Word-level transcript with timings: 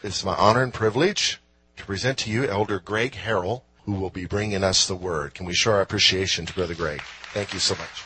It's 0.00 0.24
my 0.24 0.36
honor 0.36 0.62
and 0.62 0.72
privilege 0.72 1.42
to 1.76 1.84
present 1.84 2.18
to 2.18 2.30
you 2.30 2.44
Elder 2.44 2.78
Greg 2.78 3.14
Harrell, 3.14 3.62
who 3.84 3.94
will 3.94 4.10
be 4.10 4.26
bringing 4.26 4.62
us 4.62 4.86
the 4.86 4.94
word. 4.94 5.34
Can 5.34 5.44
we 5.44 5.54
show 5.54 5.72
our 5.72 5.80
appreciation 5.80 6.46
to 6.46 6.54
Brother 6.54 6.76
Greg? 6.76 7.02
Thank 7.32 7.52
you 7.52 7.58
so 7.58 7.74
much. 7.74 8.04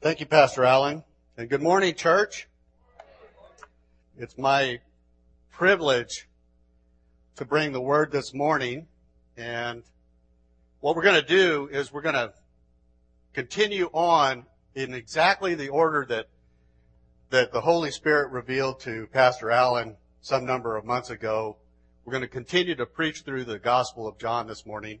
Thank 0.00 0.20
you, 0.20 0.24
Pastor 0.24 0.64
Allen. 0.64 1.04
And 1.36 1.50
good 1.50 1.62
morning, 1.62 1.94
church. 1.94 2.48
It's 4.16 4.38
my 4.38 4.80
privilege 5.50 6.30
to 7.34 7.44
bring 7.44 7.72
the 7.72 7.80
word 7.82 8.10
this 8.10 8.32
morning. 8.32 8.86
And 9.36 9.82
what 10.80 10.96
we're 10.96 11.02
going 11.02 11.20
to 11.20 11.28
do 11.28 11.68
is 11.70 11.92
we're 11.92 12.00
going 12.00 12.14
to 12.14 12.32
continue 13.34 13.90
on 13.92 14.46
in 14.76 14.92
exactly 14.92 15.54
the 15.54 15.70
order 15.70 16.04
that 16.06 16.28
that 17.30 17.50
the 17.50 17.62
Holy 17.62 17.90
Spirit 17.90 18.30
revealed 18.30 18.78
to 18.78 19.08
Pastor 19.12 19.50
Allen 19.50 19.96
some 20.20 20.44
number 20.44 20.76
of 20.76 20.84
months 20.84 21.10
ago. 21.10 21.56
We're 22.04 22.12
going 22.12 22.20
to 22.20 22.28
continue 22.28 22.76
to 22.76 22.86
preach 22.86 23.22
through 23.22 23.44
the 23.44 23.58
Gospel 23.58 24.06
of 24.06 24.16
John 24.16 24.46
this 24.46 24.64
morning. 24.64 25.00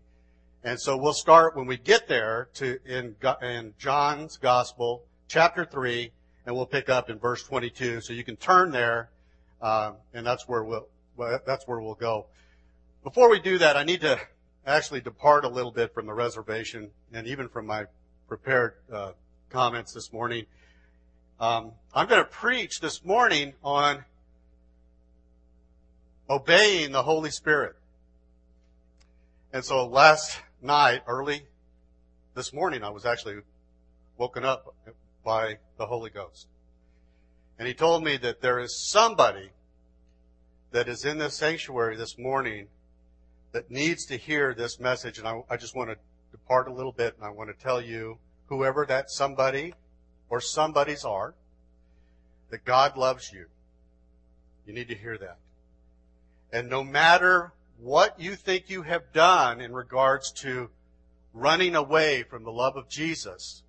And 0.64 0.80
so 0.80 0.96
we'll 0.96 1.12
start 1.12 1.54
when 1.54 1.66
we 1.66 1.76
get 1.76 2.08
there 2.08 2.48
to 2.54 2.80
in, 2.84 3.14
in 3.42 3.74
John's 3.78 4.38
Gospel, 4.38 5.04
chapter 5.28 5.64
3, 5.64 6.10
and 6.46 6.56
we'll 6.56 6.66
pick 6.66 6.88
up 6.88 7.10
in 7.10 7.20
verse 7.20 7.44
22. 7.44 8.00
So 8.00 8.12
you 8.12 8.24
can 8.24 8.36
turn 8.36 8.72
there, 8.72 9.10
uh, 9.62 9.92
and 10.12 10.26
that's 10.26 10.48
where 10.48 10.64
we'll, 10.64 10.88
well, 11.16 11.38
that's 11.46 11.68
where 11.68 11.78
we'll 11.80 11.94
go. 11.94 12.26
Before 13.04 13.30
we 13.30 13.38
do 13.38 13.58
that, 13.58 13.76
I 13.76 13.84
need 13.84 14.00
to 14.00 14.18
actually 14.66 15.02
depart 15.02 15.44
a 15.44 15.48
little 15.48 15.70
bit 15.70 15.94
from 15.94 16.06
the 16.06 16.14
reservation 16.14 16.90
and 17.12 17.28
even 17.28 17.48
from 17.48 17.66
my 17.66 17.84
prepared 18.26 18.74
uh, 18.92 19.12
comments 19.50 19.92
this 19.92 20.12
morning. 20.12 20.46
Um, 21.38 21.72
I'm 21.94 22.08
going 22.08 22.22
to 22.22 22.30
preach 22.30 22.80
this 22.80 23.04
morning 23.04 23.54
on 23.62 24.04
obeying 26.28 26.92
the 26.92 27.02
Holy 27.02 27.30
Spirit. 27.30 27.76
And 29.52 29.64
so 29.64 29.86
last 29.86 30.40
night, 30.60 31.02
early 31.06 31.42
this 32.34 32.52
morning, 32.52 32.82
I 32.82 32.90
was 32.90 33.06
actually 33.06 33.36
woken 34.18 34.44
up 34.44 34.74
by 35.24 35.58
the 35.78 35.86
Holy 35.86 36.10
Ghost. 36.10 36.48
And 37.58 37.66
he 37.66 37.74
told 37.74 38.04
me 38.04 38.16
that 38.18 38.42
there 38.42 38.58
is 38.58 38.76
somebody 38.76 39.50
that 40.72 40.88
is 40.88 41.04
in 41.04 41.18
this 41.18 41.34
sanctuary 41.34 41.96
this 41.96 42.18
morning 42.18 42.68
that 43.52 43.70
needs 43.70 44.04
to 44.06 44.16
hear 44.16 44.52
this 44.52 44.78
message. 44.78 45.18
And 45.18 45.26
I, 45.26 45.40
I 45.48 45.56
just 45.56 45.74
want 45.74 45.90
to 45.90 45.96
depart 46.32 46.68
a 46.68 46.72
little 46.72 46.92
bit 46.92 47.14
and 47.16 47.24
I 47.24 47.30
want 47.30 47.48
to 47.48 47.64
tell 47.64 47.80
you, 47.80 48.18
whoever 48.46 48.86
that 48.86 49.10
somebody 49.10 49.74
or 50.28 50.40
somebodies 50.40 51.04
are, 51.04 51.34
that 52.50 52.64
God 52.64 52.96
loves 52.96 53.32
you. 53.32 53.46
You 54.66 54.72
need 54.72 54.88
to 54.88 54.94
hear 54.94 55.18
that. 55.18 55.38
And 56.52 56.68
no 56.68 56.82
matter 56.82 57.52
what 57.78 58.18
you 58.18 58.34
think 58.34 58.70
you 58.70 58.82
have 58.82 59.12
done 59.12 59.60
in 59.60 59.72
regards 59.72 60.32
to 60.32 60.70
running 61.32 61.76
away 61.76 62.22
from 62.22 62.44
the 62.44 62.52
love 62.52 62.76
of 62.76 62.88
Jesus, 62.88 63.62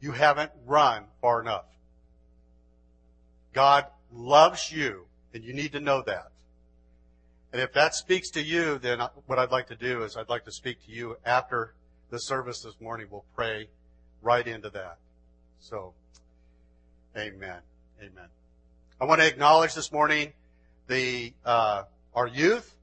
you 0.00 0.12
haven't 0.12 0.52
run 0.64 1.04
far 1.20 1.40
enough. 1.40 1.66
God 3.52 3.86
loves 4.12 4.72
you, 4.72 5.06
and 5.32 5.44
you 5.44 5.52
need 5.52 5.72
to 5.72 5.80
know 5.80 6.02
that. 6.02 6.30
And 7.52 7.60
if 7.62 7.72
that 7.74 7.94
speaks 7.94 8.30
to 8.30 8.42
you, 8.42 8.78
then 8.78 9.00
what 9.26 9.38
I'd 9.38 9.52
like 9.52 9.68
to 9.68 9.76
do 9.76 10.02
is 10.02 10.16
I'd 10.16 10.28
like 10.28 10.44
to 10.46 10.52
speak 10.52 10.84
to 10.86 10.90
you 10.90 11.16
after 11.24 11.74
the 12.10 12.18
service 12.18 12.62
this 12.62 12.74
morning. 12.80 13.06
We'll 13.10 13.24
pray 13.36 13.68
right 14.24 14.46
into 14.46 14.70
that. 14.70 14.96
So, 15.60 15.92
amen. 17.16 17.60
Amen. 18.00 18.28
I 19.00 19.04
want 19.04 19.20
to 19.20 19.26
acknowledge 19.26 19.74
this 19.74 19.92
morning 19.92 20.32
the 20.88 21.32
uh, 21.44 21.84
our 22.14 22.26
youth. 22.26 22.74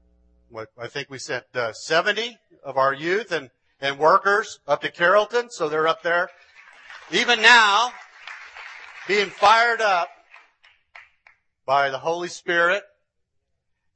What 0.50 0.68
I 0.78 0.86
think 0.86 1.10
we 1.10 1.18
sent 1.18 1.44
uh, 1.54 1.72
70 1.72 2.38
of 2.64 2.76
our 2.76 2.94
youth 2.94 3.32
and 3.32 3.50
and 3.80 3.98
workers 3.98 4.60
up 4.66 4.80
to 4.82 4.90
Carrollton, 4.90 5.50
so 5.50 5.68
they're 5.68 5.88
up 5.88 6.02
there. 6.02 6.28
Even 7.10 7.42
now, 7.42 7.92
being 9.08 9.28
fired 9.28 9.80
up 9.80 10.08
by 11.66 11.90
the 11.90 11.98
Holy 11.98 12.28
Spirit, 12.28 12.84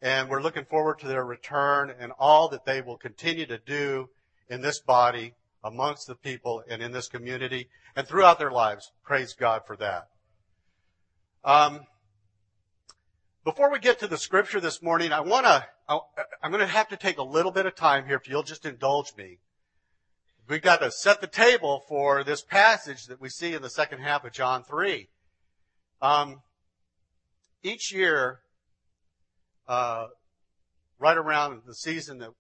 and 0.03 0.29
we're 0.29 0.43
looking 0.43 0.65
forward 0.65 0.99
to 0.99 1.07
their 1.07 1.25
return 1.25 1.93
and 1.97 2.13
all 2.19 2.49
that 2.49 2.65
they 2.65 2.81
will 2.81 2.97
continue 2.97 3.47
to 3.47 3.59
do 3.59 4.09
in 4.51 4.61
this 4.61 4.81
body, 4.81 5.35
amongst 5.67 6.07
the 6.07 6.15
people, 6.15 6.63
and 6.69 6.81
in 6.81 6.93
this 6.93 7.09
community, 7.09 7.69
and 7.97 8.07
throughout 8.07 8.39
their 8.39 8.51
lives. 8.51 8.93
Praise 9.05 9.35
God 9.35 9.63
for 9.67 9.77
that. 9.77 10.09
Um, 11.45 11.81
before 13.45 13.71
we 13.71 13.79
get 13.79 13.99
to 14.01 14.07
the 14.07 14.19
scripture 14.19 14.61
this 14.61 14.83
morning, 14.83 15.13
I 15.13 15.21
want 15.21 15.47
to, 15.47 15.67
I'm 16.43 16.51
going 16.51 16.61
to 16.61 16.67
have 16.67 16.89
to 16.89 16.97
take 16.97 17.19
a 17.19 17.23
little 17.23 17.53
bit 17.53 17.67
of 17.67 17.75
time 17.75 18.07
here 18.07 18.17
if 18.17 18.29
you'll 18.29 18.43
just 18.43 18.65
indulge 18.65 19.13
me. 19.17 19.39
We've 20.49 20.63
got 20.63 20.81
to 20.81 20.91
set 20.93 21.21
the 21.21 21.27
table 21.27 21.83
for 21.89 22.23
this 22.23 22.43
passage 22.43 23.07
that 23.07 23.21
we 23.21 23.29
see 23.29 23.55
in 23.55 23.63
the 23.63 23.71
second 23.71 24.01
half 24.01 24.25
of 24.25 24.33
John 24.33 24.63
3. 24.63 25.09
Um, 26.01 26.43
each 27.65 27.93
year, 27.93 28.41
uh, 29.67 30.07
right 30.99 31.17
around 31.17 31.63
the 31.67 31.75
season 31.75 32.19
that, 32.19 32.31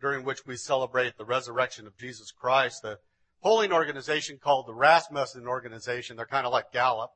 during 0.00 0.24
which 0.24 0.46
we 0.46 0.56
celebrate 0.56 1.16
the 1.16 1.24
resurrection 1.24 1.86
of 1.86 1.96
Jesus 1.96 2.32
Christ, 2.32 2.82
the 2.82 2.98
polling 3.42 3.72
organization 3.72 4.38
called 4.42 4.66
the 4.66 4.74
Rasmussen 4.74 5.46
Organization, 5.46 6.16
they're 6.16 6.26
kind 6.26 6.46
of 6.46 6.52
like 6.52 6.72
Gallup, 6.72 7.10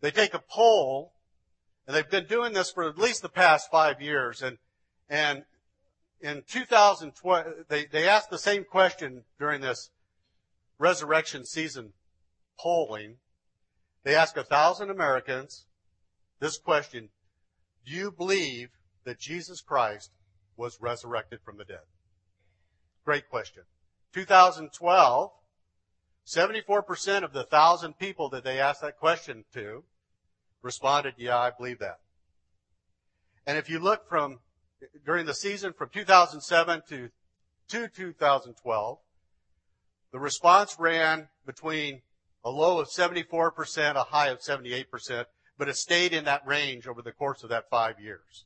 they 0.00 0.10
take 0.10 0.34
a 0.34 0.42
poll, 0.48 1.12
and 1.86 1.96
they've 1.96 2.10
been 2.10 2.26
doing 2.26 2.52
this 2.52 2.70
for 2.70 2.88
at 2.88 2.98
least 2.98 3.22
the 3.22 3.28
past 3.28 3.70
five 3.70 4.00
years, 4.00 4.42
and, 4.42 4.58
and 5.08 5.44
in 6.20 6.42
2012, 6.48 7.46
they, 7.68 7.86
they 7.86 8.08
asked 8.08 8.30
the 8.30 8.38
same 8.38 8.64
question 8.64 9.24
during 9.38 9.60
this 9.60 9.90
resurrection 10.78 11.44
season 11.44 11.92
polling. 12.58 13.16
They 14.04 14.14
asked 14.14 14.36
a 14.36 14.44
thousand 14.44 14.90
Americans 14.90 15.66
this 16.40 16.58
question, 16.58 17.10
do 17.86 17.92
you 17.92 18.10
believe 18.10 18.70
that 19.04 19.18
Jesus 19.18 19.60
Christ 19.60 20.12
was 20.56 20.78
resurrected 20.80 21.40
from 21.44 21.58
the 21.58 21.64
dead? 21.64 21.84
Great 23.04 23.28
question. 23.28 23.64
2012, 24.12 25.30
74% 26.26 27.22
of 27.22 27.32
the 27.32 27.44
thousand 27.44 27.98
people 27.98 28.28
that 28.30 28.44
they 28.44 28.60
asked 28.60 28.80
that 28.82 28.98
question 28.98 29.44
to 29.52 29.84
responded, 30.62 31.14
yeah, 31.18 31.38
I 31.38 31.50
believe 31.50 31.78
that. 31.80 31.98
And 33.46 33.58
if 33.58 33.68
you 33.68 33.78
look 33.78 34.08
from, 34.08 34.38
during 35.04 35.26
the 35.26 35.34
season 35.34 35.72
from 35.72 35.90
2007 35.90 36.82
to, 36.88 37.10
to 37.68 37.88
2012, 37.88 38.98
the 40.12 40.18
response 40.18 40.76
ran 40.78 41.28
between 41.44 42.00
a 42.44 42.50
low 42.50 42.78
of 42.78 42.88
74%, 42.88 43.96
a 43.96 44.04
high 44.04 44.28
of 44.28 44.40
78%, 44.40 45.24
but 45.58 45.68
it 45.68 45.76
stayed 45.76 46.12
in 46.12 46.24
that 46.24 46.46
range 46.46 46.86
over 46.86 47.02
the 47.02 47.12
course 47.12 47.42
of 47.42 47.50
that 47.50 47.68
five 47.68 48.00
years. 48.00 48.44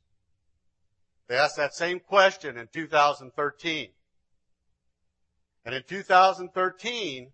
They 1.29 1.37
asked 1.37 1.57
that 1.57 1.75
same 1.75 1.99
question 1.99 2.57
in 2.57 2.67
2013. 2.73 3.89
And 5.63 5.75
in 5.75 5.83
2013, 5.83 7.31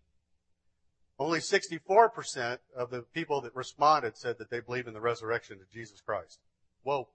only 1.17 1.39
64% 1.39 2.57
of 2.75 2.89
the 2.89 3.03
people 3.13 3.39
that 3.41 3.55
responded 3.55 4.17
said 4.17 4.37
that 4.37 4.49
they 4.49 4.59
believe 4.59 4.87
in 4.87 4.93
the 4.93 4.99
resurrection 4.99 5.59
of 5.61 5.71
Jesus 5.71 6.01
Christ. 6.01 6.39
Whoa. 6.83 7.07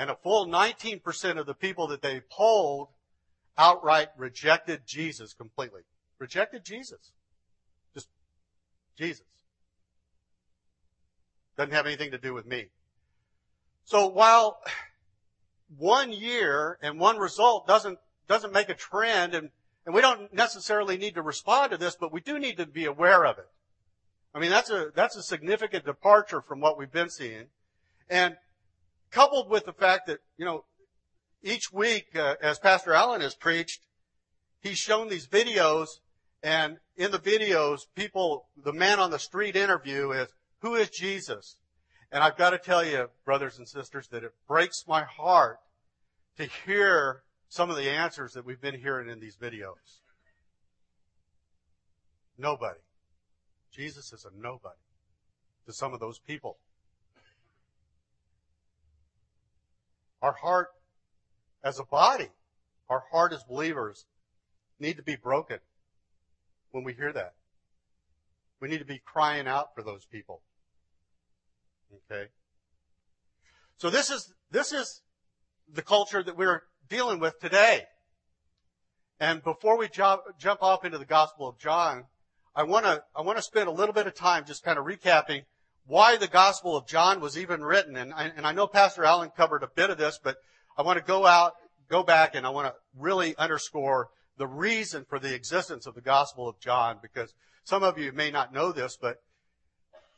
And 0.00 0.10
a 0.10 0.16
full 0.16 0.48
19% 0.48 1.38
of 1.38 1.46
the 1.46 1.54
people 1.54 1.86
that 1.86 2.02
they 2.02 2.20
polled 2.28 2.88
outright 3.56 4.08
rejected 4.16 4.82
Jesus 4.84 5.32
completely. 5.32 5.82
Rejected 6.18 6.64
Jesus. 6.64 7.12
Just 7.94 8.08
Jesus. 8.98 9.26
Doesn't 11.56 11.72
have 11.72 11.86
anything 11.86 12.10
to 12.10 12.18
do 12.18 12.34
with 12.34 12.46
me. 12.46 12.66
So 13.84 14.06
while 14.06 14.60
one 15.76 16.12
year 16.12 16.78
and 16.82 16.98
one 16.98 17.18
result 17.18 17.66
doesn't, 17.66 17.98
doesn't 18.28 18.52
make 18.52 18.68
a 18.68 18.74
trend 18.74 19.34
and 19.34 19.50
and 19.84 19.94
we 19.94 20.00
don't 20.00 20.32
necessarily 20.32 20.96
need 20.96 21.14
to 21.14 21.22
respond 21.22 21.72
to 21.72 21.76
this, 21.76 21.96
but 21.96 22.12
we 22.12 22.20
do 22.20 22.38
need 22.38 22.56
to 22.58 22.66
be 22.66 22.84
aware 22.84 23.26
of 23.26 23.38
it. 23.38 23.48
I 24.34 24.38
mean, 24.38 24.50
that's 24.50 24.70
a, 24.70 24.90
that's 24.94 25.16
a 25.16 25.22
significant 25.22 25.84
departure 25.84 26.40
from 26.40 26.60
what 26.60 26.78
we've 26.78 26.92
been 26.92 27.10
seeing. 27.10 27.46
And 28.08 28.36
coupled 29.10 29.50
with 29.50 29.66
the 29.66 29.72
fact 29.72 30.06
that, 30.06 30.20
you 30.36 30.44
know, 30.44 30.64
each 31.42 31.72
week, 31.72 32.14
uh, 32.14 32.36
as 32.40 32.58
Pastor 32.58 32.94
Allen 32.94 33.20
has 33.20 33.34
preached, 33.34 33.80
he's 34.60 34.78
shown 34.78 35.08
these 35.08 35.26
videos 35.26 35.88
and 36.42 36.78
in 36.96 37.10
the 37.10 37.18
videos, 37.18 37.82
people, 37.94 38.46
the 38.56 38.72
man 38.72 38.98
on 38.98 39.10
the 39.10 39.18
street 39.18 39.56
interview 39.56 40.10
is, 40.12 40.28
who 40.60 40.74
is 40.74 40.90
Jesus? 40.90 41.56
And 42.12 42.22
I've 42.22 42.36
got 42.36 42.50
to 42.50 42.58
tell 42.58 42.84
you, 42.84 43.08
brothers 43.24 43.56
and 43.56 43.66
sisters, 43.66 44.06
that 44.08 44.22
it 44.22 44.32
breaks 44.46 44.84
my 44.86 45.02
heart 45.02 45.58
to 46.36 46.44
hear 46.66 47.22
some 47.48 47.70
of 47.70 47.76
the 47.76 47.88
answers 47.88 48.34
that 48.34 48.44
we've 48.44 48.60
been 48.60 48.78
hearing 48.78 49.08
in 49.08 49.18
these 49.18 49.36
videos. 49.36 50.00
Nobody. 52.36 52.80
Jesus 53.74 54.12
is 54.12 54.26
a 54.26 54.42
nobody 54.42 54.76
to 55.66 55.72
some 55.72 55.94
of 55.94 56.00
those 56.00 56.18
people. 56.18 56.58
Our 60.20 60.32
heart, 60.32 60.68
as 61.64 61.78
a 61.78 61.84
body, 61.84 62.28
our 62.90 63.04
heart 63.10 63.32
as 63.32 63.42
believers, 63.42 64.04
need 64.78 64.98
to 64.98 65.02
be 65.02 65.16
broken 65.16 65.58
when 66.72 66.84
we 66.84 66.92
hear 66.92 67.12
that. 67.12 67.32
We 68.60 68.68
need 68.68 68.78
to 68.78 68.84
be 68.84 69.00
crying 69.02 69.48
out 69.48 69.74
for 69.74 69.82
those 69.82 70.04
people. 70.04 70.42
Okay? 71.94 72.26
So 73.76 73.90
this 73.90 74.10
is, 74.10 74.32
this 74.50 74.72
is 74.72 75.02
the 75.72 75.82
culture 75.82 76.22
that 76.22 76.36
we're 76.36 76.62
dealing 76.88 77.20
with 77.20 77.38
today. 77.40 77.82
And 79.18 79.42
before 79.42 79.78
we 79.78 79.88
jump, 79.88 80.22
jump 80.38 80.62
off 80.62 80.84
into 80.84 80.98
the 80.98 81.04
Gospel 81.04 81.48
of 81.48 81.58
John, 81.58 82.04
I 82.54 82.64
want 82.64 82.84
to 82.84 83.02
I 83.16 83.22
want 83.22 83.38
to 83.38 83.42
spend 83.42 83.68
a 83.68 83.72
little 83.72 83.94
bit 83.94 84.06
of 84.06 84.14
time 84.14 84.44
just 84.44 84.62
kind 84.62 84.78
of 84.78 84.84
recapping 84.84 85.44
why 85.86 86.16
the 86.16 86.28
Gospel 86.28 86.76
of 86.76 86.86
John 86.86 87.20
was 87.20 87.38
even 87.38 87.62
written. 87.62 87.96
And 87.96 88.12
I, 88.12 88.30
and 88.36 88.46
I 88.46 88.52
know 88.52 88.66
Pastor 88.66 89.04
Allen 89.04 89.30
covered 89.34 89.62
a 89.62 89.68
bit 89.68 89.90
of 89.90 89.98
this, 89.98 90.18
but 90.22 90.36
I 90.76 90.82
want 90.82 90.98
to 90.98 91.04
go 91.04 91.26
out, 91.26 91.52
go 91.88 92.02
back, 92.02 92.34
and 92.34 92.46
I 92.46 92.50
want 92.50 92.68
to 92.68 92.74
really 92.98 93.36
underscore 93.36 94.08
the 94.36 94.46
reason 94.46 95.06
for 95.08 95.18
the 95.18 95.34
existence 95.34 95.86
of 95.86 95.94
the 95.94 96.00
Gospel 96.00 96.48
of 96.48 96.58
John, 96.60 96.98
because 97.00 97.32
some 97.64 97.82
of 97.82 97.98
you 97.98 98.12
may 98.12 98.30
not 98.30 98.52
know 98.52 98.72
this, 98.72 98.98
but 99.00 99.18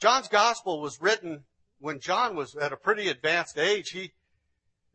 John's 0.00 0.28
Gospel 0.28 0.80
was 0.80 1.00
written 1.00 1.44
when 1.84 2.00
John 2.00 2.34
was 2.34 2.56
at 2.56 2.72
a 2.72 2.78
pretty 2.78 3.08
advanced 3.08 3.58
age. 3.58 3.90
He 3.90 4.12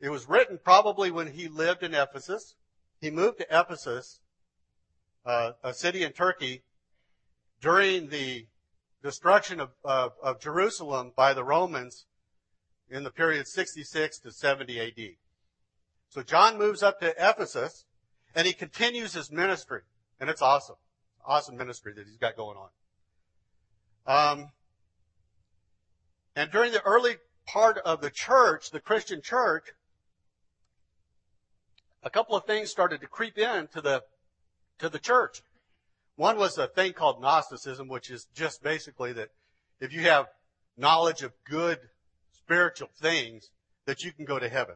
it 0.01 0.09
was 0.09 0.27
written 0.27 0.57
probably 0.63 1.11
when 1.11 1.33
he 1.33 1.47
lived 1.47 1.83
in 1.83 1.93
Ephesus. 1.93 2.55
He 2.99 3.11
moved 3.11 3.37
to 3.37 3.47
Ephesus, 3.51 4.21
uh, 5.23 5.51
a 5.63 5.71
city 5.71 6.03
in 6.03 6.13
Turkey, 6.13 6.63
during 7.61 8.09
the 8.09 8.47
destruction 9.03 9.59
of, 9.59 9.69
of, 9.83 10.13
of 10.23 10.41
Jerusalem 10.41 11.11
by 11.15 11.33
the 11.33 11.43
Romans 11.43 12.07
in 12.89 13.03
the 13.03 13.11
period 13.11 13.47
66 13.47 14.19
to 14.21 14.31
70 14.31 14.79
AD. 14.79 15.15
So 16.09 16.23
John 16.23 16.57
moves 16.57 16.81
up 16.81 16.99
to 17.01 17.13
Ephesus 17.19 17.85
and 18.33 18.47
he 18.47 18.53
continues 18.53 19.13
his 19.13 19.31
ministry. 19.31 19.81
And 20.19 20.27
it's 20.27 20.41
awesome. 20.41 20.77
Awesome 21.23 21.55
ministry 21.55 21.93
that 21.93 22.07
he's 22.07 22.17
got 22.17 22.35
going 22.35 22.57
on. 22.57 24.39
Um, 24.39 24.49
and 26.39 26.49
during 26.49 26.71
the 26.71 26.81
early 26.83 27.17
part 27.45 27.79
of 27.79 27.99
the 27.99 28.09
church, 28.09 28.71
the 28.71 28.79
Christian 28.79 29.21
church, 29.21 29.73
a 32.01 32.09
couple 32.09 32.33
of 32.33 32.45
things 32.45 32.71
started 32.71 33.01
to 33.01 33.07
creep 33.07 33.37
into 33.37 33.81
the, 33.81 34.03
to 34.77 34.87
the 34.87 34.99
church. 34.99 35.41
One 36.15 36.37
was 36.37 36.57
a 36.57 36.67
thing 36.67 36.93
called 36.93 37.21
Gnosticism, 37.21 37.89
which 37.89 38.09
is 38.09 38.25
just 38.33 38.63
basically 38.63 39.11
that 39.11 39.31
if 39.81 39.91
you 39.91 40.03
have 40.03 40.27
knowledge 40.77 41.23
of 41.23 41.33
good 41.43 41.77
spiritual 42.31 42.89
things, 43.01 43.49
that 43.83 44.03
you 44.03 44.13
can 44.13 44.23
go 44.23 44.39
to 44.39 44.47
heaven. 44.47 44.75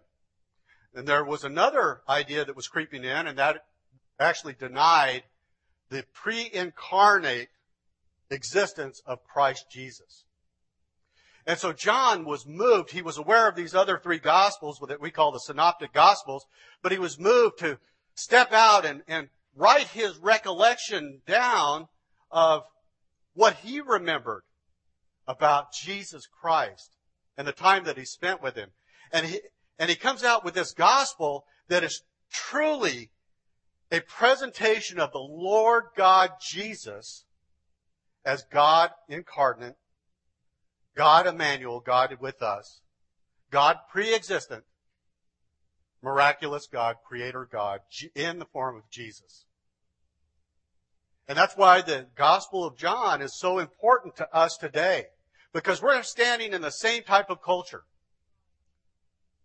And 0.94 1.08
there 1.08 1.24
was 1.24 1.46
another 1.46 2.02
idea 2.10 2.44
that 2.44 2.58
was 2.58 2.68
creeping 2.68 3.06
in, 3.06 3.26
and 3.26 3.38
that 3.38 3.64
actually 4.20 4.56
denied 4.60 5.24
the 5.90 6.04
pre-incarnate 6.12 7.48
existence 8.30 9.02
of 9.06 9.24
Christ 9.24 9.72
Jesus. 9.72 10.26
And 11.46 11.60
so 11.60 11.74
John 11.74 12.26
was 12.26 12.46
moved. 12.48 12.92
He 12.92 13.02
was 13.02 13.18
aware 13.18 13.50
of 13.50 13.56
these 13.56 13.76
other 13.76 13.98
three 13.98 14.20
gospels 14.20 14.80
that 14.88 15.02
we 15.02 15.12
call 15.12 15.32
the 15.32 15.40
synoptic 15.40 15.92
gospels, 15.92 16.46
but 16.82 16.92
he 16.92 17.00
was 17.00 17.20
moved 17.20 17.60
to 17.60 17.80
step 18.16 18.54
out 18.54 18.86
and, 18.86 19.02
and 19.08 19.30
write 19.56 19.88
his 19.88 20.18
recollection 20.18 21.22
down 21.28 21.88
of 22.32 22.64
what 23.34 23.56
he 23.58 23.82
remembered 23.82 24.44
about 25.28 25.74
Jesus 25.74 26.28
Christ 26.28 26.96
and 27.38 27.48
the 27.48 27.52
time 27.52 27.84
that 27.86 27.98
he 27.98 28.06
spent 28.06 28.42
with 28.42 28.56
him. 28.56 28.70
And 29.12 29.26
he, 29.26 29.42
and 29.78 29.90
he 29.90 29.96
comes 29.96 30.24
out 30.24 30.46
with 30.46 30.54
this 30.54 30.72
gospel 30.72 31.46
that 31.68 31.84
is 31.84 32.04
truly 32.32 33.10
a 33.92 34.02
presentation 34.02 35.00
of 35.00 35.12
the 35.12 35.20
Lord 35.20 35.86
God 35.96 36.32
Jesus 36.42 37.26
as 38.26 38.44
God 38.52 38.92
incarnate, 39.10 39.76
God 40.96 41.28
Emmanuel, 41.28 41.80
God 41.80 42.16
with 42.20 42.42
us, 42.42 42.82
God 43.50 43.78
pre-existent, 43.92 44.64
miraculous 46.02 46.68
God, 46.68 46.98
creator 47.08 47.48
God, 47.52 47.80
in 48.16 48.40
the 48.40 48.46
form 48.46 48.76
of 48.76 48.90
Jesus. 48.90 49.46
And 51.28 51.38
that's 51.38 51.56
why 51.56 51.82
the 51.82 52.08
Gospel 52.16 52.66
of 52.66 52.78
John 52.78 53.22
is 53.22 53.40
so 53.40 53.60
important 53.60 54.16
to 54.18 54.36
us 54.36 54.58
today. 54.58 55.06
Because 55.54 55.82
we're 55.82 56.02
standing 56.04 56.52
in 56.52 56.62
the 56.62 56.72
same 56.72 57.04
type 57.04 57.30
of 57.30 57.42
culture. 57.42 57.84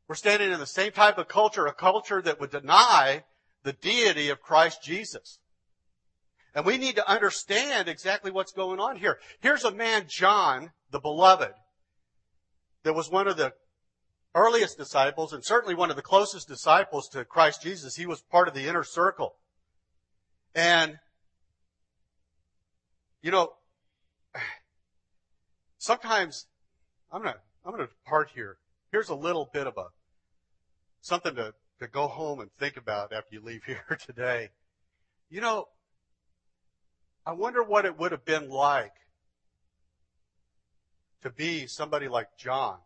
We're 0.09 0.15
standing 0.15 0.51
in 0.51 0.59
the 0.59 0.67
same 0.67 0.91
type 0.93 1.19
of 1.19 1.29
culture, 1.29 1.67
a 1.67 1.75
culture 1.75 2.23
that 2.23 2.41
would 2.41 2.51
deny 2.51 3.25
the 3.63 3.75
deity 3.75 4.31
of 4.31 4.41
Christ 4.41 4.83
Jesus. 4.83 5.39
And 6.55 6.65
we 6.65 6.79
need 6.79 6.97
to 6.97 7.09
understand 7.09 7.89
exactly 7.89 8.31
what's 8.31 8.53
going 8.53 8.81
on 8.81 8.97
here. 8.97 9.19
Here's 9.41 9.65
a 9.65 9.71
man, 9.71 10.07
John, 10.09 10.73
the 10.91 11.01
beloved, 11.01 11.53
that 12.85 12.95
was 12.95 13.11
one 13.11 13.29
of 13.29 13.37
the 13.37 13.53
earliest 14.35 14.79
disciples 14.79 15.33
and 15.33 15.45
certainly 15.45 15.75
one 15.75 15.91
of 15.91 15.97
the 15.97 16.03
closest 16.03 16.49
disciples 16.49 17.09
to 17.09 17.25
Christ 17.25 17.63
Jesus. 17.63 17.97
He 17.97 18.07
was 18.07 18.23
part 18.23 18.49
of 18.49 18.55
the 18.55 18.67
inner 18.67 18.85
circle. 18.85 19.35
And, 20.55 20.99
you 23.23 23.31
know, 23.31 23.53
sometimes 25.79 26.47
I'm 27.13 27.23
gonna, 27.23 27.37
I'm 27.65 27.73
gonna 27.73 27.89
depart 27.89 28.31
here. 28.35 28.59
Here's 28.93 29.09
a 29.09 29.15
little 29.15 29.51
bit 29.53 29.67
of 29.67 29.77
a, 29.77 29.87
something 31.01 31.35
to, 31.35 31.55
to 31.81 31.89
go 31.89 32.09
home 32.09 32.41
and 32.41 32.51
think 32.59 32.77
about 32.77 33.13
after 33.13 33.35
you 33.35 33.43
leave 33.43 33.63
here 33.67 33.99
today. 34.07 34.51
You 35.31 35.41
know, 35.41 35.69
I 37.27 37.33
wonder 37.33 37.63
what 37.63 37.85
it 37.85 37.99
would 37.99 38.13
have 38.13 38.25
been 38.25 38.49
like 38.49 38.93
to 41.23 41.31
be 41.31 41.67
somebody 41.67 42.09
like 42.09 42.37
John 42.37 42.79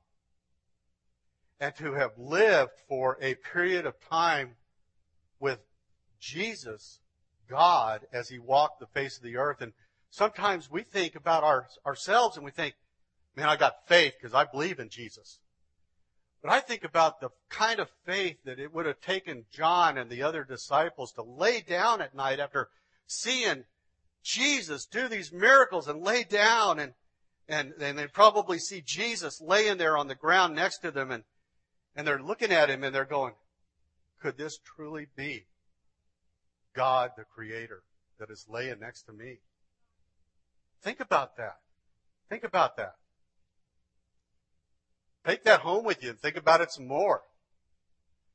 and 1.60 1.74
to 1.76 1.92
have 1.94 2.18
lived 2.18 2.72
for 2.88 3.16
a 3.20 3.36
period 3.36 3.86
of 3.86 3.94
time 4.10 4.56
with 5.38 5.60
Jesus, 6.18 7.00
God, 7.48 8.00
as 8.12 8.28
he 8.28 8.38
walked 8.38 8.80
the 8.80 8.86
face 8.86 9.16
of 9.16 9.22
the 9.22 9.36
earth. 9.36 9.60
And 9.60 9.72
sometimes 10.10 10.70
we 10.70 10.82
think 10.82 11.14
about 11.14 11.44
our, 11.44 11.66
ourselves 11.86 12.36
and 12.36 12.44
we 12.44 12.50
think, 12.50 12.74
man, 13.36 13.48
I 13.48 13.56
got 13.56 13.86
faith 13.86 14.14
because 14.20 14.34
I 14.34 14.44
believe 14.44 14.80
in 14.80 14.88
Jesus. 14.88 15.38
But 16.42 16.50
I 16.50 16.58
think 16.58 16.82
about 16.82 17.20
the 17.20 17.30
kind 17.48 17.78
of 17.78 17.88
faith 18.04 18.38
that 18.44 18.58
it 18.58 18.74
would 18.74 18.86
have 18.86 19.00
taken 19.00 19.44
John 19.52 19.96
and 19.96 20.10
the 20.10 20.22
other 20.22 20.42
disciples 20.42 21.12
to 21.12 21.22
lay 21.22 21.60
down 21.60 22.02
at 22.02 22.14
night 22.14 22.40
after 22.40 22.70
seeing 23.06 23.64
Jesus 24.24 24.86
do 24.86 25.06
these 25.08 25.32
miracles 25.32 25.86
and 25.86 26.02
lay 26.02 26.24
down 26.24 26.80
and, 26.80 26.94
and, 27.48 27.72
they 27.78 28.06
probably 28.06 28.58
see 28.58 28.82
Jesus 28.84 29.40
laying 29.40 29.78
there 29.78 29.96
on 29.96 30.08
the 30.08 30.14
ground 30.14 30.54
next 30.54 30.78
to 30.78 30.90
them 30.90 31.10
and 31.10 31.24
and 31.94 32.06
they're 32.06 32.22
looking 32.22 32.52
at 32.52 32.70
him 32.70 32.84
and 32.84 32.94
they're 32.94 33.04
going, 33.04 33.34
could 34.20 34.38
this 34.38 34.58
truly 34.58 35.08
be 35.16 35.44
God 36.74 37.10
the 37.16 37.24
Creator 37.24 37.82
that 38.18 38.30
is 38.30 38.46
laying 38.48 38.80
next 38.80 39.02
to 39.02 39.12
me? 39.12 39.40
Think 40.82 41.00
about 41.00 41.36
that. 41.36 41.56
Think 42.30 42.44
about 42.44 42.76
that. 42.76 42.94
Take 45.26 45.44
that 45.44 45.60
home 45.60 45.84
with 45.84 46.02
you 46.02 46.10
and 46.10 46.18
think 46.18 46.36
about 46.36 46.60
it 46.60 46.72
some 46.72 46.86
more. 46.86 47.22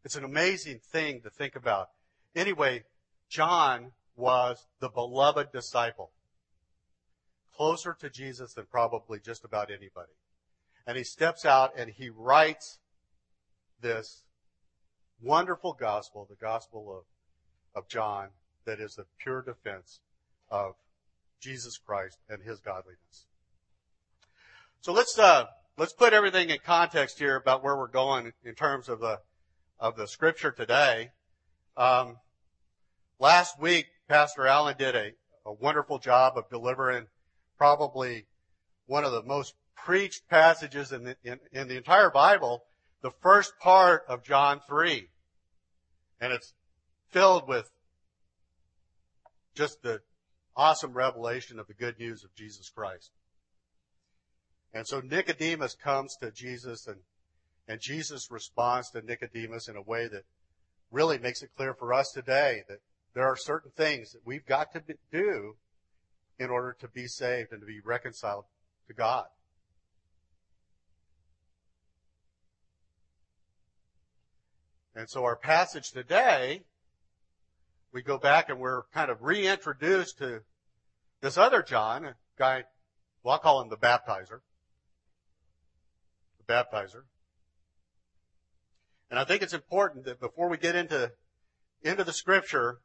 It's 0.05 0.15
an 0.15 0.23
amazing 0.23 0.79
thing 0.91 1.21
to 1.21 1.29
think 1.29 1.55
about. 1.55 1.89
Anyway, 2.35 2.83
John 3.29 3.91
was 4.15 4.67
the 4.79 4.89
beloved 4.89 5.51
disciple. 5.51 6.11
Closer 7.57 7.97
to 7.99 8.09
Jesus 8.09 8.53
than 8.53 8.65
probably 8.65 9.19
just 9.19 9.43
about 9.43 9.71
anybody. 9.71 10.13
And 10.85 10.95
he 10.95 11.03
steps 11.03 11.43
out 11.43 11.71
and 11.75 11.89
he 11.89 12.09
writes 12.09 12.77
this 13.81 14.21
wonderful 15.21 15.73
gospel, 15.73 16.27
the 16.29 16.35
gospel 16.35 17.03
of, 17.75 17.83
of 17.83 17.89
John, 17.89 18.27
that 18.65 18.79
is 18.79 18.95
the 18.95 19.05
pure 19.17 19.41
defense 19.41 20.01
of 20.51 20.75
Jesus 21.39 21.77
Christ 21.77 22.19
and 22.29 22.43
his 22.43 22.59
godliness. 22.59 23.25
So 24.81 24.93
let's, 24.93 25.17
uh, 25.17 25.45
let's 25.77 25.93
put 25.93 26.13
everything 26.13 26.51
in 26.51 26.59
context 26.63 27.17
here 27.17 27.35
about 27.35 27.63
where 27.63 27.75
we're 27.75 27.87
going 27.87 28.33
in 28.43 28.53
terms 28.53 28.87
of 28.87 28.99
the, 28.99 29.19
of 29.79 29.95
the 29.95 30.07
scripture 30.07 30.51
today. 30.51 31.09
Um, 31.75 32.17
last 33.19 33.59
week, 33.59 33.87
Pastor 34.07 34.45
Allen 34.45 34.75
did 34.77 34.95
a, 34.95 35.11
a 35.45 35.53
wonderful 35.53 35.97
job 35.97 36.37
of 36.37 36.49
delivering 36.49 37.07
probably 37.57 38.25
one 38.85 39.03
of 39.03 39.11
the 39.11 39.23
most 39.23 39.53
preached 39.75 40.27
passages 40.29 40.91
in 40.91 41.03
the, 41.03 41.15
in, 41.23 41.39
in 41.51 41.67
the 41.67 41.77
entire 41.77 42.09
Bible 42.09 42.63
the 43.01 43.11
first 43.21 43.53
part 43.59 44.03
of 44.07 44.23
John 44.23 44.59
3. 44.67 45.07
And 46.19 46.33
it's 46.33 46.53
filled 47.09 47.47
with 47.47 47.69
just 49.55 49.81
the 49.81 50.01
awesome 50.55 50.93
revelation 50.93 51.59
of 51.59 51.67
the 51.67 51.73
good 51.73 51.99
news 51.99 52.23
of 52.23 52.33
Jesus 52.35 52.69
Christ. 52.69 53.11
And 54.73 54.87
so 54.87 54.99
Nicodemus 54.99 55.75
comes 55.75 56.15
to 56.21 56.31
Jesus 56.31 56.87
and, 56.87 56.97
and 57.67 57.79
Jesus 57.81 58.29
responds 58.31 58.89
to 58.91 59.01
Nicodemus 59.01 59.67
in 59.67 59.75
a 59.75 59.81
way 59.81 60.07
that 60.07 60.23
really 60.91 61.17
makes 61.17 61.41
it 61.41 61.51
clear 61.55 61.73
for 61.73 61.93
us 61.93 62.11
today 62.13 62.63
that 62.67 62.79
there 63.13 63.25
are 63.25 63.35
certain 63.35 63.71
things 63.71 64.11
that 64.11 64.21
we've 64.25 64.45
got 64.45 64.71
to 64.73 64.83
do 65.11 65.55
in 66.39 66.49
order 66.49 66.75
to 66.79 66.87
be 66.87 67.07
saved 67.07 67.51
and 67.51 67.61
to 67.61 67.67
be 67.67 67.79
reconciled 67.83 68.45
to 68.87 68.93
God. 68.93 69.25
And 74.95 75.07
so 75.07 75.23
our 75.25 75.35
passage 75.35 75.91
today, 75.91 76.63
we 77.91 78.01
go 78.01 78.17
back 78.17 78.49
and 78.49 78.59
we're 78.59 78.83
kind 78.93 79.11
of 79.11 79.21
reintroduced 79.21 80.17
to 80.17 80.41
this 81.21 81.37
other 81.37 81.61
John, 81.61 82.05
a 82.05 82.15
guy, 82.37 82.63
well, 83.23 83.33
I'll 83.33 83.39
call 83.39 83.61
him 83.61 83.69
the 83.69 83.77
baptizer. 83.77 84.39
The 86.39 86.51
baptizer. 86.51 87.03
And 89.09 89.19
I 89.19 89.23
think 89.23 89.41
it's 89.41 89.53
important 89.53 90.05
that 90.05 90.19
before 90.19 90.49
we 90.49 90.57
get 90.57 90.75
into, 90.75 91.11
into 91.81 92.03
the 92.03 92.13
scripture, 92.13 92.79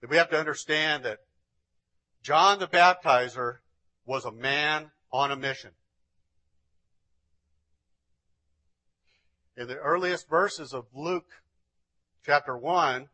that 0.00 0.10
we 0.10 0.16
have 0.16 0.30
to 0.30 0.38
understand 0.38 1.04
that 1.04 1.18
John 2.26 2.58
the 2.58 2.66
baptizer 2.66 3.58
was 4.04 4.24
a 4.24 4.32
man 4.32 4.90
on 5.12 5.30
a 5.30 5.36
mission. 5.36 5.70
In 9.56 9.68
the 9.68 9.76
earliest 9.76 10.28
verses 10.28 10.74
of 10.74 10.86
Luke 10.92 11.28
chapter 12.24 12.58
1, 12.58 13.06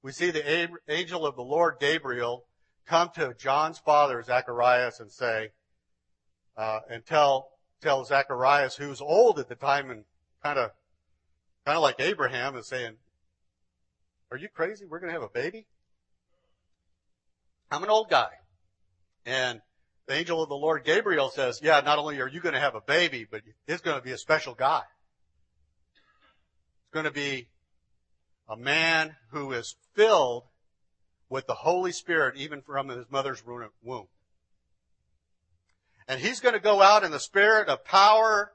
we 0.00 0.12
see 0.12 0.30
the 0.30 0.70
angel 0.88 1.26
of 1.26 1.36
the 1.36 1.42
Lord 1.42 1.74
Gabriel 1.78 2.46
come 2.86 3.10
to 3.16 3.34
John's 3.34 3.80
father 3.80 4.22
Zacharias 4.22 4.98
and 4.98 5.12
say, 5.12 5.50
uh, 6.56 6.80
and 6.88 7.04
tell 7.04 7.50
tell 7.82 8.02
Zacharias, 8.02 8.76
who's 8.76 9.02
old 9.02 9.38
at 9.38 9.50
the 9.50 9.56
time 9.56 9.90
and 9.90 10.04
kind 10.42 10.58
of 10.58 10.70
kind 11.66 11.76
of 11.76 11.82
like 11.82 12.00
Abraham, 12.00 12.56
is 12.56 12.66
saying, 12.66 12.94
"Are 14.30 14.38
you 14.38 14.48
crazy? 14.48 14.86
We're 14.86 15.00
going 15.00 15.12
to 15.12 15.20
have 15.20 15.22
a 15.22 15.28
baby." 15.28 15.66
I'm 17.70 17.82
an 17.82 17.90
old 17.90 18.08
guy, 18.08 18.30
and 19.26 19.60
the 20.06 20.14
angel 20.14 20.42
of 20.42 20.48
the 20.48 20.56
Lord 20.56 20.84
Gabriel 20.84 21.28
says, 21.30 21.60
"Yeah, 21.62 21.80
not 21.80 21.98
only 21.98 22.20
are 22.20 22.28
you 22.28 22.40
going 22.40 22.54
to 22.54 22.60
have 22.60 22.74
a 22.74 22.80
baby, 22.80 23.26
but 23.30 23.42
it's 23.66 23.82
going 23.82 23.98
to 23.98 24.02
be 24.02 24.12
a 24.12 24.18
special 24.18 24.54
guy." 24.54 24.82
It's 26.84 26.92
going 26.92 27.04
to 27.04 27.10
be 27.10 27.48
a 28.48 28.56
man 28.56 29.16
who 29.30 29.52
is 29.52 29.76
filled 29.94 30.44
with 31.28 31.46
the 31.46 31.54
Holy 31.54 31.92
Spirit 31.92 32.36
even 32.36 32.62
from 32.62 32.88
his 32.88 33.04
mother's 33.10 33.42
womb. 33.44 34.08
And 36.06 36.20
he's 36.20 36.40
going 36.40 36.54
to 36.54 36.60
go 36.60 36.80
out 36.80 37.04
in 37.04 37.10
the 37.10 37.20
spirit 37.20 37.68
of 37.68 37.84
power 37.84 38.52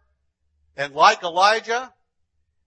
and 0.76 0.96
like 0.96 1.22
Elijah, 1.22 1.94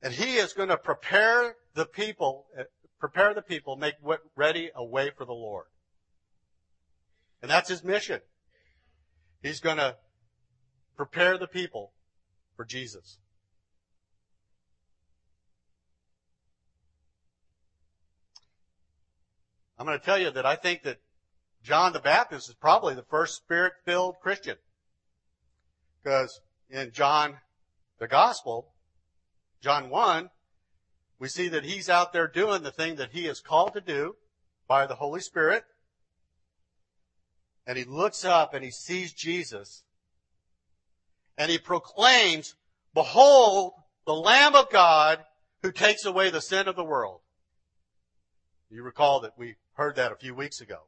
and 0.00 0.14
he 0.14 0.36
is 0.36 0.52
going 0.52 0.68
to 0.68 0.76
prepare 0.76 1.56
the 1.74 1.86
people, 1.86 2.46
eh, 2.56 2.62
prepare 3.00 3.34
the 3.34 3.42
people, 3.42 3.74
make 3.74 3.94
ready 4.36 4.70
a 4.74 4.84
way 4.84 5.10
for 5.10 5.24
the 5.24 5.32
Lord. 5.32 5.66
And 7.42 7.50
that's 7.50 7.68
his 7.68 7.84
mission. 7.84 8.20
He's 9.42 9.60
going 9.60 9.76
to 9.76 9.96
prepare 10.96 11.38
the 11.38 11.46
people 11.46 11.92
for 12.56 12.64
Jesus. 12.64 13.18
I'm 19.78 19.86
going 19.86 19.98
to 19.98 20.04
tell 20.04 20.18
you 20.18 20.30
that 20.30 20.46
I 20.46 20.56
think 20.56 20.82
that 20.84 20.98
John 21.62 21.92
the 21.92 22.00
Baptist 22.00 22.48
is 22.48 22.54
probably 22.54 22.94
the 22.94 23.02
first 23.02 23.36
spirit-filled 23.36 24.16
Christian. 24.22 24.56
Because 26.02 26.40
in 26.70 26.92
John, 26.92 27.38
the 27.98 28.08
gospel, 28.08 28.72
John 29.60 29.90
1, 29.90 30.30
we 31.18 31.28
see 31.28 31.48
that 31.48 31.64
he's 31.64 31.88
out 31.88 32.12
there 32.12 32.28
doing 32.28 32.62
the 32.62 32.70
thing 32.70 32.96
that 32.96 33.12
he 33.12 33.26
is 33.26 33.40
called 33.40 33.74
to 33.74 33.80
do 33.80 34.16
by 34.68 34.86
the 34.86 34.96
Holy 34.96 35.20
Spirit. 35.20 35.64
And 37.66 37.76
he 37.76 37.84
looks 37.84 38.24
up 38.24 38.54
and 38.54 38.64
he 38.64 38.70
sees 38.70 39.12
Jesus. 39.12 39.82
And 41.36 41.50
he 41.50 41.58
proclaims, 41.58 42.54
behold, 42.94 43.74
the 44.06 44.14
Lamb 44.14 44.54
of 44.54 44.70
God 44.70 45.24
who 45.62 45.72
takes 45.72 46.04
away 46.04 46.30
the 46.30 46.40
sin 46.40 46.68
of 46.68 46.76
the 46.76 46.84
world. 46.84 47.20
You 48.70 48.82
recall 48.82 49.20
that 49.20 49.36
we 49.36 49.56
heard 49.74 49.96
that 49.96 50.12
a 50.12 50.16
few 50.16 50.34
weeks 50.34 50.60
ago. 50.60 50.82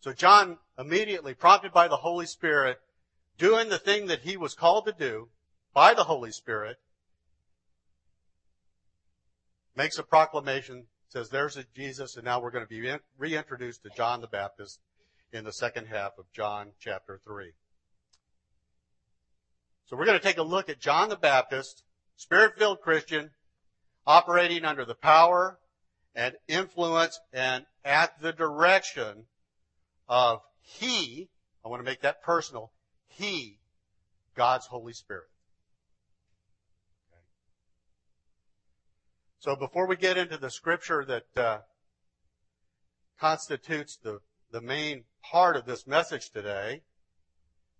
So 0.00 0.12
John 0.12 0.58
immediately, 0.78 1.34
prompted 1.34 1.72
by 1.72 1.88
the 1.88 1.96
Holy 1.96 2.26
Spirit, 2.26 2.78
doing 3.36 3.68
the 3.68 3.78
thing 3.78 4.06
that 4.06 4.20
he 4.20 4.36
was 4.36 4.54
called 4.54 4.86
to 4.86 4.92
do 4.92 5.28
by 5.74 5.94
the 5.94 6.04
Holy 6.04 6.30
Spirit, 6.30 6.78
makes 9.76 9.98
a 9.98 10.02
proclamation, 10.02 10.86
says 11.08 11.28
there's 11.28 11.56
a 11.56 11.64
Jesus, 11.74 12.16
and 12.16 12.24
now 12.24 12.40
we're 12.40 12.50
going 12.50 12.64
to 12.64 12.68
be 12.68 12.96
reintroduced 13.16 13.82
to 13.82 13.90
John 13.96 14.20
the 14.20 14.26
Baptist 14.26 14.80
in 15.32 15.44
the 15.44 15.52
second 15.52 15.86
half 15.86 16.12
of 16.18 16.30
John 16.32 16.72
chapter 16.80 17.20
3. 17.24 17.52
So 19.86 19.96
we're 19.96 20.06
going 20.06 20.18
to 20.18 20.24
take 20.24 20.38
a 20.38 20.42
look 20.42 20.68
at 20.68 20.80
John 20.80 21.08
the 21.08 21.16
Baptist, 21.16 21.82
spirit-filled 22.16 22.80
Christian, 22.80 23.30
operating 24.06 24.64
under 24.64 24.84
the 24.84 24.94
power 24.94 25.58
and 26.14 26.34
influence 26.46 27.18
and 27.32 27.64
at 27.84 28.20
the 28.20 28.32
direction 28.32 29.24
of 30.08 30.40
He, 30.60 31.28
I 31.64 31.68
want 31.68 31.80
to 31.80 31.84
make 31.84 32.02
that 32.02 32.22
personal, 32.22 32.72
He, 33.06 33.58
God's 34.34 34.66
Holy 34.66 34.92
Spirit. 34.92 35.28
So 39.40 39.54
before 39.54 39.86
we 39.86 39.96
get 39.96 40.18
into 40.18 40.36
the 40.36 40.50
scripture 40.50 41.04
that 41.04 41.24
uh, 41.36 41.58
constitutes 43.20 43.96
the, 43.96 44.20
the 44.50 44.60
main 44.60 45.04
part 45.22 45.56
of 45.56 45.66
this 45.66 45.86
message 45.86 46.30
today, 46.30 46.82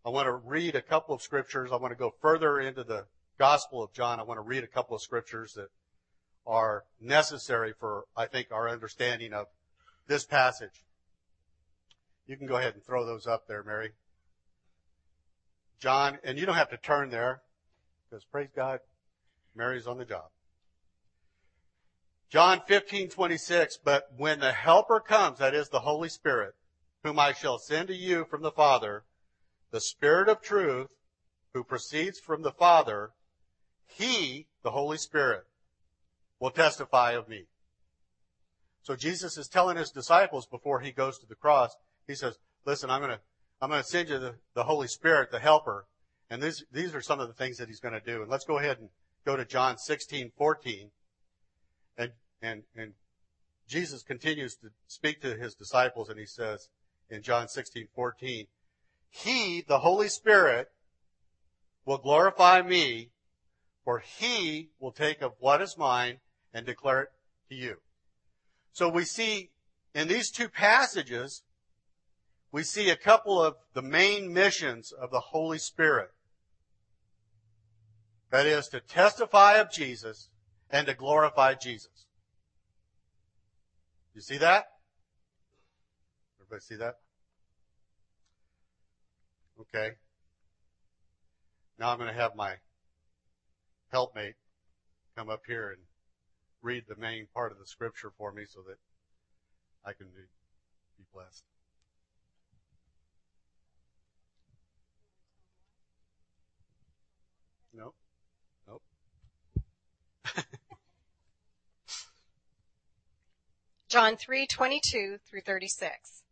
I 0.04 0.10
want 0.10 0.26
to 0.26 0.32
read 0.32 0.74
a 0.74 0.82
couple 0.82 1.14
of 1.14 1.22
scriptures. 1.22 1.70
I 1.72 1.76
want 1.76 1.92
to 1.92 1.98
go 1.98 2.14
further 2.20 2.60
into 2.60 2.84
the 2.84 3.06
Gospel 3.38 3.82
of 3.82 3.92
John. 3.92 4.20
I 4.20 4.22
want 4.22 4.38
to 4.38 4.42
read 4.42 4.64
a 4.64 4.68
couple 4.68 4.96
of 4.96 5.02
scriptures 5.02 5.54
that 5.54 5.68
are 6.46 6.84
necessary 7.00 7.74
for, 7.78 8.04
I 8.16 8.26
think, 8.26 8.48
our 8.50 8.68
understanding 8.68 9.32
of 9.32 9.46
this 10.06 10.24
passage. 10.24 10.84
You 12.26 12.36
can 12.36 12.46
go 12.46 12.56
ahead 12.56 12.74
and 12.74 12.84
throw 12.84 13.04
those 13.04 13.26
up 13.26 13.46
there, 13.46 13.62
Mary. 13.62 13.90
John, 15.80 16.18
and 16.24 16.38
you 16.38 16.46
don't 16.46 16.56
have 16.56 16.70
to 16.70 16.76
turn 16.76 17.10
there, 17.10 17.42
because 18.08 18.24
praise 18.24 18.48
God, 18.54 18.80
Mary's 19.54 19.86
on 19.86 19.98
the 19.98 20.04
job. 20.04 20.24
John 22.30 22.60
15, 22.66 23.08
26, 23.10 23.78
but 23.84 24.08
when 24.16 24.40
the 24.40 24.52
helper 24.52 25.00
comes, 25.00 25.38
that 25.38 25.54
is 25.54 25.68
the 25.68 25.80
Holy 25.80 26.08
Spirit, 26.08 26.54
whom 27.02 27.18
I 27.18 27.32
shall 27.32 27.58
send 27.58 27.88
to 27.88 27.94
you 27.94 28.24
from 28.24 28.42
the 28.42 28.50
Father, 28.50 29.04
the 29.70 29.80
Spirit 29.80 30.28
of 30.28 30.40
truth, 30.40 30.88
who 31.54 31.64
proceeds 31.64 32.18
from 32.18 32.42
the 32.42 32.52
Father, 32.52 33.10
He, 33.86 34.46
the 34.62 34.70
Holy 34.70 34.98
Spirit, 34.98 35.44
will 36.40 36.50
testify 36.50 37.12
of 37.12 37.28
me. 37.28 37.44
So 38.82 38.96
Jesus 38.96 39.36
is 39.36 39.48
telling 39.48 39.76
his 39.76 39.90
disciples 39.90 40.46
before 40.46 40.80
he 40.80 40.92
goes 40.92 41.18
to 41.18 41.26
the 41.26 41.34
cross, 41.34 41.76
he 42.06 42.14
says, 42.14 42.38
listen, 42.64 42.90
I'm 42.90 43.00
going 43.00 43.12
to, 43.12 43.20
I'm 43.60 43.70
going 43.70 43.82
to 43.82 43.88
send 43.88 44.08
you 44.08 44.18
the, 44.18 44.36
the 44.54 44.64
Holy 44.64 44.88
Spirit, 44.88 45.30
the 45.30 45.40
helper. 45.40 45.86
And 46.30 46.42
these, 46.42 46.64
these 46.72 46.94
are 46.94 47.00
some 47.00 47.20
of 47.20 47.28
the 47.28 47.34
things 47.34 47.58
that 47.58 47.68
he's 47.68 47.80
going 47.80 47.94
to 47.94 48.00
do. 48.00 48.22
And 48.22 48.30
let's 48.30 48.44
go 48.44 48.58
ahead 48.58 48.78
and 48.78 48.88
go 49.26 49.36
to 49.36 49.44
John 49.44 49.78
16, 49.78 50.32
14. 50.36 50.90
And, 51.98 52.12
and, 52.40 52.62
and 52.76 52.92
Jesus 53.66 54.02
continues 54.02 54.54
to 54.56 54.68
speak 54.86 55.20
to 55.20 55.36
his 55.36 55.54
disciples 55.54 56.08
and 56.08 56.18
he 56.18 56.26
says 56.26 56.68
in 57.10 57.22
John 57.22 57.48
16, 57.48 57.88
14, 57.94 58.46
He, 59.10 59.64
the 59.66 59.80
Holy 59.80 60.08
Spirit, 60.08 60.70
will 61.84 61.98
glorify 61.98 62.60
me, 62.60 63.08
for 63.84 64.00
he 64.00 64.68
will 64.78 64.92
take 64.92 65.22
of 65.22 65.32
what 65.38 65.62
is 65.62 65.78
mine 65.78 66.18
and 66.52 66.66
declare 66.66 67.02
it 67.02 67.08
to 67.48 67.54
you. 67.54 67.76
So 68.72 68.88
we 68.88 69.04
see 69.04 69.50
in 69.94 70.06
these 70.06 70.30
two 70.30 70.48
passages, 70.50 71.42
we 72.52 72.62
see 72.62 72.90
a 72.90 72.96
couple 72.96 73.42
of 73.42 73.56
the 73.72 73.82
main 73.82 74.32
missions 74.32 74.92
of 74.92 75.10
the 75.10 75.20
Holy 75.20 75.58
Spirit. 75.58 76.10
That 78.30 78.44
is 78.44 78.68
to 78.68 78.80
testify 78.80 79.54
of 79.54 79.72
Jesus 79.72 80.28
and 80.70 80.86
to 80.86 80.94
glorify 80.94 81.54
Jesus. 81.54 82.04
You 84.14 84.20
see 84.20 84.36
that? 84.38 84.66
Everybody 86.50 86.64
see 86.64 86.76
that? 86.76 86.94
Okay. 89.60 89.90
Now 91.78 91.90
I'm 91.90 91.98
going 91.98 92.08
to 92.08 92.18
have 92.18 92.34
my 92.34 92.54
helpmate 93.92 94.36
come 95.14 95.28
up 95.28 95.42
here 95.46 95.68
and 95.68 95.82
read 96.62 96.84
the 96.88 96.96
main 96.96 97.26
part 97.34 97.52
of 97.52 97.58
the 97.58 97.66
scripture 97.66 98.10
for 98.16 98.32
me 98.32 98.44
so 98.48 98.60
that 98.66 98.78
I 99.84 99.92
can 99.92 100.06
be, 100.06 100.22
blessed. 101.12 101.44
Nope. 107.74 107.94
Nope. 108.66 108.82
John 113.88 114.16
3:22 114.16 115.20
through 115.26 115.40
36. 115.42 116.22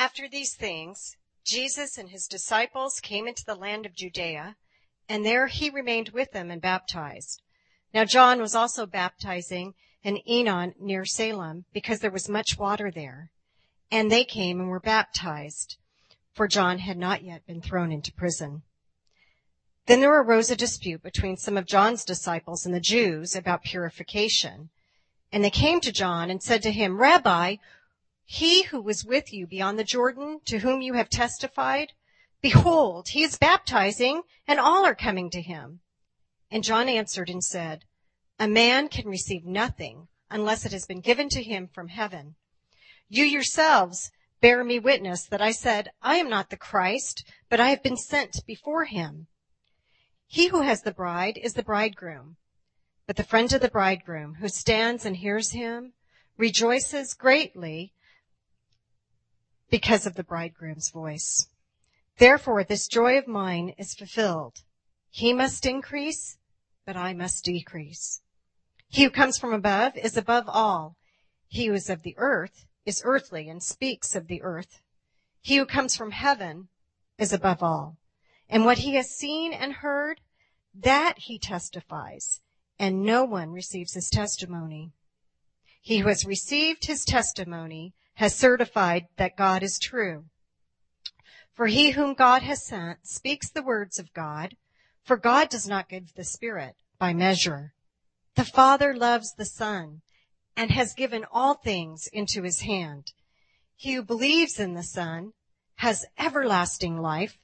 After 0.00 0.26
these 0.26 0.54
things, 0.54 1.18
Jesus 1.44 1.98
and 1.98 2.08
his 2.08 2.26
disciples 2.26 3.00
came 3.00 3.28
into 3.28 3.44
the 3.44 3.54
land 3.54 3.84
of 3.84 3.94
Judea, 3.94 4.56
and 5.10 5.26
there 5.26 5.46
he 5.46 5.68
remained 5.68 6.08
with 6.08 6.32
them 6.32 6.50
and 6.50 6.58
baptized. 6.58 7.42
Now 7.92 8.06
John 8.06 8.40
was 8.40 8.54
also 8.54 8.86
baptizing 8.86 9.74
in 10.02 10.16
Enon 10.26 10.72
near 10.80 11.04
Salem 11.04 11.66
because 11.74 12.00
there 12.00 12.10
was 12.10 12.30
much 12.30 12.56
water 12.56 12.90
there. 12.90 13.30
And 13.90 14.10
they 14.10 14.24
came 14.24 14.58
and 14.58 14.70
were 14.70 14.80
baptized, 14.80 15.76
for 16.32 16.48
John 16.48 16.78
had 16.78 16.96
not 16.96 17.22
yet 17.22 17.46
been 17.46 17.60
thrown 17.60 17.92
into 17.92 18.10
prison. 18.10 18.62
Then 19.84 20.00
there 20.00 20.18
arose 20.18 20.50
a 20.50 20.56
dispute 20.56 21.02
between 21.02 21.36
some 21.36 21.58
of 21.58 21.66
John's 21.66 22.06
disciples 22.06 22.64
and 22.64 22.74
the 22.74 22.80
Jews 22.80 23.36
about 23.36 23.64
purification. 23.64 24.70
And 25.30 25.44
they 25.44 25.50
came 25.50 25.78
to 25.82 25.92
John 25.92 26.30
and 26.30 26.42
said 26.42 26.62
to 26.62 26.72
him, 26.72 26.98
Rabbi, 26.98 27.56
he 28.32 28.62
who 28.62 28.80
was 28.80 29.04
with 29.04 29.32
you 29.32 29.44
beyond 29.44 29.76
the 29.76 29.82
Jordan, 29.82 30.38
to 30.44 30.60
whom 30.60 30.80
you 30.80 30.94
have 30.94 31.10
testified, 31.10 31.94
behold, 32.40 33.08
he 33.08 33.24
is 33.24 33.36
baptizing 33.36 34.22
and 34.46 34.60
all 34.60 34.86
are 34.86 34.94
coming 34.94 35.30
to 35.30 35.42
him. 35.42 35.80
And 36.48 36.62
John 36.62 36.88
answered 36.88 37.28
and 37.28 37.42
said, 37.42 37.86
a 38.38 38.46
man 38.46 38.86
can 38.86 39.08
receive 39.08 39.44
nothing 39.44 40.06
unless 40.30 40.64
it 40.64 40.70
has 40.70 40.86
been 40.86 41.00
given 41.00 41.28
to 41.30 41.42
him 41.42 41.66
from 41.74 41.88
heaven. 41.88 42.36
You 43.08 43.24
yourselves 43.24 44.12
bear 44.40 44.62
me 44.62 44.78
witness 44.78 45.24
that 45.24 45.42
I 45.42 45.50
said, 45.50 45.90
I 46.00 46.18
am 46.18 46.30
not 46.30 46.50
the 46.50 46.56
Christ, 46.56 47.24
but 47.48 47.58
I 47.58 47.70
have 47.70 47.82
been 47.82 47.96
sent 47.96 48.46
before 48.46 48.84
him. 48.84 49.26
He 50.28 50.46
who 50.46 50.60
has 50.60 50.82
the 50.82 50.94
bride 50.94 51.36
is 51.36 51.54
the 51.54 51.64
bridegroom. 51.64 52.36
But 53.08 53.16
the 53.16 53.24
friend 53.24 53.52
of 53.52 53.60
the 53.60 53.68
bridegroom 53.68 54.36
who 54.36 54.46
stands 54.46 55.04
and 55.04 55.16
hears 55.16 55.50
him 55.50 55.94
rejoices 56.36 57.12
greatly 57.12 57.92
because 59.70 60.06
of 60.06 60.14
the 60.14 60.24
bridegroom's 60.24 60.90
voice. 60.90 61.48
Therefore 62.18 62.64
this 62.64 62.88
joy 62.88 63.16
of 63.16 63.26
mine 63.26 63.74
is 63.78 63.94
fulfilled. 63.94 64.62
He 65.10 65.32
must 65.32 65.64
increase, 65.64 66.38
but 66.84 66.96
I 66.96 67.14
must 67.14 67.44
decrease. 67.44 68.20
He 68.88 69.04
who 69.04 69.10
comes 69.10 69.38
from 69.38 69.52
above 69.52 69.96
is 69.96 70.16
above 70.16 70.44
all. 70.48 70.96
He 71.46 71.66
who 71.66 71.74
is 71.74 71.88
of 71.88 72.02
the 72.02 72.14
earth 72.18 72.66
is 72.84 73.02
earthly 73.04 73.48
and 73.48 73.62
speaks 73.62 74.14
of 74.14 74.26
the 74.26 74.42
earth. 74.42 74.82
He 75.40 75.56
who 75.56 75.66
comes 75.66 75.96
from 75.96 76.10
heaven 76.10 76.68
is 77.18 77.32
above 77.32 77.62
all. 77.62 77.96
And 78.48 78.64
what 78.64 78.78
he 78.78 78.94
has 78.96 79.10
seen 79.10 79.52
and 79.52 79.74
heard, 79.74 80.20
that 80.74 81.14
he 81.18 81.38
testifies, 81.38 82.40
and 82.78 83.02
no 83.02 83.24
one 83.24 83.50
receives 83.50 83.94
his 83.94 84.10
testimony. 84.10 84.92
He 85.80 85.98
who 85.98 86.08
has 86.08 86.26
received 86.26 86.86
his 86.86 87.04
testimony 87.04 87.94
has 88.20 88.34
certified 88.34 89.06
that 89.16 89.34
God 89.34 89.62
is 89.62 89.78
true. 89.78 90.26
For 91.54 91.68
he 91.68 91.92
whom 91.92 92.12
God 92.12 92.42
has 92.42 92.66
sent 92.66 93.06
speaks 93.06 93.48
the 93.48 93.62
words 93.62 93.98
of 93.98 94.12
God, 94.12 94.56
for 95.02 95.16
God 95.16 95.48
does 95.48 95.66
not 95.66 95.88
give 95.88 96.12
the 96.12 96.22
Spirit 96.22 96.74
by 96.98 97.14
measure. 97.14 97.72
The 98.36 98.44
Father 98.44 98.92
loves 98.92 99.32
the 99.32 99.46
Son 99.46 100.02
and 100.54 100.70
has 100.70 100.92
given 100.92 101.24
all 101.32 101.54
things 101.54 102.10
into 102.12 102.42
his 102.42 102.60
hand. 102.60 103.14
He 103.74 103.94
who 103.94 104.02
believes 104.02 104.60
in 104.60 104.74
the 104.74 104.82
Son 104.82 105.32
has 105.76 106.04
everlasting 106.18 106.98
life, 107.00 107.38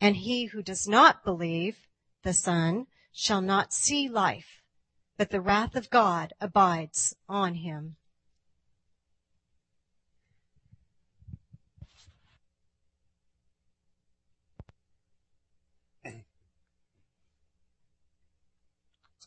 and 0.00 0.16
he 0.16 0.46
who 0.46 0.64
does 0.64 0.88
not 0.88 1.24
believe 1.24 1.76
the 2.24 2.34
Son 2.34 2.86
shall 3.12 3.40
not 3.40 3.72
see 3.72 4.08
life, 4.08 4.62
but 5.16 5.30
the 5.30 5.40
wrath 5.40 5.76
of 5.76 5.90
God 5.90 6.32
abides 6.40 7.14
on 7.28 7.54
him. 7.54 7.94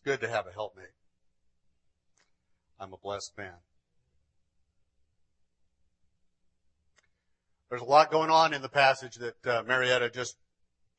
Good 0.06 0.22
to 0.22 0.30
have 0.30 0.46
a 0.46 0.52
helpmate. 0.52 0.86
I'm 2.80 2.94
a 2.94 2.98
blessed 2.98 3.36
man. 3.38 3.56
There's 7.70 7.82
a 7.82 7.86
lot 7.86 8.12
going 8.12 8.30
on 8.30 8.54
in 8.54 8.62
the 8.62 8.70
passage 8.70 9.16
that 9.16 9.48
uh, 9.48 9.64
Marietta 9.64 10.12
just 10.12 10.38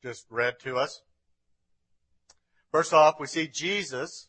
just 0.03 0.25
read 0.29 0.59
to 0.59 0.75
us. 0.75 1.01
First 2.69 2.93
off, 2.93 3.15
we 3.17 3.27
see 3.27 3.47
Jesus 3.47 4.27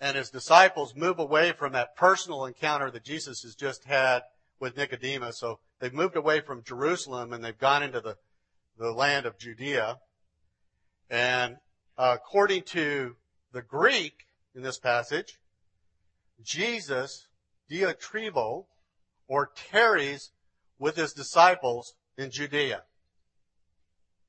and 0.00 0.16
his 0.16 0.30
disciples 0.30 0.96
move 0.96 1.18
away 1.18 1.52
from 1.52 1.72
that 1.72 1.94
personal 1.94 2.46
encounter 2.46 2.90
that 2.90 3.04
Jesus 3.04 3.42
has 3.42 3.54
just 3.54 3.84
had 3.84 4.22
with 4.58 4.76
Nicodemus. 4.76 5.38
So 5.38 5.60
they've 5.78 5.92
moved 5.92 6.16
away 6.16 6.40
from 6.40 6.64
Jerusalem 6.64 7.34
and 7.34 7.44
they've 7.44 7.56
gone 7.56 7.82
into 7.82 8.00
the, 8.00 8.16
the 8.78 8.90
land 8.90 9.26
of 9.26 9.38
Judea. 9.38 9.98
And 11.10 11.56
uh, 11.98 12.16
according 12.18 12.62
to 12.62 13.16
the 13.52 13.62
Greek 13.62 14.26
in 14.54 14.62
this 14.62 14.78
passage, 14.78 15.38
Jesus 16.42 17.26
diatribo 17.70 18.66
or 19.28 19.50
tarries 19.70 20.32
with 20.78 20.96
his 20.96 21.12
disciples 21.12 21.94
in 22.18 22.30
Judea. 22.30 22.82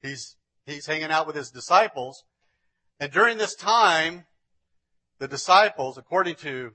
He's, 0.02 0.36
he's 0.66 0.86
hanging 0.86 1.12
out 1.12 1.28
with 1.28 1.36
his 1.36 1.50
disciples. 1.50 2.24
And 3.00 3.12
during 3.12 3.38
this 3.38 3.56
time, 3.56 4.26
the 5.18 5.28
disciples, 5.28 5.98
according 5.98 6.36
to, 6.36 6.72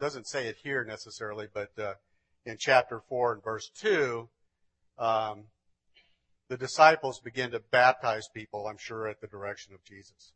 doesn't 0.00 0.26
say 0.26 0.46
it 0.46 0.56
here 0.62 0.84
necessarily, 0.84 1.46
but 1.52 1.70
uh, 1.78 1.94
in 2.44 2.56
chapter 2.58 3.00
4 3.08 3.34
and 3.34 3.44
verse 3.44 3.70
2, 3.80 4.28
um, 4.98 5.44
the 6.48 6.56
disciples 6.56 7.20
begin 7.20 7.50
to 7.50 7.60
baptize 7.60 8.28
people, 8.32 8.66
I'm 8.66 8.78
sure, 8.78 9.06
at 9.06 9.20
the 9.20 9.26
direction 9.26 9.74
of 9.74 9.84
Jesus. 9.84 10.32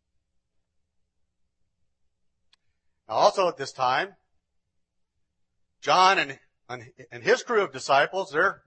Now 3.09 3.15
also 3.15 3.49
at 3.49 3.57
this 3.57 3.73
time, 3.73 4.15
John 5.81 6.19
and, 6.19 6.39
and 7.11 7.23
his 7.23 7.43
crew 7.43 7.63
of 7.63 7.73
disciples, 7.73 8.31
they're, 8.31 8.63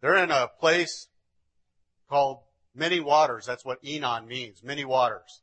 they're 0.00 0.16
in 0.16 0.30
a 0.30 0.48
place 0.60 1.08
called 2.08 2.38
many 2.74 3.00
waters. 3.00 3.46
That's 3.46 3.64
what 3.64 3.78
Enon 3.84 4.26
means, 4.26 4.62
many 4.62 4.84
waters. 4.84 5.42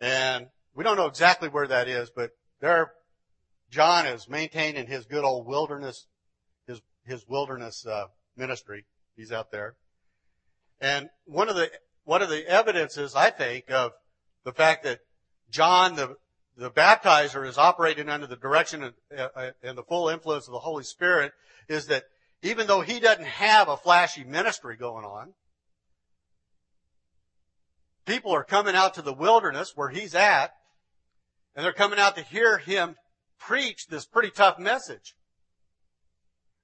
And 0.00 0.48
we 0.74 0.84
don't 0.84 0.96
know 0.96 1.06
exactly 1.06 1.48
where 1.48 1.66
that 1.66 1.88
is, 1.88 2.10
but 2.14 2.32
there, 2.60 2.92
John 3.70 4.06
is 4.06 4.28
maintaining 4.28 4.86
his 4.86 5.06
good 5.06 5.24
old 5.24 5.46
wilderness, 5.46 6.06
his, 6.66 6.82
his 7.06 7.26
wilderness, 7.26 7.86
uh, 7.86 8.06
ministry. 8.36 8.84
He's 9.16 9.32
out 9.32 9.50
there. 9.50 9.76
And 10.80 11.08
one 11.24 11.48
of 11.48 11.56
the, 11.56 11.70
one 12.04 12.20
of 12.20 12.28
the 12.28 12.46
evidences, 12.46 13.14
I 13.14 13.30
think, 13.30 13.70
of 13.70 13.92
the 14.44 14.52
fact 14.52 14.84
that 14.84 15.00
John, 15.50 15.96
the, 15.96 16.16
the 16.56 16.70
baptizer 16.70 17.46
is 17.46 17.58
operating 17.58 18.08
under 18.08 18.26
the 18.26 18.36
direction 18.36 18.92
uh, 19.16 19.50
and 19.62 19.76
the 19.76 19.82
full 19.82 20.08
influence 20.08 20.46
of 20.46 20.52
the 20.52 20.60
Holy 20.60 20.84
Spirit 20.84 21.32
is 21.68 21.86
that 21.86 22.04
even 22.42 22.66
though 22.66 22.80
he 22.80 23.00
doesn't 23.00 23.26
have 23.26 23.68
a 23.68 23.76
flashy 23.76 24.22
ministry 24.22 24.76
going 24.76 25.04
on, 25.04 25.32
people 28.04 28.32
are 28.32 28.44
coming 28.44 28.76
out 28.76 28.94
to 28.94 29.02
the 29.02 29.12
wilderness 29.12 29.72
where 29.74 29.88
he's 29.88 30.14
at, 30.14 30.54
and 31.56 31.64
they're 31.64 31.72
coming 31.72 31.98
out 31.98 32.16
to 32.16 32.22
hear 32.22 32.58
him 32.58 32.96
preach 33.38 33.88
this 33.88 34.04
pretty 34.04 34.30
tough 34.30 34.58
message. 34.58 35.16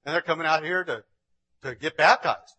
And 0.05 0.13
they're 0.13 0.21
coming 0.21 0.47
out 0.47 0.63
here 0.63 0.83
to, 0.83 1.03
to 1.63 1.75
get 1.75 1.97
baptized. 1.97 2.55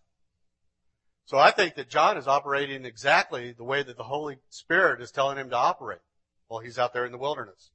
So 1.24 1.38
I 1.38 1.50
think 1.50 1.76
that 1.76 1.88
John 1.88 2.16
is 2.16 2.26
operating 2.26 2.84
exactly 2.84 3.52
the 3.52 3.64
way 3.64 3.82
that 3.82 3.96
the 3.96 4.02
Holy 4.02 4.38
Spirit 4.50 5.00
is 5.00 5.10
telling 5.10 5.38
him 5.38 5.50
to 5.50 5.56
operate 5.56 6.00
while 6.52 6.60
he's 6.60 6.78
out 6.78 6.92
there 6.92 7.06
in 7.06 7.12
the 7.12 7.18
wilderness. 7.18 7.70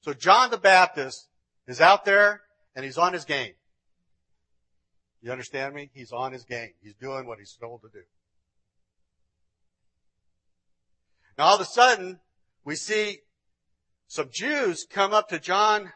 So 0.00 0.12
John 0.12 0.50
the 0.50 0.58
Baptist 0.58 1.28
is 1.68 1.80
out 1.80 2.04
there 2.04 2.40
and 2.74 2.84
he's 2.84 2.98
on 2.98 3.12
his 3.12 3.24
game. 3.24 3.52
You 5.22 5.30
understand 5.30 5.76
me? 5.76 5.90
He's 5.94 6.10
on 6.10 6.32
his 6.32 6.42
game. 6.42 6.70
He's 6.82 6.94
doing 6.94 7.24
what 7.24 7.38
he's 7.38 7.56
told 7.60 7.82
to 7.82 7.88
do. 7.88 8.02
Now 11.38 11.44
all 11.44 11.54
of 11.54 11.60
a 11.60 11.64
sudden, 11.64 12.18
we 12.64 12.74
see 12.74 13.18
some 14.08 14.28
Jews 14.32 14.88
come 14.90 15.14
up 15.14 15.28
to 15.28 15.38
John 15.38 15.92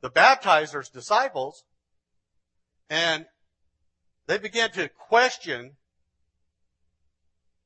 the 0.00 0.10
baptizer's 0.10 0.88
disciples 0.88 1.62
and 2.90 3.24
they 4.26 4.38
begin 4.38 4.72
to 4.72 4.88
question 4.88 5.76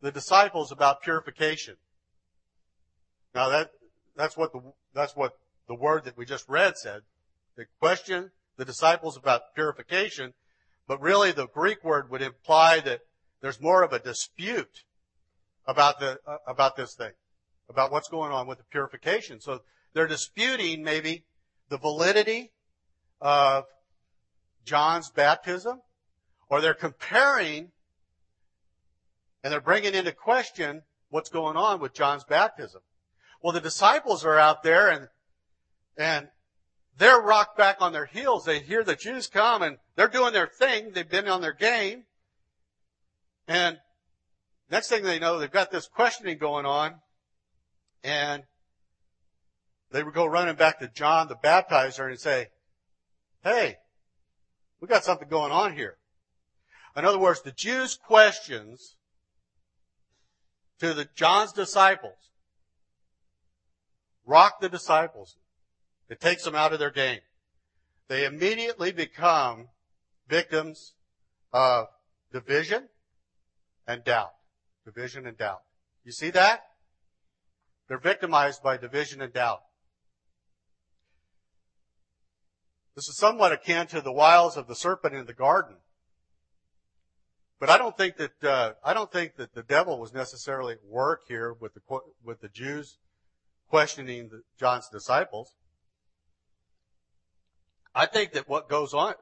the 0.03 0.13
disciples 0.13 0.71
about 0.71 1.01
purification. 1.01 1.77
Now 3.35 3.49
that, 3.51 3.71
that's 4.17 4.37
what 4.37 4.53
the, 4.53 4.61
that's 4.95 5.15
what 5.15 5.39
the 5.69 5.75
word 5.75 6.05
that 6.05 6.17
we 6.17 6.25
just 6.25 6.49
read 6.49 6.77
said. 6.77 7.03
They 7.57 7.65
question 7.79 8.31
the 8.57 8.65
disciples 8.65 9.17
about 9.17 9.55
purification, 9.55 10.35
but 10.87 11.01
really 11.01 11.33
the 11.33 11.47
Greek 11.47 11.85
word 11.85 12.11
would 12.11 12.23
imply 12.23 12.81
that 12.81 13.01
there's 13.41 13.61
more 13.61 13.83
of 13.83 13.93
a 13.93 13.99
dispute 13.99 14.85
about 15.67 16.01
the 16.01 16.19
about 16.47 16.77
this 16.77 16.95
thing, 16.95 17.13
about 17.69 17.93
what's 17.93 18.09
going 18.09 18.33
on 18.33 18.47
with 18.47 18.59
the 18.59 18.65
purification. 18.65 19.41
So 19.41 19.61
they're 19.95 20.07
disputing 20.07 20.83
maybe 20.83 21.25
the 21.69 21.79
validity 21.79 22.51
of 23.21 23.65
John's 24.65 25.11
baptism, 25.11 25.81
or 26.49 26.61
they're 26.61 26.75
comparing 26.75 27.71
and 29.43 29.53
they're 29.53 29.61
bringing 29.61 29.95
into 29.95 30.13
question 30.13 30.83
what's 31.09 31.31
going 31.31 31.57
on 31.57 31.81
with 31.81 31.95
John's 31.95 32.25
baptism. 32.25 32.83
Well, 33.43 33.53
the 33.53 33.61
disciples 33.61 34.25
are 34.25 34.39
out 34.39 34.63
there 34.63 34.89
and 34.89 35.09
and 35.97 36.29
they're 36.97 37.21
rocked 37.21 37.57
back 37.57 37.79
on 37.81 37.93
their 37.93 38.07
heels. 38.07 38.45
They 38.45 38.61
hear 38.61 38.85
the 38.85 38.95
Jews 38.95 39.27
come 39.27 39.63
and 39.63 39.79
they're 39.97 40.09
doing 40.09 40.33
their 40.33 40.47
thing. 40.47 40.93
They've 40.93 41.09
been 41.09 41.29
on 41.29 41.41
their 41.41 41.55
game. 41.55 42.05
And 43.49 43.79
next 44.71 44.89
thing 44.89 45.03
they 45.03 45.19
know, 45.19 45.39
they've 45.39 45.51
got 45.51 45.71
this 45.71 45.89
questioning 45.89 46.39
going 46.39 46.67
on. 46.67 46.97
And 48.05 48.45
they 49.91 50.03
would 50.03 50.15
go 50.15 50.27
running 50.27 50.57
back 50.57 50.79
to 50.79 50.89
John 50.89 51.29
the 51.29 51.37
baptizer 51.37 52.09
and 52.09 52.19
say, 52.19 52.49
Hey, 53.43 53.77
we 54.81 54.89
got 54.89 55.05
something 55.05 55.29
going 55.29 55.53
on 55.53 55.75
here. 55.75 55.97
In 56.97 57.05
other 57.05 57.19
words, 57.19 57.43
the 57.43 57.53
Jews' 57.53 57.97
questions 57.97 58.97
to 60.81 60.93
the 60.93 61.09
John's 61.15 61.53
disciples 61.53 62.30
rock 64.31 64.61
the 64.61 64.69
disciples. 64.69 65.37
It 66.09 66.21
takes 66.21 66.45
them 66.45 66.55
out 66.55 66.73
of 66.73 66.79
their 66.79 66.91
game. 66.91 67.21
They 68.09 68.25
immediately 68.25 68.93
become 68.93 69.69
victims 70.29 70.95
of 71.53 71.89
division 72.33 72.89
and 73.87 74.05
doubt. 74.05 74.31
Division 74.85 75.27
and 75.27 75.37
doubt. 75.37 75.63
You 76.05 76.13
see 76.13 76.31
that? 76.31 76.63
They're 77.89 77.99
victimized 77.99 78.63
by 78.63 78.77
division 78.77 79.21
and 79.21 79.33
doubt. 79.33 79.63
This 82.95 83.09
is 83.09 83.19
somewhat 83.19 83.53
akin 83.53 83.89
to 83.89 84.01
the 84.01 84.13
wiles 84.13 84.57
of 84.57 84.69
the 84.69 84.75
serpent 84.75 85.15
in 85.15 85.27
the 85.27 85.35
garden. 85.35 85.77
But 87.59 87.69
I 87.69 87.79
don't 87.79 87.97
think 87.97 88.17
that 88.17 88.45
uh, 88.45 88.73
I 88.85 88.95
don't 88.95 89.13
think 89.13 89.37
that 89.37 89.55
the 89.55 89.63
devil 89.63 89.99
was 89.99 90.15
necessarily 90.15 90.75
at 90.75 90.85
work 90.85 91.23
here 91.29 91.53
with 91.53 91.75
the 91.75 91.81
with 92.25 92.41
the 92.41 92.49
Jews 92.49 92.99
questioning 93.71 94.29
John's 94.59 94.89
disciples. 94.89 95.55
I 97.95 98.07
think 98.07 98.33
that 98.33 98.49
what 98.49 98.69
goes 98.69 98.93
on, 98.93 99.15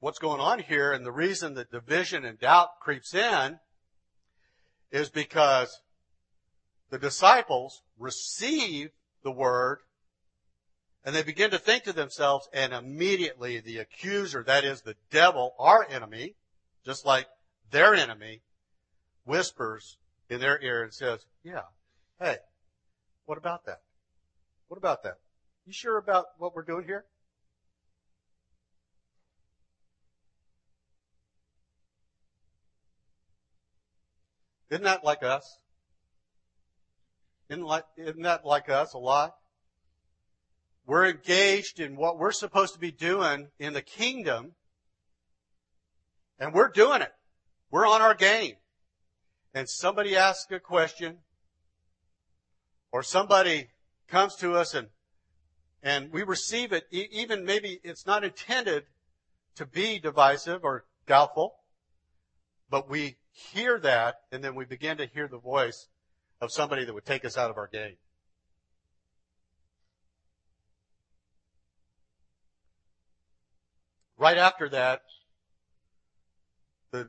what's 0.00 0.18
going 0.18 0.40
on 0.40 0.58
here, 0.58 0.92
and 0.92 1.06
the 1.06 1.12
reason 1.12 1.54
that 1.54 1.70
division 1.70 2.24
and 2.24 2.38
doubt 2.38 2.80
creeps 2.80 3.14
in, 3.14 3.58
is 4.90 5.08
because 5.08 5.80
the 6.90 6.98
disciples 6.98 7.82
receive 7.98 8.90
the 9.22 9.30
word 9.30 9.78
and 11.04 11.14
they 11.14 11.22
begin 11.22 11.50
to 11.50 11.58
think 11.58 11.84
to 11.84 11.94
themselves, 11.94 12.46
and 12.52 12.74
immediately 12.74 13.58
the 13.58 13.78
accuser, 13.78 14.42
that 14.42 14.64
is 14.64 14.82
the 14.82 14.96
devil, 15.10 15.54
our 15.58 15.86
enemy, 15.88 16.34
just 16.84 17.06
like 17.06 17.26
their 17.70 17.94
enemy, 17.94 18.42
whispers 19.24 19.96
in 20.28 20.40
their 20.40 20.60
ear 20.60 20.82
and 20.82 20.92
says, 20.92 21.24
yeah, 21.42 21.62
hey, 22.20 22.36
what 23.24 23.38
about 23.38 23.64
that? 23.64 23.80
What 24.70 24.78
about 24.78 25.02
that? 25.02 25.18
You 25.66 25.72
sure 25.72 25.96
about 25.98 26.26
what 26.38 26.54
we're 26.54 26.62
doing 26.62 26.84
here? 26.84 27.04
Isn't 34.70 34.84
that 34.84 35.02
like 35.02 35.24
us? 35.24 35.58
Isn't, 37.48 37.64
like, 37.64 37.82
isn't 37.96 38.22
that 38.22 38.46
like 38.46 38.68
us 38.68 38.94
a 38.94 38.98
lot? 38.98 39.34
We're 40.86 41.08
engaged 41.08 41.80
in 41.80 41.96
what 41.96 42.16
we're 42.16 42.30
supposed 42.30 42.74
to 42.74 42.78
be 42.78 42.92
doing 42.92 43.48
in 43.58 43.72
the 43.72 43.82
kingdom, 43.82 44.52
and 46.38 46.54
we're 46.54 46.68
doing 46.68 47.02
it. 47.02 47.12
We're 47.72 47.88
on 47.88 48.02
our 48.02 48.14
game. 48.14 48.54
And 49.52 49.68
somebody 49.68 50.16
asks 50.16 50.52
a 50.52 50.60
question, 50.60 51.18
or 52.92 53.02
somebody 53.02 53.70
comes 54.10 54.36
to 54.36 54.54
us 54.54 54.74
and, 54.74 54.88
and 55.82 56.12
we 56.12 56.22
receive 56.22 56.72
it, 56.72 56.84
even 56.90 57.44
maybe 57.44 57.80
it's 57.84 58.06
not 58.06 58.24
intended 58.24 58.84
to 59.56 59.64
be 59.64 59.98
divisive 59.98 60.64
or 60.64 60.84
doubtful, 61.06 61.54
but 62.68 62.90
we 62.90 63.16
hear 63.32 63.78
that 63.78 64.16
and 64.32 64.42
then 64.44 64.54
we 64.54 64.64
begin 64.64 64.98
to 64.98 65.06
hear 65.06 65.28
the 65.28 65.38
voice 65.38 65.88
of 66.40 66.50
somebody 66.52 66.84
that 66.84 66.92
would 66.92 67.06
take 67.06 67.24
us 67.24 67.38
out 67.38 67.50
of 67.50 67.56
our 67.56 67.68
game. 67.68 67.96
Right 74.18 74.36
after 74.36 74.68
that, 74.68 75.00
the 76.90 77.08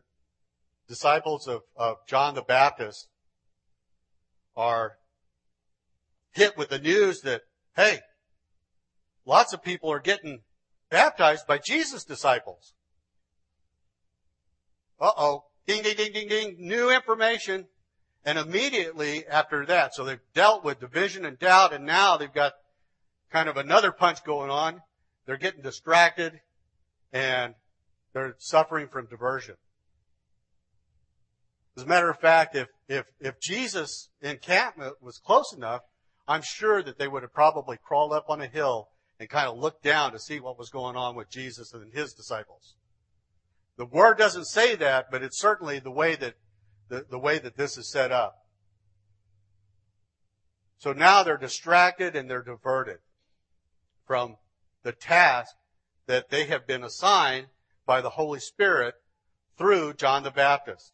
disciples 0.88 1.48
of, 1.48 1.64
of 1.76 1.98
John 2.08 2.36
the 2.36 2.42
Baptist 2.42 3.10
are 4.56 4.98
hit 6.32 6.58
with 6.58 6.70
the 6.70 6.80
news 6.80 7.22
that, 7.22 7.41
hey, 7.76 8.00
lots 9.26 9.54
of 9.54 9.63
people 9.63 9.91
are 9.91 10.00
getting 10.00 10.41
baptized 10.89 11.48
by 11.48 11.58
Jesus' 11.58 12.04
disciples. 12.04 12.74
Uh-oh. 15.00 15.46
Ding, 15.67 15.84
ding, 15.84 15.96
ding, 15.96 16.13
ding, 16.13 16.28
ding. 16.28 16.56
New 16.60 16.89
information. 16.89 17.67
And 18.24 18.38
immediately 18.38 19.26
after 19.28 19.65
that, 19.65 19.96
so 19.96 20.04
they've 20.04 20.20
dealt 20.36 20.63
with 20.63 20.80
division 20.80 21.26
and 21.26 21.39
doubt, 21.39 21.74
and 21.74 21.86
now 21.86 22.17
they've 22.17 22.32
got 22.32 22.54
kind 23.32 23.50
of 23.50 23.58
another 23.58 23.91
punch 23.91 24.24
going 24.24 24.52
on. 24.52 24.82
They're 25.26 25.38
getting 25.38 25.62
distracted 25.62 26.41
and 27.12 27.56
they're 28.13 28.36
suffering 28.38 28.88
from 28.89 29.08
diversion. 29.08 29.56
As 31.78 31.84
a 31.84 31.88
matter 31.88 32.10
of 32.10 32.20
fact, 32.20 32.56
if, 32.56 32.67
if, 32.88 33.06
if 33.20 33.39
Jesus' 33.39 34.10
encampment 34.22 34.96
was 35.02 35.17
close 35.17 35.54
enough, 35.54 35.82
I'm 36.32 36.41
sure 36.41 36.82
that 36.82 36.98
they 36.98 37.10
would 37.10 37.24
have 37.24 37.34
probably 37.34 37.76
crawled 37.76 38.13
up 38.13 38.30
on 38.30 38.39
a 38.39 38.48
hill 38.48 38.88
and 39.20 39.28
kind 39.28 39.50
of 39.50 39.58
looked 39.58 39.84
down 39.84 40.13
to 40.13 40.20
see 40.20 40.39
what 40.39 40.58
was 40.58 40.70
going 40.70 40.96
on 40.96 41.13
with 41.13 41.30
Jesus 41.30 41.74
and 41.74 41.94
his 41.94 42.13
disciples. 42.13 42.76
The 43.76 43.86
word 43.86 44.17
doesn't 44.17 44.46
say 44.46 44.76
that, 44.78 45.12
but 45.12 45.24
it's 45.24 45.38
certainly 45.38 45.80
the 45.80 45.91
way 45.91 46.15
that, 46.15 46.36
the, 46.88 47.06
the 47.10 47.20
way 47.20 47.38
that 47.38 47.58
this 47.58 47.78
is 47.78 47.91
set 47.91 48.13
up. 48.13 48.46
So 50.78 50.94
now 50.94 51.22
they're 51.22 51.36
distracted 51.36 52.15
and 52.15 52.30
they're 52.30 52.41
diverted 52.41 53.00
from 54.08 54.38
the 54.84 54.94
task 54.94 55.54
that 56.06 56.30
they 56.30 56.46
have 56.46 56.65
been 56.65 56.86
assigned 56.86 57.48
by 57.86 58.00
the 58.00 58.12
Holy 58.12 58.39
Spirit 58.39 58.96
through 59.58 59.96
John 59.96 60.24
the 60.24 60.32
Baptist. 60.32 60.94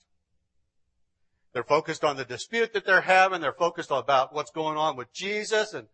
They're 1.57 1.63
focused 1.63 2.03
on 2.03 2.17
the 2.17 2.23
dispute 2.23 2.73
that 2.73 2.85
they're 2.85 3.01
having. 3.01 3.41
They're 3.41 3.51
focused 3.51 3.89
about 3.89 4.31
what's 4.31 4.51
going 4.51 4.77
on 4.77 4.95
with 4.95 5.11
Jesus 5.11 5.73
and, 5.73 5.87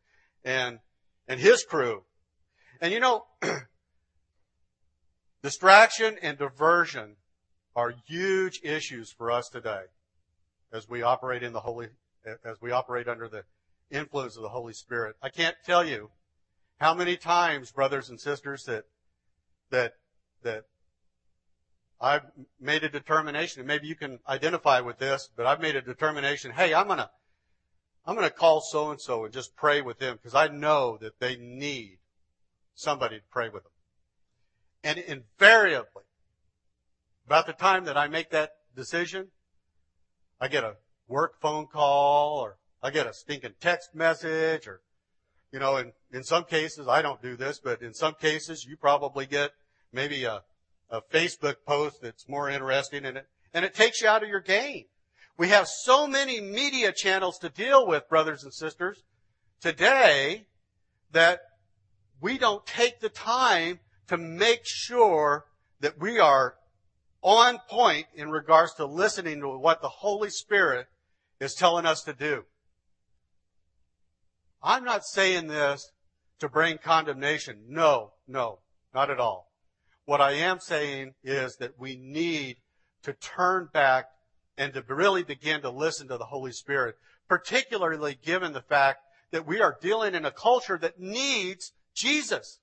and, 0.43 0.80
and 1.26 1.39
his 1.39 1.63
crew. 1.63 2.04
And 2.82 2.91
you 2.91 2.99
know, 2.99 3.23
distraction 5.41 6.17
and 6.21 6.38
diversion 6.38 7.15
are 7.78 7.93
huge 8.06 8.60
issues 8.62 9.13
for 9.13 9.32
us 9.32 9.47
today 9.47 9.84
as 10.73 10.89
we 10.89 11.02
operate 11.02 11.43
in 11.43 11.54
the 11.54 11.62
Holy, 11.62 11.88
as 12.43 12.58
we 12.62 12.71
operate 12.71 13.08
under 13.08 13.30
the 13.30 13.45
influence 13.89 14.36
of 14.36 14.43
the 14.43 14.49
Holy 14.49 14.73
Spirit. 14.73 15.15
I 15.21 15.30
can't 15.30 15.56
tell 15.65 15.86
you 15.86 16.10
how 16.82 16.93
many 16.93 17.15
times, 17.15 17.71
brothers 17.71 18.10
and 18.10 18.19
sisters, 18.19 18.65
that 18.65 18.84
that 19.69 19.93
that 20.43 20.65
I've 22.03 22.25
made 22.59 22.83
a 22.83 22.89
determination, 22.89 23.61
and 23.61 23.67
maybe 23.67 23.87
you 23.87 23.95
can 23.95 24.19
identify 24.27 24.81
with 24.81 24.97
this, 24.97 25.29
but 25.37 25.45
I've 25.45 25.61
made 25.61 25.77
a 25.77 25.81
determination, 25.81 26.51
hey, 26.51 26.73
I'm 26.73 26.89
gonna 26.89 27.09
I'm 28.05 28.15
gonna 28.15 28.29
call 28.29 28.59
so 28.59 28.91
and 28.91 28.99
so 28.99 29.23
and 29.23 29.33
just 29.33 29.55
pray 29.55 29.81
with 29.81 29.99
them 29.99 30.17
because 30.17 30.35
I 30.35 30.49
know 30.49 30.97
that 30.99 31.21
they 31.21 31.37
need 31.37 31.99
somebody 32.75 33.19
to 33.19 33.23
pray 33.31 33.47
with 33.47 33.63
them. 33.63 33.71
And 34.83 34.99
invariably, 34.99 36.03
about 37.25 37.47
the 37.47 37.53
time 37.53 37.85
that 37.85 37.95
I 37.95 38.09
make 38.09 38.31
that 38.31 38.51
decision, 38.75 39.29
I 40.41 40.49
get 40.49 40.65
a 40.65 40.75
work 41.07 41.39
phone 41.39 41.67
call 41.67 42.39
or 42.39 42.57
I 42.81 42.89
get 42.89 43.07
a 43.07 43.13
stinking 43.13 43.53
text 43.61 43.95
message 43.95 44.67
or, 44.67 44.81
you 45.53 45.59
know, 45.59 45.77
in, 45.77 45.93
in 46.11 46.25
some 46.25 46.43
cases, 46.43 46.89
I 46.89 47.01
don't 47.01 47.21
do 47.21 47.37
this, 47.37 47.59
but 47.59 47.81
in 47.81 47.93
some 47.93 48.15
cases, 48.19 48.65
you 48.65 48.75
probably 48.75 49.25
get 49.25 49.51
maybe 49.93 50.25
a, 50.25 50.41
a 50.93 51.01
Facebook 51.01 51.56
post 51.65 52.01
that's 52.03 52.29
more 52.29 52.49
interesting 52.49 53.03
in 53.03 53.17
it, 53.17 53.27
and 53.51 53.65
it 53.65 53.73
takes 53.73 53.99
you 53.99 54.08
out 54.08 54.21
of 54.21 54.29
your 54.29 54.39
game. 54.39 54.86
We 55.38 55.49
have 55.49 55.67
so 55.67 56.06
many 56.06 56.39
media 56.39 56.91
channels 56.91 57.39
to 57.39 57.49
deal 57.49 57.88
with, 57.88 58.08
brothers 58.08 58.43
and 58.43 58.53
sisters, 58.53 59.01
today 59.60 60.45
that 61.12 61.39
we 62.21 62.38
don't 62.38 62.65
take 62.67 62.99
the 62.99 63.10
time 63.10 63.79
to 64.08 64.17
make 64.17 64.62
sure 64.65 65.45
that 65.79 65.99
we 65.99 66.19
are 66.19 66.56
on 67.23 67.58
point 67.67 68.06
in 68.13 68.29
regards 68.29 68.75
to 68.75 68.86
listening 68.86 69.39
to 69.39 69.49
what 69.58 69.82
the 69.82 69.89
Holy 69.89 70.29
Spirit 70.29 70.86
is 71.39 71.56
telling 71.56 71.88
us 71.88 72.03
to 72.03 72.13
do. 72.13 72.43
I'm 74.62 74.84
not 74.84 75.06
saying 75.06 75.47
this 75.47 75.91
to 76.38 76.47
bring 76.47 76.77
condemnation. 76.77 77.63
No, 77.67 78.12
no, 78.27 78.60
not 78.93 79.10
at 79.10 79.19
all. 79.19 79.52
What 80.05 80.21
I 80.21 80.33
am 80.33 80.59
saying 80.59 81.13
is 81.23 81.55
that 81.57 81.79
we 81.79 81.95
need 81.95 82.57
to 83.03 83.13
turn 83.13 83.69
back 83.71 84.05
and 84.57 84.73
to 84.73 84.83
really 84.87 85.23
begin 85.23 85.61
to 85.61 85.69
listen 85.69 86.07
to 86.09 86.17
the 86.17 86.25
Holy 86.25 86.51
Spirit, 86.51 86.95
particularly 87.27 88.17
given 88.21 88.53
the 88.53 88.61
fact 88.61 88.99
that 89.31 89.47
we 89.47 89.61
are 89.61 89.77
dealing 89.81 90.13
in 90.13 90.25
a 90.25 90.31
culture 90.31 90.77
that 90.77 90.99
needs 90.99 91.73
Jesus. 91.95 92.59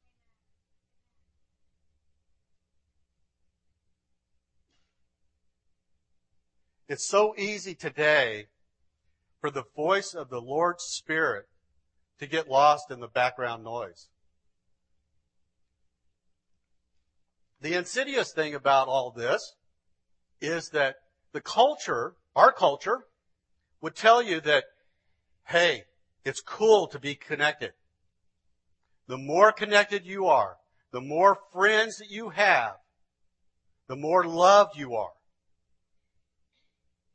It's 6.89 7.09
so 7.09 7.35
easy 7.39 7.75
today 7.75 8.49
for 9.41 9.51
the 9.51 9.65
voice 9.77 10.13
of 10.13 10.29
the 10.29 10.41
Lord's 10.41 10.85
Spirit 10.85 11.47
to 12.19 12.27
get 12.27 12.49
lost 12.49 12.91
in 12.91 13.01
the 13.01 13.09
background 13.09 13.65
noise. 13.65 14.09
The 17.61 17.75
insidious 17.75 18.33
thing 18.33 18.55
about 18.55 18.89
all 18.89 19.11
this 19.11 19.55
is 20.41 20.71
that 20.71 20.97
the 21.33 21.41
culture, 21.41 22.15
our 22.35 22.53
culture, 22.53 23.05
would 23.83 23.95
tell 23.95 24.23
you 24.23 24.41
that, 24.41 24.65
hey, 25.45 25.85
it's 26.25 26.41
cool 26.41 26.87
to 26.89 26.99
be 26.99 27.15
connected. 27.15 27.73
The 29.07 29.19
more 29.19 29.53
connected 29.53 30.07
you 30.07 30.27
are, 30.27 30.57
the 30.93 31.01
more 31.01 31.39
friends 31.53 31.99
that 31.99 32.11
you 32.11 32.31
have, 32.31 32.77
the 33.89 33.97
more 33.97 34.25
loved 34.25 34.77
you 34.77 34.95
are, 34.95 35.13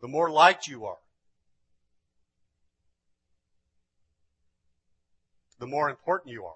the 0.02 0.08
more 0.08 0.30
liked 0.30 0.68
you 0.68 0.86
are, 0.86 0.98
the 5.60 5.68
more 5.68 5.90
important 5.90 6.34
you 6.34 6.46
are. 6.46 6.56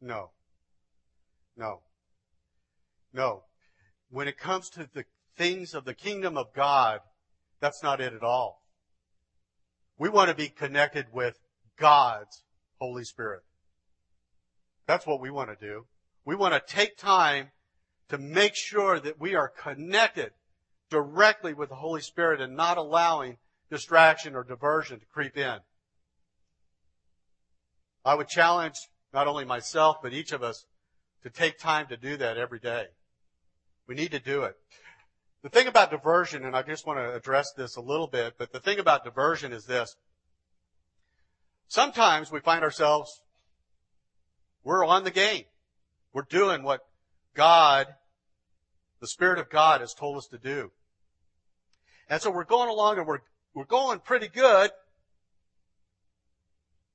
No. 0.00 0.30
No. 1.56 1.80
No. 3.16 3.44
When 4.10 4.28
it 4.28 4.38
comes 4.38 4.68
to 4.70 4.88
the 4.92 5.06
things 5.38 5.72
of 5.72 5.86
the 5.86 5.94
kingdom 5.94 6.36
of 6.36 6.52
God, 6.54 7.00
that's 7.60 7.82
not 7.82 8.00
it 8.00 8.12
at 8.12 8.22
all. 8.22 8.62
We 9.98 10.10
want 10.10 10.28
to 10.28 10.36
be 10.36 10.48
connected 10.50 11.06
with 11.12 11.38
God's 11.78 12.44
Holy 12.78 13.04
Spirit. 13.04 13.40
That's 14.86 15.06
what 15.06 15.22
we 15.22 15.30
want 15.30 15.48
to 15.48 15.66
do. 15.66 15.86
We 16.26 16.36
want 16.36 16.52
to 16.52 16.74
take 16.74 16.98
time 16.98 17.48
to 18.10 18.18
make 18.18 18.54
sure 18.54 19.00
that 19.00 19.18
we 19.18 19.34
are 19.34 19.48
connected 19.48 20.32
directly 20.90 21.54
with 21.54 21.70
the 21.70 21.76
Holy 21.76 22.02
Spirit 22.02 22.42
and 22.42 22.54
not 22.54 22.76
allowing 22.76 23.38
distraction 23.70 24.36
or 24.36 24.44
diversion 24.44 25.00
to 25.00 25.06
creep 25.06 25.38
in. 25.38 25.58
I 28.04 28.14
would 28.14 28.28
challenge 28.28 28.76
not 29.14 29.26
only 29.26 29.46
myself, 29.46 29.96
but 30.02 30.12
each 30.12 30.32
of 30.32 30.42
us 30.42 30.66
to 31.22 31.30
take 31.30 31.58
time 31.58 31.86
to 31.88 31.96
do 31.96 32.18
that 32.18 32.36
every 32.36 32.60
day. 32.60 32.84
We 33.86 33.94
need 33.94 34.12
to 34.12 34.20
do 34.20 34.42
it. 34.42 34.56
The 35.42 35.48
thing 35.48 35.68
about 35.68 35.90
diversion, 35.90 36.44
and 36.44 36.56
I 36.56 36.62
just 36.62 36.86
want 36.86 36.98
to 36.98 37.14
address 37.14 37.52
this 37.56 37.76
a 37.76 37.80
little 37.80 38.08
bit, 38.08 38.34
but 38.36 38.52
the 38.52 38.58
thing 38.58 38.78
about 38.78 39.04
diversion 39.04 39.52
is 39.52 39.66
this. 39.66 39.96
Sometimes 41.68 42.32
we 42.32 42.40
find 42.40 42.64
ourselves, 42.64 43.20
we're 44.64 44.84
on 44.84 45.04
the 45.04 45.10
game. 45.10 45.44
We're 46.12 46.22
doing 46.22 46.62
what 46.62 46.80
God, 47.34 47.86
the 49.00 49.06
Spirit 49.06 49.38
of 49.38 49.50
God 49.50 49.80
has 49.80 49.94
told 49.94 50.16
us 50.16 50.26
to 50.28 50.38
do. 50.38 50.72
And 52.08 52.20
so 52.22 52.30
we're 52.30 52.44
going 52.44 52.68
along 52.68 52.98
and 52.98 53.06
we're, 53.06 53.20
we're 53.54 53.64
going 53.64 54.00
pretty 54.00 54.28
good. 54.28 54.70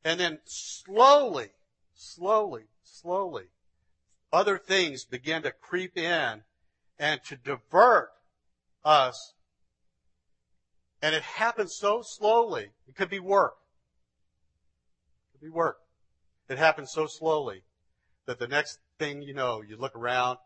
And 0.04 0.19
then 0.19 0.39
slowly, 0.45 1.49
slowly, 1.93 2.63
slowly, 2.84 3.45
other 4.34 4.58
things 4.58 5.06
begin 5.06 5.43
to 5.43 5.51
creep 5.51 5.97
in 5.97 6.41
and 7.01 7.19
to 7.23 7.35
divert 7.35 8.11
us. 8.85 9.33
And 11.01 11.15
it 11.15 11.23
happens 11.23 11.75
so 11.75 12.03
slowly. 12.03 12.69
It 12.87 12.95
could 12.95 13.09
be 13.09 13.19
work. 13.19 13.55
It 15.25 15.39
could 15.39 15.45
be 15.45 15.51
work. 15.51 15.79
It 16.47 16.59
happens 16.59 16.91
so 16.91 17.07
slowly 17.07 17.63
that 18.27 18.37
the 18.37 18.47
next 18.47 18.77
thing 18.99 19.23
you 19.23 19.33
know, 19.33 19.63
you 19.67 19.77
look 19.77 19.95
around 19.95 20.37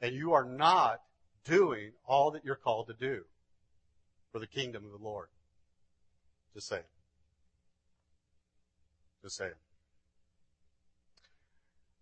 and 0.00 0.12
you 0.12 0.32
are 0.32 0.44
not 0.44 1.00
doing 1.44 1.92
all 2.04 2.32
that 2.32 2.44
you're 2.44 2.56
called 2.56 2.88
to 2.88 2.94
do 2.94 3.22
for 4.32 4.40
the 4.40 4.46
kingdom 4.46 4.84
of 4.84 4.90
the 4.90 5.04
Lord. 5.04 5.28
Just 6.52 6.68
say 6.68 6.78
it. 6.78 6.86
Just 9.22 9.36
say 9.36 9.46
it. 9.46 9.56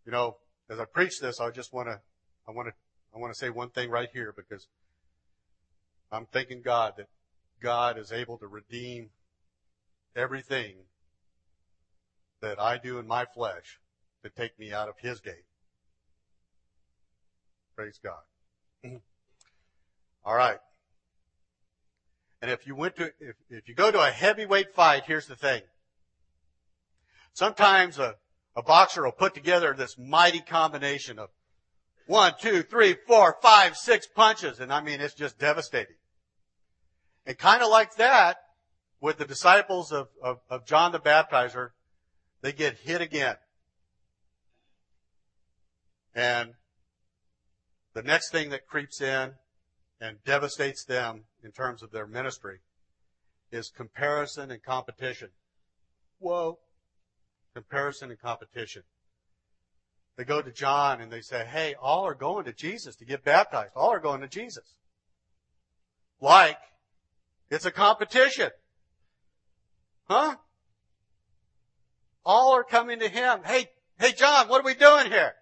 You 0.06 0.12
know, 0.12 0.36
as 0.70 0.80
I 0.80 0.86
preach 0.86 1.20
this, 1.20 1.38
I 1.38 1.50
just 1.50 1.74
want 1.74 1.88
to, 1.88 2.00
I 2.48 2.52
want 2.52 2.68
to, 2.68 2.74
I 3.14 3.18
want 3.18 3.32
to 3.32 3.38
say 3.38 3.50
one 3.50 3.70
thing 3.70 3.90
right 3.90 4.08
here 4.12 4.32
because 4.36 4.66
I'm 6.12 6.26
thanking 6.26 6.62
God 6.62 6.94
that 6.96 7.08
God 7.60 7.98
is 7.98 8.12
able 8.12 8.38
to 8.38 8.46
redeem 8.46 9.10
everything 10.16 10.76
that 12.40 12.60
I 12.60 12.78
do 12.78 12.98
in 12.98 13.06
my 13.06 13.26
flesh 13.26 13.78
to 14.22 14.30
take 14.30 14.58
me 14.58 14.72
out 14.72 14.88
of 14.88 14.94
His 14.98 15.20
gate. 15.20 15.44
Praise 17.76 17.98
God. 18.02 18.20
All 20.24 20.34
right. 20.34 20.58
And 22.42 22.50
if 22.50 22.66
you 22.66 22.74
went 22.74 22.96
to, 22.96 23.12
if, 23.20 23.36
if 23.50 23.68
you 23.68 23.74
go 23.74 23.90
to 23.90 24.00
a 24.00 24.10
heavyweight 24.10 24.74
fight, 24.74 25.04
here's 25.06 25.26
the 25.26 25.36
thing. 25.36 25.62
Sometimes 27.34 27.98
a, 27.98 28.16
a 28.56 28.62
boxer 28.62 29.04
will 29.04 29.12
put 29.12 29.34
together 29.34 29.74
this 29.74 29.98
mighty 29.98 30.40
combination 30.40 31.18
of 31.18 31.28
one, 32.10 32.32
two, 32.40 32.62
three, 32.62 32.96
four, 33.06 33.36
five, 33.40 33.76
six 33.76 34.08
punches, 34.08 34.58
and 34.58 34.72
I 34.72 34.80
mean, 34.80 35.00
it's 35.00 35.14
just 35.14 35.38
devastating. 35.38 35.94
And 37.24 37.38
kind 37.38 37.62
of 37.62 37.70
like 37.70 37.94
that, 37.96 38.38
with 39.00 39.18
the 39.18 39.24
disciples 39.24 39.92
of, 39.92 40.08
of, 40.20 40.40
of 40.50 40.66
John 40.66 40.90
the 40.90 40.98
Baptizer, 40.98 41.70
they 42.42 42.52
get 42.52 42.78
hit 42.78 43.00
again. 43.00 43.36
And 46.12 46.54
the 47.94 48.02
next 48.02 48.32
thing 48.32 48.50
that 48.50 48.66
creeps 48.66 49.00
in 49.00 49.34
and 50.00 50.16
devastates 50.24 50.84
them 50.84 51.26
in 51.44 51.52
terms 51.52 51.80
of 51.80 51.92
their 51.92 52.08
ministry 52.08 52.58
is 53.52 53.70
comparison 53.70 54.50
and 54.50 54.60
competition. 54.60 55.28
Whoa. 56.18 56.58
Comparison 57.54 58.10
and 58.10 58.20
competition. 58.20 58.82
They 60.20 60.24
go 60.24 60.42
to 60.42 60.52
John 60.52 61.00
and 61.00 61.10
they 61.10 61.22
say, 61.22 61.46
hey, 61.46 61.74
all 61.80 62.04
are 62.04 62.14
going 62.14 62.44
to 62.44 62.52
Jesus 62.52 62.94
to 62.96 63.06
get 63.06 63.24
baptized. 63.24 63.72
All 63.74 63.88
are 63.88 63.98
going 63.98 64.20
to 64.20 64.28
Jesus. 64.28 64.74
Like, 66.20 66.58
it's 67.50 67.64
a 67.64 67.70
competition. 67.70 68.50
Huh? 70.10 70.36
All 72.22 72.54
are 72.54 72.64
coming 72.64 72.98
to 72.98 73.08
him. 73.08 73.40
Hey, 73.46 73.70
hey 73.98 74.12
John, 74.12 74.48
what 74.48 74.60
are 74.60 74.66
we 74.66 74.74
doing 74.74 75.06
here? 75.06 75.32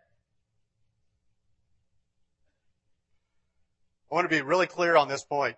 I 4.08 4.14
want 4.14 4.30
to 4.30 4.36
be 4.36 4.42
really 4.42 4.68
clear 4.68 4.96
on 4.96 5.08
this 5.08 5.24
point. 5.24 5.56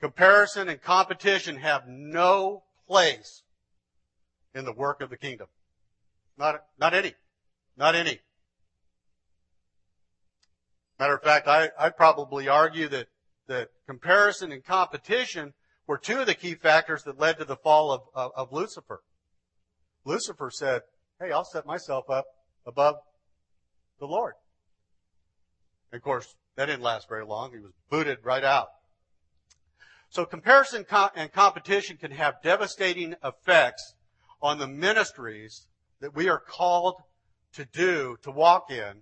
Comparison 0.00 0.68
and 0.68 0.82
competition 0.82 1.58
have 1.58 1.86
no 1.86 2.64
place 2.88 3.44
in 4.52 4.64
the 4.64 4.72
work 4.72 5.00
of 5.00 5.10
the 5.10 5.16
kingdom. 5.16 5.46
Not, 6.36 6.64
not 6.80 6.92
any. 6.92 7.14
Not 7.76 7.94
any. 7.94 8.18
Matter 11.02 11.16
of 11.16 11.22
fact, 11.24 11.48
I, 11.48 11.68
I'd 11.76 11.96
probably 11.96 12.46
argue 12.46 12.86
that, 12.86 13.08
that 13.48 13.70
comparison 13.88 14.52
and 14.52 14.64
competition 14.64 15.52
were 15.88 15.98
two 15.98 16.20
of 16.20 16.26
the 16.26 16.34
key 16.36 16.54
factors 16.54 17.02
that 17.02 17.18
led 17.18 17.38
to 17.38 17.44
the 17.44 17.56
fall 17.56 17.90
of, 17.90 18.02
of, 18.14 18.30
of 18.36 18.52
Lucifer. 18.52 19.00
Lucifer 20.04 20.48
said, 20.52 20.82
hey, 21.20 21.32
I'll 21.32 21.44
set 21.44 21.66
myself 21.66 22.08
up 22.08 22.26
above 22.64 22.94
the 23.98 24.06
Lord. 24.06 24.34
And 25.90 25.98
of 25.98 26.04
course, 26.04 26.36
that 26.54 26.66
didn't 26.66 26.84
last 26.84 27.08
very 27.08 27.26
long. 27.26 27.50
He 27.50 27.58
was 27.58 27.72
booted 27.90 28.18
right 28.22 28.44
out. 28.44 28.68
So 30.08 30.24
comparison 30.24 30.86
and 31.16 31.32
competition 31.32 31.96
can 31.96 32.12
have 32.12 32.34
devastating 32.44 33.16
effects 33.24 33.94
on 34.40 34.60
the 34.60 34.68
ministries 34.68 35.66
that 36.00 36.14
we 36.14 36.28
are 36.28 36.38
called 36.38 36.94
to 37.54 37.64
do, 37.64 38.18
to 38.22 38.30
walk 38.30 38.70
in 38.70 38.98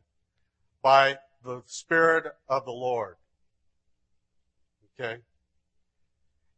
by 0.82 1.18
the 1.44 1.62
Spirit 1.66 2.26
of 2.48 2.64
the 2.64 2.72
Lord. 2.72 3.16
Okay? 4.98 5.20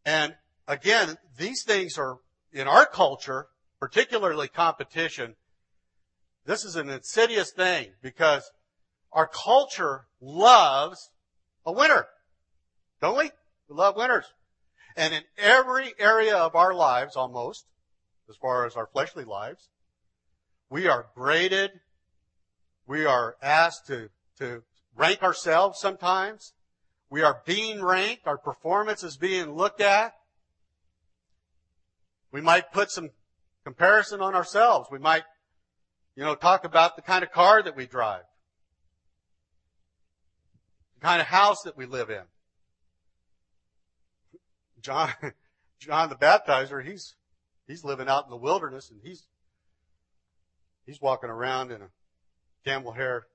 And 0.04 0.34
again, 0.66 1.16
these 1.36 1.62
things 1.62 1.98
are, 1.98 2.18
in 2.52 2.66
our 2.66 2.86
culture, 2.86 3.46
particularly 3.78 4.48
competition, 4.48 5.36
this 6.44 6.64
is 6.64 6.76
an 6.76 6.90
insidious 6.90 7.52
thing 7.52 7.92
because 8.02 8.50
our 9.12 9.28
culture 9.28 10.06
loves 10.20 11.10
a 11.64 11.72
winner. 11.72 12.06
Don't 13.00 13.16
we? 13.16 13.30
We 13.68 13.76
love 13.76 13.96
winners. 13.96 14.26
And 14.96 15.14
in 15.14 15.22
every 15.38 15.94
area 15.98 16.36
of 16.36 16.54
our 16.54 16.74
lives, 16.74 17.16
almost, 17.16 17.66
as 18.28 18.36
far 18.36 18.66
as 18.66 18.76
our 18.76 18.86
fleshly 18.86 19.24
lives, 19.24 19.68
we 20.68 20.88
are 20.88 21.06
graded. 21.14 21.70
We 22.86 23.04
are 23.04 23.36
asked 23.42 23.86
to, 23.86 24.10
to 24.38 24.62
rank 24.96 25.22
ourselves 25.22 25.80
sometimes. 25.80 26.52
We 27.10 27.22
are 27.22 27.42
being 27.44 27.82
ranked. 27.82 28.26
Our 28.26 28.38
performance 28.38 29.02
is 29.02 29.16
being 29.16 29.54
looked 29.54 29.80
at. 29.80 30.14
We 32.30 32.40
might 32.40 32.72
put 32.72 32.90
some 32.90 33.10
comparison 33.64 34.20
on 34.20 34.34
ourselves. 34.34 34.88
We 34.90 34.98
might, 34.98 35.24
you 36.16 36.24
know, 36.24 36.34
talk 36.34 36.64
about 36.64 36.96
the 36.96 37.02
kind 37.02 37.22
of 37.22 37.30
car 37.30 37.62
that 37.62 37.76
we 37.76 37.86
drive, 37.86 38.22
the 40.94 41.06
kind 41.06 41.20
of 41.20 41.26
house 41.26 41.62
that 41.64 41.76
we 41.76 41.84
live 41.84 42.08
in. 42.08 42.22
John, 44.80 45.10
John 45.78 46.08
the 46.08 46.16
Baptizer, 46.16 46.84
he's, 46.84 47.14
he's 47.66 47.84
living 47.84 48.08
out 48.08 48.24
in 48.24 48.30
the 48.30 48.36
wilderness 48.36 48.90
and 48.90 49.00
he's, 49.02 49.26
he's 50.86 51.00
walking 51.00 51.30
around 51.30 51.70
in 51.70 51.82
a 51.82 51.88
camel 52.64 52.92
hair 52.92 53.26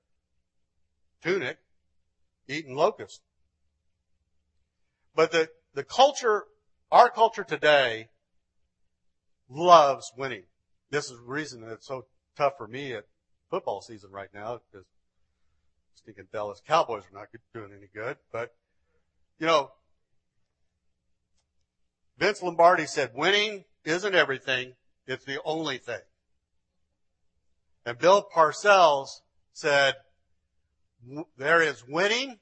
tunic 1.28 1.58
eating 2.48 2.76
locusts. 2.76 3.22
But 5.14 5.32
the, 5.32 5.50
the 5.74 5.84
culture, 5.84 6.46
our 6.92 7.10
culture 7.10 7.44
today 7.44 8.08
loves 9.50 10.12
winning. 10.18 10.44
This 10.90 11.06
is 11.06 11.18
the 11.18 11.26
reason 11.26 11.62
that 11.62 11.74
it's 11.74 11.88
so 11.88 12.06
tough 12.38 12.54
for 12.58 12.68
me 12.68 12.94
at 12.94 13.06
football 13.50 13.82
season 13.82 14.12
right 14.12 14.30
now 14.34 14.60
because 14.72 14.86
stinking 15.96 16.28
Dallas 16.32 16.62
Cowboys 16.66 17.04
are 17.12 17.20
not 17.20 17.28
doing 17.54 17.72
any 17.78 17.88
good. 17.94 18.18
But, 18.32 18.54
you 19.40 19.48
know, 19.48 19.72
Vince 22.18 22.42
Lombardi 22.42 22.86
said 22.86 23.12
winning 23.14 23.66
isn't 23.84 24.16
everything. 24.16 24.74
It's 25.06 25.26
the 25.26 25.42
only 25.44 25.78
thing. 25.78 26.02
And 27.86 27.98
Bill 27.98 28.26
Parcells 28.34 29.22
said 29.54 29.96
there 31.38 31.62
is 31.62 31.84
winning 31.88 32.40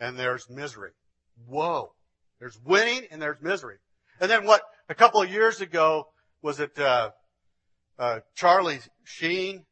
and 0.00 0.18
there's 0.18 0.48
misery. 0.48 0.90
Whoa. 1.46 1.92
There's 2.38 2.58
winning 2.64 3.06
and 3.10 3.20
there's 3.20 3.40
misery. 3.40 3.76
And 4.20 4.30
then 4.30 4.46
what 4.46 4.62
a 4.88 4.94
couple 4.94 5.22
of 5.22 5.30
years 5.30 5.60
ago 5.60 6.08
was 6.42 6.60
it 6.60 6.78
uh, 6.78 7.10
uh, 7.98 8.20
Charlie 8.34 8.80
Sheen? 9.04 9.64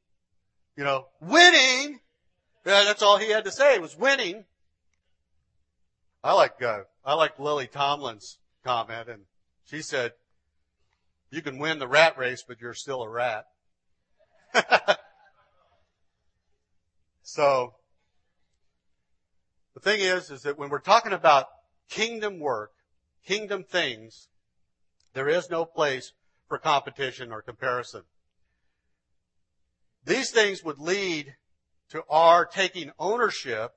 You 0.76 0.84
know, 0.84 1.06
winning. 1.20 2.00
Yeah, 2.66 2.84
that's 2.84 3.02
all 3.02 3.18
he 3.18 3.30
had 3.30 3.44
to 3.44 3.52
say 3.52 3.78
was 3.78 3.96
winning. 3.96 4.44
I 6.22 6.32
like 6.32 6.60
uh, 6.62 6.80
I 7.04 7.14
like 7.14 7.38
Lily 7.38 7.66
Tomlin's 7.66 8.38
comment, 8.64 9.08
and 9.08 9.22
she 9.66 9.82
said, 9.82 10.12
"You 11.30 11.42
can 11.42 11.58
win 11.58 11.78
the 11.78 11.86
rat 11.86 12.16
race, 12.18 12.42
but 12.46 12.60
you're 12.60 12.74
still 12.74 13.02
a 13.02 13.08
rat." 13.08 13.44
so 17.24 17.74
the 19.74 19.80
thing 19.80 20.00
is, 20.00 20.30
is 20.30 20.42
that 20.42 20.58
when 20.58 20.68
we're 20.68 20.78
talking 20.78 21.12
about 21.12 21.46
kingdom 21.88 22.38
work, 22.38 22.70
kingdom 23.26 23.64
things, 23.64 24.28
there 25.14 25.28
is 25.28 25.50
no 25.50 25.64
place 25.64 26.12
for 26.48 26.58
competition 26.58 27.32
or 27.32 27.40
comparison. 27.40 28.02
These 30.04 30.30
things 30.30 30.62
would 30.62 30.78
lead 30.78 31.34
to 31.90 32.02
our 32.10 32.44
taking 32.44 32.92
ownership, 32.98 33.72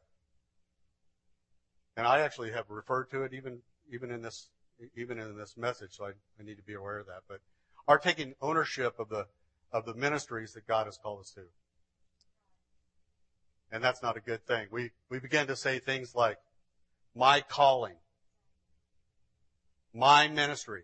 and 1.96 2.06
I 2.06 2.20
actually 2.20 2.52
have 2.52 2.66
referred 2.70 3.10
to 3.12 3.24
it 3.24 3.34
even, 3.34 3.60
even 3.92 4.12
in 4.12 4.22
this, 4.22 4.50
even 4.96 5.20
in 5.20 5.38
this 5.38 5.56
message, 5.56 5.94
so 5.94 6.06
I, 6.06 6.10
I 6.10 6.44
need 6.44 6.58
to 6.58 6.64
be 6.64 6.74
aware 6.74 7.00
of 7.00 7.08
that, 7.08 7.22
but 7.30 7.40
our 7.88 7.98
taking 7.98 8.34
ownership 8.42 9.00
of 9.00 9.08
the, 9.08 9.26
of 9.72 9.86
the 9.86 9.94
ministries 9.94 10.52
that 10.54 10.68
God 10.68 10.86
has 10.86 10.98
called 11.02 11.22
us 11.22 11.32
to. 11.32 11.44
And 13.72 13.84
that's 13.84 14.02
not 14.02 14.18
a 14.18 14.22
good 14.22 14.46
thing. 14.46 14.68
We, 14.72 14.92
we 15.10 15.20
begin 15.20 15.48
to 15.48 15.56
say 15.56 15.80
things 15.80 16.16
like, 16.16 16.38
my 17.16 17.42
calling, 17.42 17.96
my 19.94 20.28
ministry, 20.28 20.84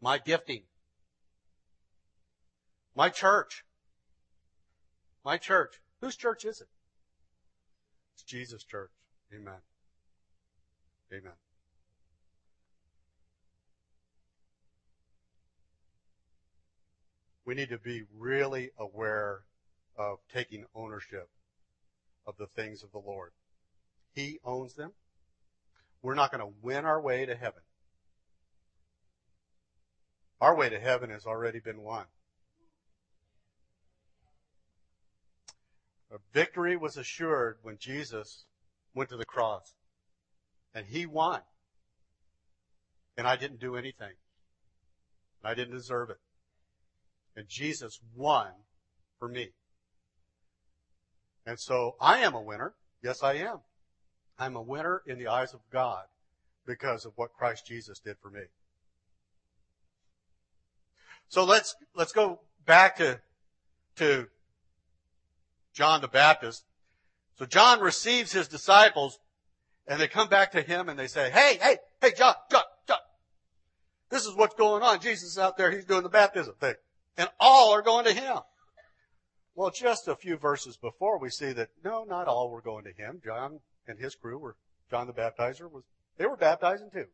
my 0.00 0.18
gifting, 0.18 0.62
my 2.94 3.08
church, 3.08 3.64
my 5.24 5.38
church. 5.38 5.80
Whose 6.00 6.16
church 6.16 6.44
is 6.44 6.60
it? 6.60 6.68
It's 8.14 8.22
Jesus' 8.22 8.62
church. 8.62 8.90
Amen. 9.34 9.60
Amen. 11.12 11.32
We 17.46 17.54
need 17.54 17.68
to 17.70 17.78
be 17.78 18.02
really 18.18 18.70
aware 18.76 19.42
of 19.96 20.18
taking 20.34 20.66
ownership 20.74 21.28
of 22.26 22.36
the 22.36 22.48
things 22.48 22.82
of 22.82 22.90
the 22.90 22.98
Lord. 22.98 23.30
He 24.14 24.40
owns 24.44 24.74
them. 24.74 24.90
We're 26.02 26.14
not 26.14 26.32
going 26.32 26.42
to 26.42 26.52
win 26.60 26.84
our 26.84 27.00
way 27.00 27.24
to 27.24 27.36
heaven. 27.36 27.62
Our 30.40 30.56
way 30.56 30.68
to 30.68 30.78
heaven 30.78 31.10
has 31.10 31.24
already 31.24 31.60
been 31.60 31.80
won. 31.82 32.04
A 36.12 36.18
victory 36.34 36.76
was 36.76 36.96
assured 36.96 37.58
when 37.62 37.78
Jesus 37.78 38.44
went 38.92 39.10
to 39.10 39.16
the 39.16 39.24
cross. 39.24 39.72
And 40.74 40.84
he 40.86 41.06
won. 41.06 41.40
And 43.16 43.26
I 43.26 43.36
didn't 43.36 43.60
do 43.60 43.76
anything. 43.76 44.12
I 45.44 45.54
didn't 45.54 45.74
deserve 45.74 46.10
it. 46.10 46.18
And 47.36 47.48
Jesus 47.48 48.00
won 48.14 48.48
for 49.18 49.28
me. 49.28 49.50
And 51.46 51.60
so 51.60 51.96
I 52.00 52.18
am 52.18 52.34
a 52.34 52.40
winner. 52.40 52.74
Yes, 53.02 53.22
I 53.22 53.34
am. 53.34 53.58
I'm 54.38 54.56
a 54.56 54.62
winner 54.62 55.02
in 55.06 55.18
the 55.18 55.28
eyes 55.28 55.54
of 55.54 55.60
God 55.70 56.04
because 56.66 57.04
of 57.04 57.12
what 57.16 57.32
Christ 57.34 57.66
Jesus 57.66 58.00
did 58.00 58.16
for 58.20 58.30
me. 58.30 58.42
So 61.28 61.44
let's, 61.44 61.76
let's 61.94 62.12
go 62.12 62.40
back 62.64 62.96
to, 62.96 63.20
to 63.96 64.26
John 65.72 66.00
the 66.00 66.08
Baptist. 66.08 66.64
So 67.38 67.46
John 67.46 67.80
receives 67.80 68.32
his 68.32 68.48
disciples 68.48 69.18
and 69.86 70.00
they 70.00 70.08
come 70.08 70.28
back 70.28 70.52
to 70.52 70.62
him 70.62 70.88
and 70.88 70.98
they 70.98 71.06
say, 71.06 71.30
hey, 71.30 71.58
hey, 71.60 71.76
hey, 72.00 72.12
John, 72.16 72.34
John, 72.50 72.62
John, 72.88 72.98
this 74.10 74.26
is 74.26 74.34
what's 74.34 74.54
going 74.54 74.82
on. 74.82 75.00
Jesus 75.00 75.30
is 75.30 75.38
out 75.38 75.56
there. 75.56 75.70
He's 75.70 75.84
doing 75.84 76.02
the 76.02 76.08
baptism 76.08 76.54
thing. 76.60 76.74
And 77.16 77.28
all 77.40 77.72
are 77.72 77.82
going 77.82 78.04
to 78.04 78.12
him. 78.12 78.38
Well, 79.54 79.70
just 79.70 80.06
a 80.06 80.14
few 80.14 80.36
verses 80.36 80.76
before 80.76 81.18
we 81.18 81.30
see 81.30 81.52
that 81.52 81.70
no, 81.82 82.04
not 82.04 82.28
all 82.28 82.50
were 82.50 82.60
going 82.60 82.84
to 82.84 82.92
him. 82.92 83.20
John 83.24 83.60
and 83.88 83.98
his 83.98 84.14
crew 84.14 84.38
were, 84.38 84.56
John 84.90 85.06
the 85.06 85.14
baptizer 85.14 85.70
was, 85.70 85.84
they 86.18 86.26
were 86.26 86.36
baptizing 86.36 86.90
too. 86.92 87.06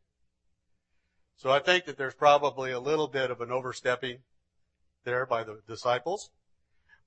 So 1.36 1.50
I 1.50 1.60
think 1.60 1.84
that 1.86 1.96
there's 1.96 2.14
probably 2.14 2.72
a 2.72 2.80
little 2.80 3.08
bit 3.08 3.30
of 3.30 3.40
an 3.40 3.50
overstepping 3.50 4.18
there 5.04 5.26
by 5.26 5.44
the 5.44 5.60
disciples. 5.68 6.30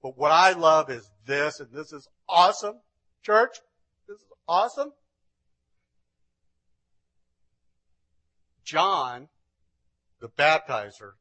But 0.01 0.17
what 0.17 0.31
I 0.31 0.51
love 0.51 0.89
is 0.89 1.10
this, 1.25 1.60
and 1.60 1.71
this 1.71 1.91
is 1.91 2.08
awesome, 2.29 2.79
church. 3.23 3.58
This 4.08 4.17
is 4.17 4.27
awesome. 4.47 4.91
John, 8.63 9.27
the 10.19 10.29
baptizer, 10.29 11.13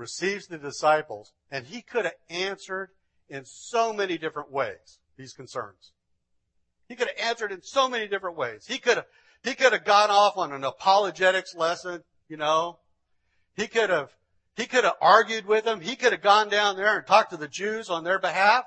receives 0.00 0.46
the 0.46 0.58
disciples, 0.58 1.32
and 1.50 1.66
he 1.66 1.82
could 1.82 2.04
have 2.04 2.14
answered 2.28 2.90
in 3.28 3.44
so 3.44 3.92
many 3.92 4.18
different 4.18 4.50
ways 4.50 4.98
these 5.16 5.32
concerns. 5.32 5.92
He 6.88 6.96
could 6.96 7.08
have 7.08 7.28
answered 7.30 7.52
in 7.52 7.62
so 7.62 7.88
many 7.88 8.08
different 8.08 8.36
ways. 8.36 8.66
He 8.66 8.78
could 8.78 8.96
have 8.96 9.06
he 9.42 9.54
could 9.54 9.72
have 9.72 9.84
gone 9.84 10.10
off 10.10 10.36
on 10.36 10.52
an 10.52 10.64
apologetics 10.64 11.54
lesson, 11.54 12.02
you 12.28 12.36
know. 12.36 12.78
He 13.54 13.66
could 13.68 13.90
have, 13.90 14.10
he 14.54 14.66
could 14.66 14.84
have 14.84 14.96
argued 15.00 15.46
with 15.46 15.64
them. 15.64 15.80
He 15.80 15.96
could 15.96 16.12
have 16.12 16.20
gone 16.20 16.48
down 16.48 16.76
there 16.76 16.96
and 16.96 17.06
talked 17.06 17.30
to 17.30 17.36
the 17.36 17.48
Jews 17.48 17.88
on 17.88 18.04
their 18.04 18.18
behalf. 18.18 18.64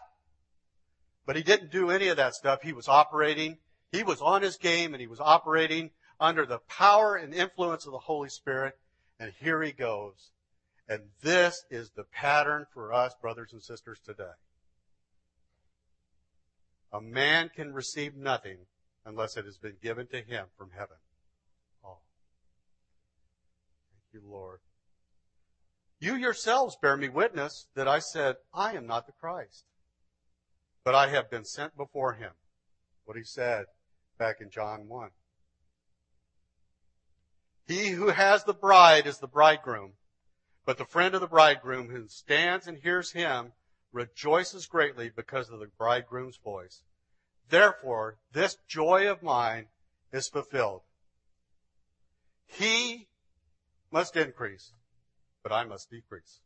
But 1.26 1.36
he 1.36 1.44
didn't 1.44 1.72
do 1.72 1.90
any 1.90 2.08
of 2.08 2.18
that 2.18 2.34
stuff. 2.34 2.62
He 2.64 2.74
was 2.74 2.88
operating, 2.88 3.58
he 3.92 4.04
was 4.04 4.22
on 4.22 4.42
his 4.42 4.58
game 4.58 4.94
and 4.94 5.02
he 5.02 5.08
was 5.08 5.20
operating 5.20 5.92
under 6.20 6.46
the 6.46 6.60
power 6.68 7.16
and 7.16 7.34
influence 7.34 7.86
of 7.86 7.92
the 7.92 8.00
Holy 8.00 8.30
Spirit. 8.30 8.74
And 9.20 9.32
here 9.40 9.62
he 9.62 9.72
goes. 9.72 10.32
And 10.88 11.02
this 11.22 11.64
is 11.70 11.92
the 11.92 12.04
pattern 12.04 12.66
for 12.74 12.92
us, 12.92 13.16
brothers 13.22 13.54
and 13.54 13.62
sisters, 13.62 14.00
today. 14.06 14.34
A 16.92 17.02
man 17.02 17.50
can 17.56 17.74
receive 17.74 18.16
nothing 18.16 18.58
unless 19.06 19.38
it 19.38 19.46
has 19.46 19.58
been 19.58 19.78
given 19.82 20.08
to 20.08 20.22
him 20.22 20.46
from 20.58 20.72
heaven. 20.72 20.98
Oh. 21.84 21.98
Thank 23.92 24.24
you, 24.24 24.30
Lord. 24.30 24.60
You 26.00 26.16
yourselves 26.16 26.78
bear 26.82 26.98
me 26.98 27.08
witness 27.08 27.68
that 27.76 27.88
I 27.88 28.00
said, 28.00 28.36
I 28.54 28.74
am 28.74 28.86
not 28.86 29.06
the 29.06 29.14
Christ, 29.14 29.64
but 30.84 30.94
I 30.94 31.08
have 31.08 31.32
been 31.32 31.46
sent 31.46 31.78
before 31.78 32.14
him. 32.14 32.32
what 33.06 33.18
he 33.18 33.24
said 33.24 33.66
back 34.18 34.42
in 34.42 34.50
John 34.50 34.88
1. 34.88 35.10
He 37.68 37.90
who 37.90 38.10
has 38.10 38.44
the 38.44 38.54
bride 38.54 39.08
is 39.08 39.20
the 39.20 39.28
bridegroom, 39.28 39.94
but 40.66 40.78
the 40.78 40.86
friend 40.86 41.14
of 41.14 41.22
the 41.22 41.28
bridegroom 41.28 41.90
who 41.90 42.08
stands 42.08 42.68
and 42.68 42.78
hears 42.78 43.12
him 43.12 43.52
rejoices 43.92 44.66
greatly 44.66 45.10
because 45.10 45.50
of 45.50 45.60
the 45.60 45.70
bridegroom's 45.78 46.38
voice. 46.38 46.82
Therefore, 47.50 48.18
this 48.32 48.58
joy 48.68 49.10
of 49.10 49.22
mine 49.22 49.68
is 50.12 50.28
fulfilled. 50.28 50.82
He 52.48 53.08
must 53.92 54.16
increase, 54.16 54.72
but 55.44 55.52
I 55.52 55.64
must 55.66 55.90
decrease. 55.90 56.40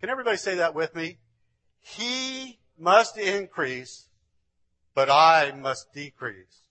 Can 0.00 0.10
everybody 0.10 0.36
say 0.36 0.56
that 0.56 0.74
with 0.74 0.94
me? 0.94 1.18
He 1.80 2.60
must 2.78 3.18
increase, 3.18 4.08
but 4.94 5.10
I 5.10 5.52
must 5.52 5.92
decrease. 5.92 6.67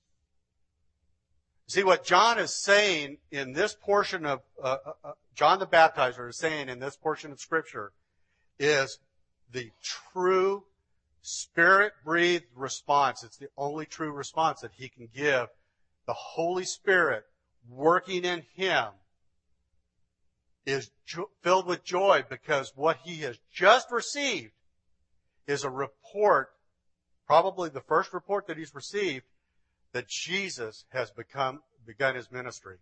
See 1.68 1.84
what 1.84 2.06
John 2.06 2.40
is 2.40 2.56
saying 2.56 3.18
in 3.30 3.52
this 3.52 3.76
portion 3.76 4.26
of, 4.26 4.42
uh, 4.62 4.78
uh, 4.86 4.92
uh 5.04 5.12
John 5.36 5.60
the 5.60 5.68
Baptizer 5.68 6.30
is 6.30 6.38
saying 6.38 6.70
in 6.70 6.80
this 6.80 6.96
portion 6.96 7.32
of 7.32 7.42
scripture 7.42 7.92
is 8.58 9.00
the 9.52 9.72
true 9.84 10.64
spirit 11.22 11.92
breathed 12.06 12.46
response. 12.56 13.24
It's 13.24 13.38
the 13.38 13.50
only 13.58 13.86
true 13.86 14.12
response 14.12 14.62
that 14.62 14.72
he 14.76 14.88
can 14.88 15.10
give. 15.14 15.50
The 16.06 16.14
Holy 16.14 16.64
Spirit 16.64 17.26
working 17.70 18.24
in 18.24 18.44
him 18.56 18.88
is 20.66 20.90
jo- 21.06 21.30
filled 21.42 21.68
with 21.68 21.84
joy 21.84 22.24
because 22.30 22.72
what 22.76 22.98
he 23.04 23.18
has 23.18 23.38
just 23.52 23.92
received 23.92 24.54
is 25.48 25.66
a 25.66 25.70
report, 25.70 26.50
probably 27.26 27.70
the 27.70 27.82
first 27.82 28.14
report 28.14 28.48
that 28.48 28.58
he's 28.58 28.74
received, 28.74 29.26
that 29.94 30.08
Jesus 30.08 30.86
has 30.90 31.12
become, 31.12 31.62
begun 31.86 32.16
his 32.16 32.32
ministry. 32.32 32.78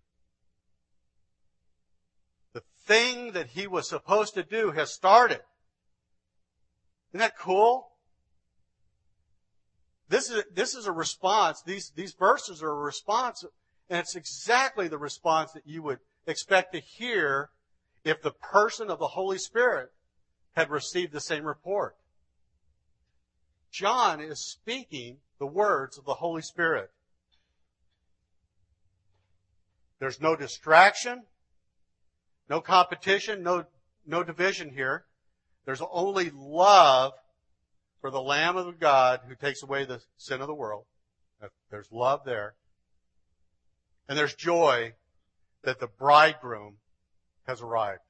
The 2.54 2.64
thing 2.86 3.34
that 3.34 3.48
he 3.48 3.68
was 3.68 3.88
supposed 3.88 4.34
to 4.36 4.44
do 4.44 4.72
has 4.72 4.92
started. 4.92 5.42
Isn't 7.12 7.20
that 7.20 7.38
cool? 7.38 7.90
This 10.10 10.30
is, 10.30 10.44
this 10.54 10.76
is 10.76 10.86
a 10.86 10.92
response. 10.92 11.62
These, 11.64 11.92
these 11.96 12.14
verses 12.14 12.62
are 12.62 12.70
a 12.70 12.76
response, 12.76 13.44
and 13.90 14.00
it's 14.00 14.16
exactly 14.16 14.88
the 14.88 14.98
response 14.98 15.52
that 15.54 15.66
you 15.66 15.82
would 15.84 16.00
expect 16.28 16.74
to 16.74 16.80
hear 16.80 17.50
if 18.04 18.22
the 18.22 18.32
person 18.32 18.90
of 18.90 19.00
the 19.00 19.08
Holy 19.08 19.38
Spirit 19.38 19.92
had 20.56 20.70
received 20.70 21.12
the 21.12 21.20
same 21.20 21.44
report. 21.44 21.96
John 23.72 24.22
is 24.22 24.40
speaking 24.40 25.18
the 25.40 25.48
words 25.48 25.98
of 25.98 26.06
the 26.06 26.14
Holy 26.14 26.42
Spirit. 26.42 26.92
There's 30.00 30.22
no 30.22 30.36
distraction, 30.36 31.24
no 32.50 32.62
competition, 32.62 33.44
no, 33.44 33.66
no 34.06 34.24
division 34.24 34.72
here. 34.72 35.06
There's 35.66 35.82
only 35.92 36.32
love 36.34 37.14
for 38.02 38.12
the 38.12 38.22
Lamb 38.22 38.58
of 38.58 38.80
God 38.80 39.22
who 39.28 39.36
takes 39.36 39.64
away 39.64 39.86
the 39.86 40.02
sin 40.18 40.42
of 40.42 40.48
the 40.48 40.54
world. 40.54 40.86
There's 41.72 41.92
love 41.92 42.22
there. 42.26 42.56
And 44.08 44.18
there's 44.18 44.36
joy 44.36 44.94
that 45.64 45.80
the 45.80 45.88
bridegroom 45.88 46.78
has 47.48 47.62
arrived. 47.62 48.02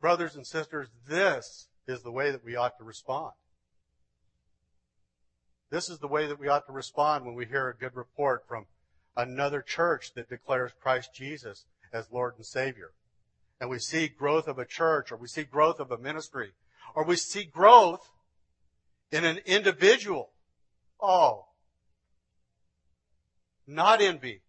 Brothers 0.00 0.36
and 0.36 0.46
sisters, 0.46 0.88
this 1.06 1.68
is 1.86 2.02
the 2.02 2.12
way 2.12 2.30
that 2.30 2.44
we 2.44 2.56
ought 2.56 2.78
to 2.78 2.84
respond. 2.84 3.32
This 5.70 5.90
is 5.90 5.98
the 5.98 6.08
way 6.08 6.26
that 6.26 6.38
we 6.38 6.48
ought 6.48 6.66
to 6.66 6.72
respond 6.72 7.26
when 7.26 7.34
we 7.34 7.44
hear 7.44 7.68
a 7.68 7.76
good 7.76 7.94
report 7.94 8.46
from 8.48 8.66
another 9.16 9.60
church 9.60 10.14
that 10.14 10.30
declares 10.30 10.72
Christ 10.80 11.10
Jesus 11.14 11.66
as 11.92 12.10
Lord 12.10 12.34
and 12.36 12.46
Savior. 12.46 12.92
And 13.60 13.68
we 13.68 13.78
see 13.78 14.08
growth 14.08 14.48
of 14.48 14.58
a 14.58 14.64
church 14.64 15.12
or 15.12 15.16
we 15.16 15.28
see 15.28 15.44
growth 15.44 15.80
of 15.80 15.90
a 15.90 15.98
ministry 15.98 16.52
or 16.94 17.04
we 17.04 17.16
see 17.16 17.44
growth 17.44 18.10
in 19.10 19.24
an 19.24 19.38
individual. 19.44 20.30
Oh, 21.00 21.46
not 23.66 24.00
envy, 24.00 24.40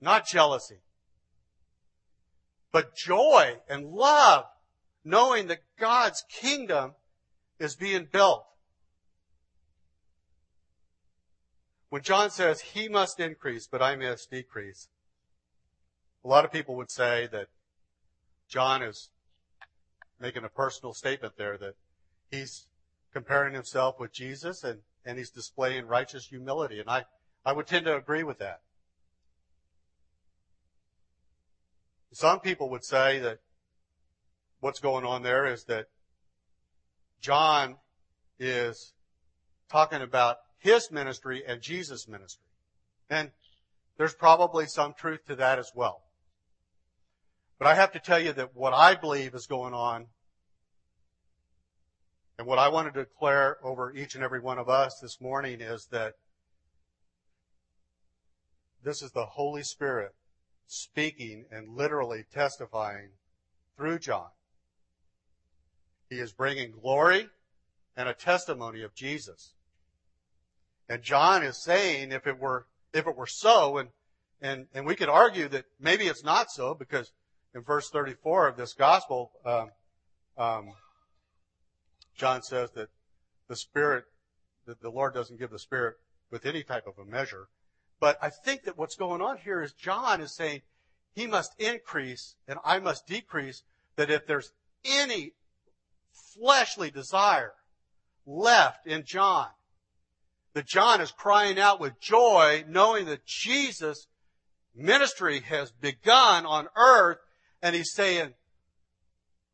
not 0.00 0.26
jealousy, 0.26 0.78
but 2.72 2.94
joy 2.94 3.56
and 3.68 3.90
love, 3.90 4.44
knowing 5.04 5.48
that 5.48 5.62
God's 5.78 6.24
kingdom 6.30 6.92
is 7.58 7.74
being 7.74 8.06
built. 8.10 8.44
When 11.90 12.02
John 12.02 12.30
says, 12.30 12.60
He 12.60 12.88
must 12.88 13.20
increase, 13.20 13.66
but 13.66 13.82
I 13.82 13.96
must 13.96 14.30
decrease, 14.30 14.88
a 16.24 16.28
lot 16.28 16.44
of 16.44 16.52
people 16.52 16.76
would 16.76 16.90
say 16.90 17.28
that 17.32 17.48
John 18.48 18.82
is 18.82 19.10
making 20.20 20.44
a 20.44 20.48
personal 20.48 20.94
statement 20.94 21.36
there 21.36 21.56
that 21.58 21.74
he's 22.30 22.66
comparing 23.12 23.54
himself 23.54 23.98
with 23.98 24.12
Jesus 24.12 24.62
and, 24.62 24.80
and 25.04 25.18
he's 25.18 25.30
displaying 25.30 25.86
righteous 25.86 26.26
humility. 26.26 26.78
And 26.78 26.88
I, 26.88 27.04
I 27.44 27.52
would 27.52 27.66
tend 27.66 27.86
to 27.86 27.96
agree 27.96 28.22
with 28.22 28.38
that. 28.38 28.60
Some 32.12 32.40
people 32.40 32.70
would 32.70 32.84
say 32.84 33.18
that 33.20 33.38
what's 34.60 34.80
going 34.80 35.04
on 35.04 35.22
there 35.22 35.46
is 35.46 35.64
that 35.64 35.86
John 37.20 37.76
is 38.38 38.92
talking 39.70 40.02
about 40.02 40.38
his 40.60 40.90
ministry 40.92 41.42
and 41.46 41.60
Jesus' 41.60 42.06
ministry. 42.06 42.44
And 43.08 43.30
there's 43.96 44.14
probably 44.14 44.66
some 44.66 44.94
truth 44.94 45.26
to 45.26 45.36
that 45.36 45.58
as 45.58 45.72
well. 45.74 46.02
But 47.58 47.66
I 47.66 47.74
have 47.74 47.92
to 47.92 47.98
tell 47.98 48.20
you 48.20 48.32
that 48.34 48.54
what 48.54 48.72
I 48.72 48.94
believe 48.94 49.34
is 49.34 49.46
going 49.46 49.74
on 49.74 50.06
and 52.38 52.46
what 52.46 52.58
I 52.58 52.68
want 52.68 52.92
to 52.92 53.04
declare 53.04 53.58
over 53.62 53.92
each 53.94 54.14
and 54.14 54.24
every 54.24 54.40
one 54.40 54.58
of 54.58 54.70
us 54.70 54.98
this 55.02 55.20
morning 55.20 55.60
is 55.60 55.88
that 55.90 56.14
this 58.82 59.02
is 59.02 59.12
the 59.12 59.26
Holy 59.26 59.62
Spirit 59.62 60.14
speaking 60.66 61.44
and 61.50 61.76
literally 61.76 62.24
testifying 62.32 63.10
through 63.76 63.98
John. 63.98 64.28
He 66.08 66.16
is 66.16 66.32
bringing 66.32 66.70
glory 66.70 67.28
and 67.96 68.08
a 68.08 68.14
testimony 68.14 68.82
of 68.82 68.94
Jesus. 68.94 69.52
And 70.90 71.02
John 71.02 71.44
is 71.44 71.56
saying 71.56 72.10
if 72.10 72.26
it 72.26 72.40
were, 72.40 72.66
if 72.92 73.06
it 73.06 73.16
were 73.16 73.28
so, 73.28 73.78
and, 73.78 73.90
and, 74.42 74.66
and 74.74 74.84
we 74.84 74.96
could 74.96 75.08
argue 75.08 75.46
that 75.46 75.64
maybe 75.78 76.08
it's 76.08 76.24
not 76.24 76.50
so 76.50 76.74
because 76.74 77.12
in 77.54 77.62
verse 77.62 77.88
34 77.90 78.48
of 78.48 78.56
this 78.56 78.72
gospel, 78.72 79.30
um, 79.46 79.70
um, 80.36 80.72
John 82.16 82.42
says 82.42 82.72
that 82.72 82.88
the 83.46 83.54
Spirit, 83.54 84.04
that 84.66 84.82
the 84.82 84.90
Lord 84.90 85.14
doesn't 85.14 85.38
give 85.38 85.50
the 85.50 85.60
Spirit 85.60 85.94
with 86.28 86.44
any 86.44 86.64
type 86.64 86.88
of 86.88 86.98
a 86.98 87.08
measure. 87.08 87.46
But 88.00 88.18
I 88.20 88.30
think 88.30 88.64
that 88.64 88.76
what's 88.76 88.96
going 88.96 89.22
on 89.22 89.38
here 89.38 89.62
is 89.62 89.72
John 89.72 90.20
is 90.20 90.34
saying 90.34 90.62
he 91.14 91.28
must 91.28 91.54
increase 91.60 92.34
and 92.48 92.58
I 92.64 92.80
must 92.80 93.06
decrease, 93.06 93.62
that 93.94 94.10
if 94.10 94.26
there's 94.26 94.50
any 94.84 95.34
fleshly 96.34 96.90
desire 96.90 97.52
left 98.26 98.88
in 98.88 99.04
John, 99.04 99.50
that 100.54 100.66
John 100.66 101.00
is 101.00 101.12
crying 101.12 101.58
out 101.58 101.80
with 101.80 102.00
joy 102.00 102.64
knowing 102.68 103.06
that 103.06 103.26
Jesus' 103.26 104.06
ministry 104.74 105.40
has 105.40 105.70
begun 105.70 106.46
on 106.46 106.68
earth 106.76 107.18
and 107.62 107.74
he's 107.74 107.92
saying, 107.92 108.34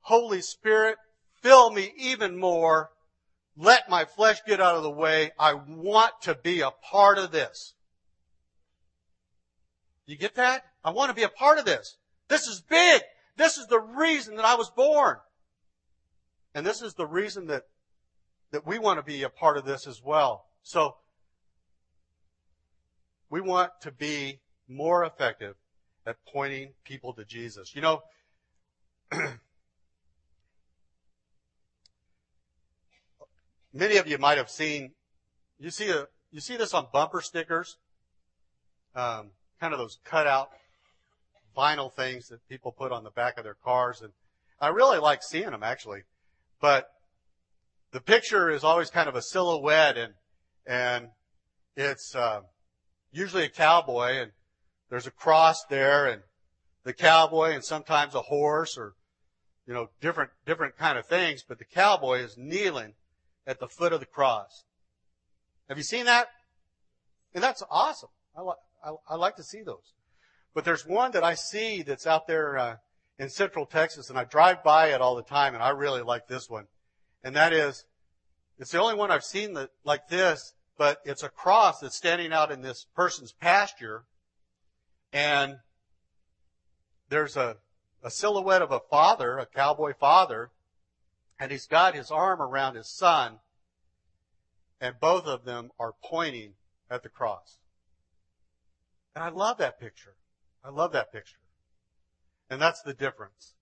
Holy 0.01 0.41
Spirit, 0.41 0.97
fill 1.43 1.71
me 1.71 1.93
even 1.97 2.39
more. 2.39 2.91
Let 3.57 3.89
my 3.89 4.05
flesh 4.05 4.39
get 4.47 4.61
out 4.61 4.77
of 4.77 4.83
the 4.83 4.91
way. 4.91 5.33
I 5.39 5.55
want 5.55 6.13
to 6.23 6.35
be 6.35 6.61
a 6.61 6.71
part 6.71 7.19
of 7.19 7.33
this. 7.33 7.75
You 10.07 10.17
get 10.17 10.37
that? 10.37 10.63
I 10.85 10.91
want 10.91 11.11
to 11.11 11.15
be 11.15 11.25
a 11.25 11.29
part 11.29 11.59
of 11.59 11.65
this. 11.65 11.97
This 12.29 12.47
is 12.47 12.61
big. 12.61 13.03
This 13.37 13.59
is 13.59 13.67
the 13.67 13.81
reason 13.81 14.37
that 14.37 14.45
I 14.45 14.55
was 14.55 14.71
born. 14.71 15.17
And 16.55 16.65
this 16.65 16.81
is 16.81 16.95
the 16.95 17.07
reason 17.07 17.49
that, 17.49 17.65
that 18.53 18.67
we 18.67 18.79
want 18.79 18.99
to 18.99 19.03
be 19.03 19.23
a 19.23 19.29
part 19.29 19.57
of 19.57 19.65
this 19.65 19.87
as 19.87 20.01
well. 20.03 20.47
So, 20.67 20.97
we 23.31 23.41
want 23.41 23.71
to 23.83 23.93
be 23.93 24.41
more 24.67 25.05
effective 25.05 25.55
at 26.05 26.17
pointing 26.27 26.71
people 26.83 27.13
to 27.13 27.25
Jesus. 27.25 27.77
You 27.77 27.83
know, 27.83 28.03
many 33.73 33.99
of 33.99 34.09
you 34.09 34.19
might 34.19 34.39
have 34.39 34.51
seen, 34.51 34.91
you 35.61 35.71
see 35.71 35.89
a, 35.89 36.09
you 36.33 36.41
see 36.41 36.57
this 36.57 36.75
on 36.75 36.89
bumper 36.93 37.21
stickers, 37.21 37.77
um, 38.97 39.31
kind 39.61 39.73
of 39.73 39.79
those 39.79 40.01
cutout 40.05 40.49
vinyl 41.57 41.93
things 41.93 42.27
that 42.31 42.41
people 42.49 42.73
put 42.73 42.91
on 42.91 43.05
the 43.05 43.11
back 43.11 43.39
of 43.39 43.45
their 43.45 43.55
cars, 43.55 44.03
and 44.03 44.11
I 44.61 44.71
really 44.71 44.99
like 44.99 45.23
seeing 45.23 45.53
them 45.53 45.63
actually. 45.63 46.01
But 46.61 46.89
the 47.93 48.01
picture 48.01 48.51
is 48.51 48.65
always 48.65 48.91
kind 48.91 49.09
of 49.09 49.15
a 49.15 49.23
silhouette 49.23 49.97
and, 49.97 50.15
and 50.67 51.09
it's, 51.77 52.15
uh, 52.15 52.41
usually 53.13 53.45
a 53.45 53.49
cowboy 53.49 54.19
and 54.19 54.33
there's 54.91 55.07
a 55.07 55.11
cross 55.11 55.65
there 55.71 56.07
and 56.07 56.23
the 56.85 56.93
cowboy 56.93 57.53
and 57.53 57.65
sometimes 57.65 58.15
a 58.15 58.23
horse 58.23 58.77
or, 58.79 58.95
you 59.67 59.75
know, 59.75 59.89
different, 60.01 60.31
different 60.45 60.77
kind 60.77 60.99
of 60.99 61.07
things, 61.07 61.45
but 61.47 61.59
the 61.59 61.65
cowboy 61.65 62.19
is 62.19 62.37
kneeling 62.37 62.95
at 63.47 63.59
the 63.59 63.69
foot 63.69 63.93
of 63.93 64.01
the 64.01 64.07
cross. 64.07 64.65
Have 65.69 65.79
you 65.79 65.85
seen 65.85 66.07
that? 66.07 66.29
And 67.35 67.43
that's 67.43 67.63
awesome. 67.71 68.11
I, 68.37 68.43
li- 68.43 68.53
I, 68.85 68.93
I 69.11 69.17
like 69.17 69.37
to 69.37 69.43
see 69.43 69.63
those. 69.63 69.95
But 70.55 70.65
there's 70.65 70.87
one 70.87 71.11
that 71.13 71.25
I 71.25 71.35
see 71.35 71.83
that's 71.83 72.07
out 72.07 72.27
there 72.27 72.57
uh, 72.57 72.77
in 73.19 73.29
Central 73.29 73.67
Texas, 73.67 74.09
and 74.09 74.19
I 74.19 74.25
drive 74.25 74.63
by 74.63 74.89
it 74.89 75.01
all 75.01 75.17
the 75.17 75.23
time, 75.23 75.55
and 75.55 75.63
I 75.63 75.71
really 75.71 76.03
like 76.03 76.29
this 76.29 76.49
one. 76.49 76.67
And 77.25 77.35
that 77.35 77.53
is, 77.53 77.85
it's 78.59 78.71
the 78.71 78.81
only 78.81 78.95
one 78.95 79.11
I've 79.11 79.25
seen 79.25 79.55
that 79.55 79.71
like 79.85 80.09
this, 80.09 80.55
but 80.77 81.01
it's 81.05 81.23
a 81.23 81.29
cross 81.29 81.81
that's 81.81 81.97
standing 81.97 82.33
out 82.33 82.53
in 82.53 82.63
this 82.63 82.87
person's 82.95 83.33
pasture, 83.33 84.05
and 85.13 85.57
there's 87.09 87.37
a, 87.37 87.57
a 88.03 88.11
silhouette 88.11 88.63
of 88.63 88.73
a 88.73 88.81
father, 88.81 89.39
a 89.39 89.47
cowboy 89.47 89.95
father, 89.99 90.51
and 91.39 91.51
he's 91.51 91.67
got 91.67 91.95
his 91.95 92.11
arm 92.11 92.41
around 92.41 92.75
his 92.75 92.89
son, 92.89 93.39
and 94.81 95.01
both 95.01 95.27
of 95.27 95.45
them 95.45 95.71
are 95.79 95.95
pointing 96.03 96.53
at 96.91 97.03
the 97.03 97.09
cross. 97.09 97.59
And 99.15 99.25
I 99.25 99.31
love 99.31 99.59
that 99.59 99.81
picture. 99.81 100.15
I 100.63 100.71
love 100.71 100.93
that 100.93 101.13
picture. 101.13 101.39
And 102.51 102.61
that's 102.61 102.83
the 102.83 102.95
difference. 102.95 103.55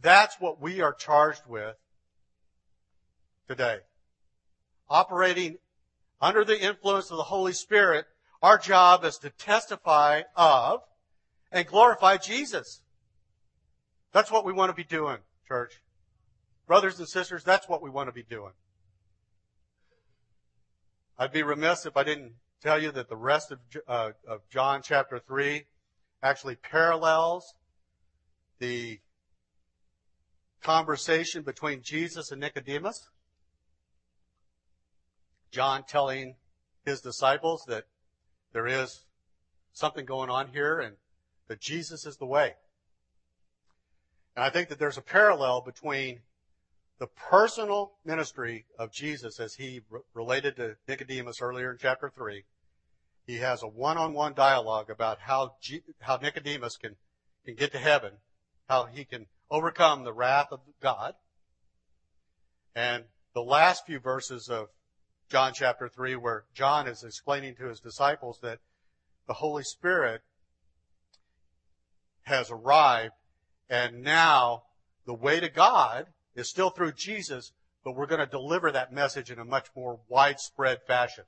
That's 0.00 0.36
what 0.40 0.60
we 0.60 0.80
are 0.80 0.92
charged 0.92 1.46
with 1.48 1.76
today. 3.48 3.78
Operating 4.90 5.58
under 6.22 6.44
the 6.44 6.58
influence 6.58 7.10
of 7.10 7.16
the 7.16 7.24
Holy 7.24 7.52
Spirit, 7.52 8.06
our 8.40 8.56
job 8.56 9.04
is 9.04 9.18
to 9.18 9.30
testify 9.30 10.22
of 10.36 10.80
and 11.50 11.66
glorify 11.66 12.16
Jesus. 12.16 12.80
That's 14.12 14.30
what 14.30 14.44
we 14.44 14.52
want 14.52 14.70
to 14.70 14.74
be 14.74 14.84
doing, 14.84 15.18
church. 15.48 15.82
Brothers 16.68 16.98
and 17.00 17.08
sisters, 17.08 17.42
that's 17.42 17.68
what 17.68 17.82
we 17.82 17.90
want 17.90 18.08
to 18.08 18.12
be 18.12 18.22
doing. 18.22 18.52
I'd 21.18 21.32
be 21.32 21.42
remiss 21.42 21.86
if 21.86 21.96
I 21.96 22.04
didn't 22.04 22.34
tell 22.62 22.80
you 22.80 22.92
that 22.92 23.08
the 23.08 23.16
rest 23.16 23.50
of, 23.50 23.58
uh, 23.88 24.10
of 24.26 24.48
John 24.48 24.80
chapter 24.82 25.18
3 25.18 25.64
actually 26.22 26.54
parallels 26.54 27.54
the 28.60 29.00
conversation 30.62 31.42
between 31.42 31.82
Jesus 31.82 32.30
and 32.30 32.40
Nicodemus. 32.40 33.08
John 35.52 35.84
telling 35.84 36.34
his 36.84 37.00
disciples 37.00 37.64
that 37.68 37.84
there 38.52 38.66
is 38.66 39.04
something 39.72 40.04
going 40.04 40.30
on 40.30 40.48
here 40.48 40.80
and 40.80 40.96
that 41.48 41.60
Jesus 41.60 42.06
is 42.06 42.16
the 42.16 42.26
way. 42.26 42.54
And 44.34 44.44
I 44.44 44.50
think 44.50 44.68
that 44.70 44.78
there's 44.78 44.98
a 44.98 45.02
parallel 45.02 45.60
between 45.60 46.20
the 46.98 47.06
personal 47.06 47.92
ministry 48.04 48.64
of 48.78 48.92
Jesus 48.92 49.38
as 49.38 49.54
he 49.54 49.82
re- 49.90 50.00
related 50.14 50.56
to 50.56 50.76
Nicodemus 50.88 51.42
earlier 51.42 51.70
in 51.70 51.78
chapter 51.78 52.10
3. 52.14 52.44
He 53.26 53.36
has 53.36 53.62
a 53.62 53.68
one-on-one 53.68 54.34
dialogue 54.34 54.88
about 54.88 55.18
how, 55.20 55.56
G- 55.60 55.82
how 56.00 56.16
Nicodemus 56.16 56.76
can, 56.76 56.96
can 57.44 57.54
get 57.54 57.72
to 57.72 57.78
heaven, 57.78 58.12
how 58.68 58.86
he 58.86 59.04
can 59.04 59.26
overcome 59.50 60.04
the 60.04 60.12
wrath 60.12 60.48
of 60.50 60.60
God. 60.80 61.14
And 62.74 63.04
the 63.34 63.42
last 63.42 63.84
few 63.86 63.98
verses 63.98 64.48
of 64.48 64.68
John 65.32 65.54
chapter 65.54 65.88
3 65.88 66.16
where 66.16 66.44
John 66.52 66.86
is 66.86 67.02
explaining 67.02 67.54
to 67.54 67.64
his 67.64 67.80
disciples 67.80 68.40
that 68.42 68.58
the 69.26 69.32
Holy 69.32 69.62
Spirit 69.62 70.20
has 72.24 72.50
arrived 72.50 73.14
and 73.70 74.02
now 74.02 74.64
the 75.06 75.14
way 75.14 75.40
to 75.40 75.48
God 75.48 76.08
is 76.34 76.50
still 76.50 76.68
through 76.68 76.92
Jesus, 76.92 77.52
but 77.82 77.96
we're 77.96 78.04
going 78.04 78.20
to 78.20 78.26
deliver 78.26 78.70
that 78.70 78.92
message 78.92 79.30
in 79.30 79.38
a 79.38 79.44
much 79.46 79.68
more 79.74 80.00
widespread 80.06 80.82
fashion. 80.86 81.24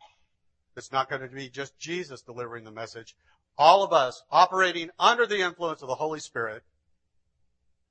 It's 0.77 0.93
not 0.93 1.09
going 1.09 1.23
to 1.23 1.29
be 1.35 1.49
just 1.49 1.79
Jesus 1.79 2.21
delivering 2.21 2.65
the 2.65 2.71
message. 2.71 3.17
All 3.57 3.83
of 3.83 3.95
us 3.95 4.23
operating 4.31 4.91
under 4.99 5.25
the 5.25 5.41
influence 5.41 5.81
of 5.81 5.89
the 5.89 5.95
Holy 5.95 6.21
Spirit 6.21 6.63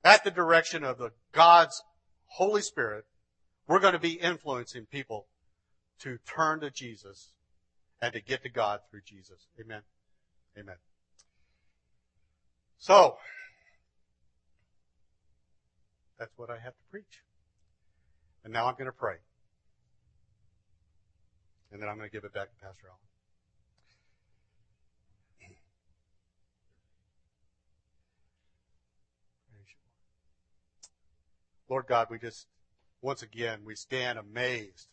at 0.04 0.22
the 0.22 0.30
direction 0.30 0.84
of 0.84 0.96
the 0.96 1.10
God's 1.32 1.82
Holy 2.26 2.62
Spirit, 2.62 3.04
we're 3.66 3.80
going 3.80 3.94
to 3.94 3.98
be 3.98 4.12
influencing 4.12 4.86
people 4.86 5.26
to 6.00 6.18
turn 6.26 6.60
to 6.60 6.70
Jesus 6.70 7.30
and 8.00 8.12
to 8.12 8.20
get 8.20 8.42
to 8.42 8.48
God 8.48 8.80
through 8.90 9.02
Jesus. 9.06 9.46
Amen. 9.60 9.82
Amen. 10.58 10.76
So, 12.78 13.16
that's 16.18 16.32
what 16.36 16.50
I 16.50 16.54
have 16.54 16.72
to 16.72 16.84
preach. 16.90 17.22
And 18.44 18.52
now 18.52 18.66
I'm 18.66 18.74
going 18.74 18.86
to 18.86 18.92
pray. 18.92 19.16
And 21.72 21.80
then 21.80 21.88
I'm 21.88 21.96
going 21.96 22.08
to 22.08 22.12
give 22.12 22.24
it 22.24 22.32
back 22.34 22.50
to 22.50 22.64
Pastor 22.64 22.86
Allen. 22.88 22.98
Lord 31.68 31.86
God, 31.88 32.08
we 32.10 32.18
just, 32.18 32.46
once 33.00 33.22
again, 33.22 33.60
we 33.64 33.74
stand 33.74 34.18
amazed 34.18 34.88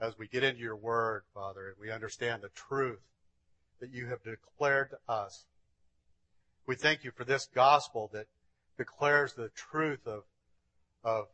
as 0.00 0.18
we 0.18 0.28
get 0.28 0.44
into 0.44 0.60
your 0.60 0.76
word, 0.76 1.22
Father, 1.32 1.68
and 1.68 1.76
we 1.80 1.90
understand 1.90 2.42
the 2.42 2.48
truth 2.50 3.00
that 3.80 3.90
you 3.92 4.06
have 4.06 4.22
declared 4.22 4.90
to 4.90 5.12
us. 5.12 5.46
We 6.66 6.74
thank 6.74 7.04
you 7.04 7.10
for 7.10 7.24
this 7.24 7.48
gospel 7.54 8.10
that 8.12 8.26
declares 8.76 9.34
the 9.34 9.50
truth 9.50 10.06
of, 10.06 10.22
of 11.02 11.26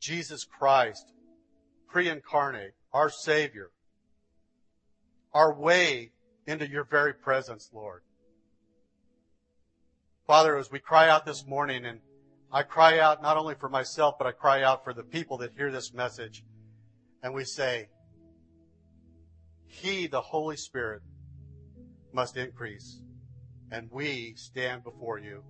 Jesus 0.00 0.44
Christ, 0.44 1.12
pre-incarnate, 1.88 2.74
our 2.92 3.08
Savior, 3.08 3.70
our 5.32 5.54
way 5.54 6.10
into 6.46 6.68
your 6.68 6.84
very 6.84 7.14
presence, 7.14 7.70
Lord. 7.72 8.02
Father, 10.26 10.56
as 10.56 10.70
we 10.70 10.78
cry 10.78 11.08
out 11.08 11.24
this 11.24 11.46
morning, 11.46 11.84
and 11.84 12.00
I 12.52 12.62
cry 12.62 12.98
out 12.98 13.22
not 13.22 13.36
only 13.36 13.54
for 13.54 13.68
myself, 13.68 14.16
but 14.18 14.26
I 14.26 14.32
cry 14.32 14.62
out 14.62 14.84
for 14.84 14.92
the 14.92 15.02
people 15.02 15.38
that 15.38 15.52
hear 15.56 15.70
this 15.70 15.92
message, 15.92 16.44
and 17.22 17.32
we 17.34 17.44
say, 17.44 17.88
He, 19.66 20.06
the 20.06 20.20
Holy 20.20 20.56
Spirit, 20.56 21.02
must 22.12 22.36
increase, 22.36 23.00
and 23.70 23.90
we 23.90 24.34
stand 24.36 24.84
before 24.84 25.18
you 25.18 25.42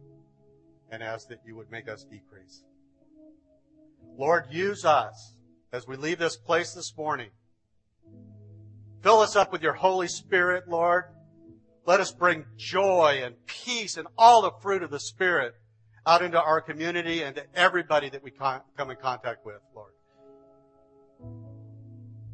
and 0.91 1.03
ask 1.03 1.29
that 1.29 1.41
you 1.47 1.57
would 1.57 1.71
make 1.71 1.89
us 1.89 2.05
decrease. 2.05 2.63
Lord, 4.17 4.47
use 4.51 4.85
us 4.85 5.35
as 5.73 5.87
we 5.87 5.97
leave 5.97 6.19
this 6.19 6.37
place 6.37 6.75
this 6.75 6.95
morning. 6.97 7.31
Fill 9.03 9.21
us 9.21 9.35
up 9.35 9.51
with 9.51 9.63
your 9.63 9.73
Holy 9.73 10.07
Spirit, 10.07 10.69
Lord. 10.69 11.05
Let 11.87 11.99
us 11.99 12.13
bring 12.13 12.45
joy 12.57 13.23
and 13.25 13.35
peace 13.47 13.97
and 13.97 14.07
all 14.17 14.43
the 14.43 14.53
fruit 14.61 14.83
of 14.83 14.91
the 14.91 15.01
Spirit 15.01 15.55
out 16.07 16.23
into 16.23 16.41
our 16.41 16.61
community 16.61 17.23
and 17.23 17.35
to 17.37 17.45
everybody 17.55 18.09
that 18.11 18.23
we 18.23 18.31
come 18.31 18.63
in 18.79 18.97
contact 18.97 19.45
with, 19.45 19.61
Lord. 19.75 19.93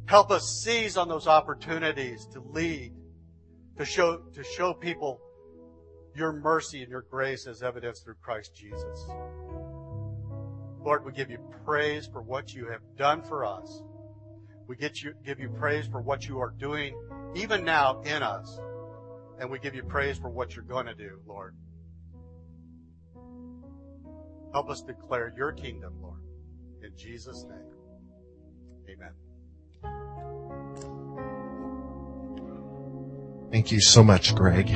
Help 0.09 0.31
us 0.31 0.63
seize 0.63 0.97
on 0.97 1.07
those 1.07 1.27
opportunities 1.27 2.25
to 2.25 2.39
lead, 2.39 2.91
to 3.77 3.85
show, 3.85 4.17
to 4.33 4.43
show 4.43 4.73
people 4.73 5.21
your 6.15 6.33
mercy 6.33 6.81
and 6.81 6.89
your 6.89 7.03
grace 7.03 7.45
as 7.45 7.61
evidenced 7.61 8.03
through 8.03 8.15
Christ 8.19 8.55
Jesus. 8.55 9.07
Lord, 10.83 11.05
we 11.05 11.11
give 11.11 11.29
you 11.29 11.37
praise 11.63 12.07
for 12.07 12.23
what 12.23 12.55
you 12.55 12.65
have 12.71 12.81
done 12.97 13.21
for 13.21 13.45
us. 13.45 13.83
We 14.65 14.75
get 14.77 14.99
you, 15.03 15.13
give 15.23 15.39
you 15.39 15.49
praise 15.49 15.85
for 15.85 16.01
what 16.01 16.27
you 16.27 16.39
are 16.39 16.55
doing 16.57 16.99
even 17.35 17.63
now 17.63 18.01
in 18.01 18.23
us. 18.23 18.59
And 19.39 19.51
we 19.51 19.59
give 19.59 19.75
you 19.75 19.83
praise 19.83 20.17
for 20.17 20.31
what 20.31 20.55
you're 20.55 20.65
going 20.65 20.87
to 20.87 20.95
do, 20.95 21.19
Lord. 21.27 21.55
Help 24.53 24.71
us 24.71 24.81
declare 24.81 25.31
your 25.37 25.51
kingdom, 25.51 26.01
Lord. 26.01 26.23
In 26.81 26.97
Jesus' 26.97 27.45
name. 27.47 27.75
Amen. 28.89 29.11
Thank 33.51 33.71
you 33.71 33.81
so 33.81 34.03
much, 34.03 34.35
Greg. 34.35 34.69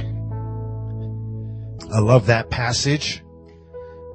I 1.93 1.99
love 1.99 2.26
that 2.26 2.49
passage. 2.49 3.24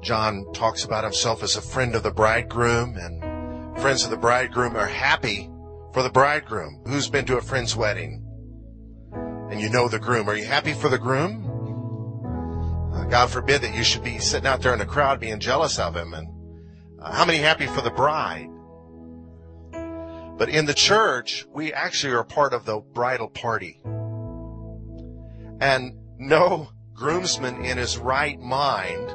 John 0.01 0.45
talks 0.53 0.83
about 0.83 1.03
himself 1.03 1.43
as 1.43 1.55
a 1.55 1.61
friend 1.61 1.95
of 1.95 2.03
the 2.03 2.11
bridegroom 2.11 2.97
and 2.97 3.79
friends 3.79 4.03
of 4.03 4.09
the 4.09 4.17
bridegroom 4.17 4.75
are 4.75 4.85
happy 4.85 5.49
for 5.93 6.03
the 6.03 6.09
bridegroom. 6.09 6.81
Who's 6.85 7.09
been 7.09 7.25
to 7.25 7.37
a 7.37 7.41
friend's 7.41 7.75
wedding? 7.75 8.25
And 9.49 9.61
you 9.61 9.69
know 9.69 9.87
the 9.87 9.99
groom. 9.99 10.29
Are 10.29 10.35
you 10.35 10.45
happy 10.45 10.73
for 10.73 10.89
the 10.89 10.97
groom? 10.97 11.45
Uh, 12.93 13.05
God 13.05 13.29
forbid 13.29 13.61
that 13.61 13.73
you 13.73 13.83
should 13.83 14.03
be 14.03 14.19
sitting 14.19 14.47
out 14.47 14.61
there 14.61 14.73
in 14.73 14.79
the 14.79 14.85
crowd 14.85 15.19
being 15.21 15.39
jealous 15.39 15.79
of 15.79 15.95
him. 15.95 16.13
And 16.13 16.27
uh, 17.01 17.13
how 17.13 17.25
many 17.25 17.39
happy 17.39 17.67
for 17.67 17.81
the 17.81 17.91
bride? 17.91 18.49
But 20.37 20.49
in 20.49 20.65
the 20.65 20.73
church, 20.73 21.45
we 21.53 21.73
actually 21.73 22.13
are 22.13 22.23
part 22.23 22.53
of 22.53 22.65
the 22.65 22.79
bridal 22.79 23.29
party. 23.29 23.81
And 25.59 25.93
no 26.17 26.69
groomsman 26.93 27.63
in 27.65 27.77
his 27.77 27.97
right 27.97 28.39
mind 28.39 29.13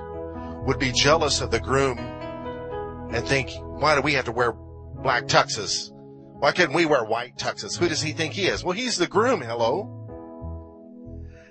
would 0.67 0.79
be 0.79 0.93
jealous 0.93 1.41
of 1.41 1.51
the 1.51 1.61
groom 1.61 1.99
and 1.99 3.27
think, 3.27 3.51
why 3.61 3.95
do 3.95 4.01
we 4.01 4.15
have 4.15 4.25
to 4.25 4.33
wear 4.33 4.53
black 4.53 5.27
tuxes? 5.27 5.91
Why 6.39 6.53
couldn't 6.53 6.75
we 6.75 6.87
wear 6.87 7.05
white 7.05 7.37
tuxes? 7.37 7.79
Who 7.79 7.89
does 7.89 8.03
he 8.03 8.13
think 8.13 8.33
he 8.33 8.47
is? 8.47 8.65
Well, 8.65 8.77
he's 8.77 8.97
the 8.97 9.07
groom. 9.07 9.41
Hello. 9.41 10.01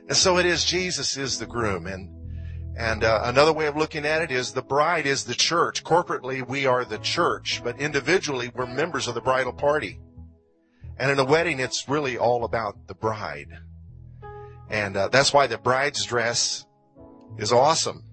And 0.07 0.17
so 0.17 0.37
it 0.37 0.45
is. 0.45 0.65
Jesus 0.65 1.15
is 1.17 1.39
the 1.39 1.45
groom. 1.45 1.87
And, 1.87 2.09
and 2.77 3.03
uh, 3.03 3.21
another 3.23 3.53
way 3.53 3.67
of 3.67 3.77
looking 3.77 4.05
at 4.05 4.21
it 4.21 4.31
is 4.31 4.51
the 4.51 4.61
bride 4.61 5.05
is 5.05 5.23
the 5.23 5.35
church. 5.35 5.83
Corporately, 5.83 6.47
we 6.47 6.65
are 6.65 6.83
the 6.83 6.97
church, 6.97 7.61
but 7.63 7.79
individually, 7.79 8.51
we're 8.53 8.65
members 8.65 9.07
of 9.07 9.15
the 9.15 9.21
bridal 9.21 9.53
party. 9.53 9.99
And 10.97 11.09
in 11.09 11.19
a 11.19 11.25
wedding, 11.25 11.59
it's 11.59 11.87
really 11.87 12.17
all 12.17 12.43
about 12.43 12.87
the 12.87 12.95
bride. 12.95 13.47
And 14.73 14.97
uh, 14.97 15.07
that's 15.09 15.31
why 15.31 15.45
the 15.45 15.59
bride's 15.59 16.03
dress 16.03 16.65
is 17.37 17.51
awesome. 17.51 18.03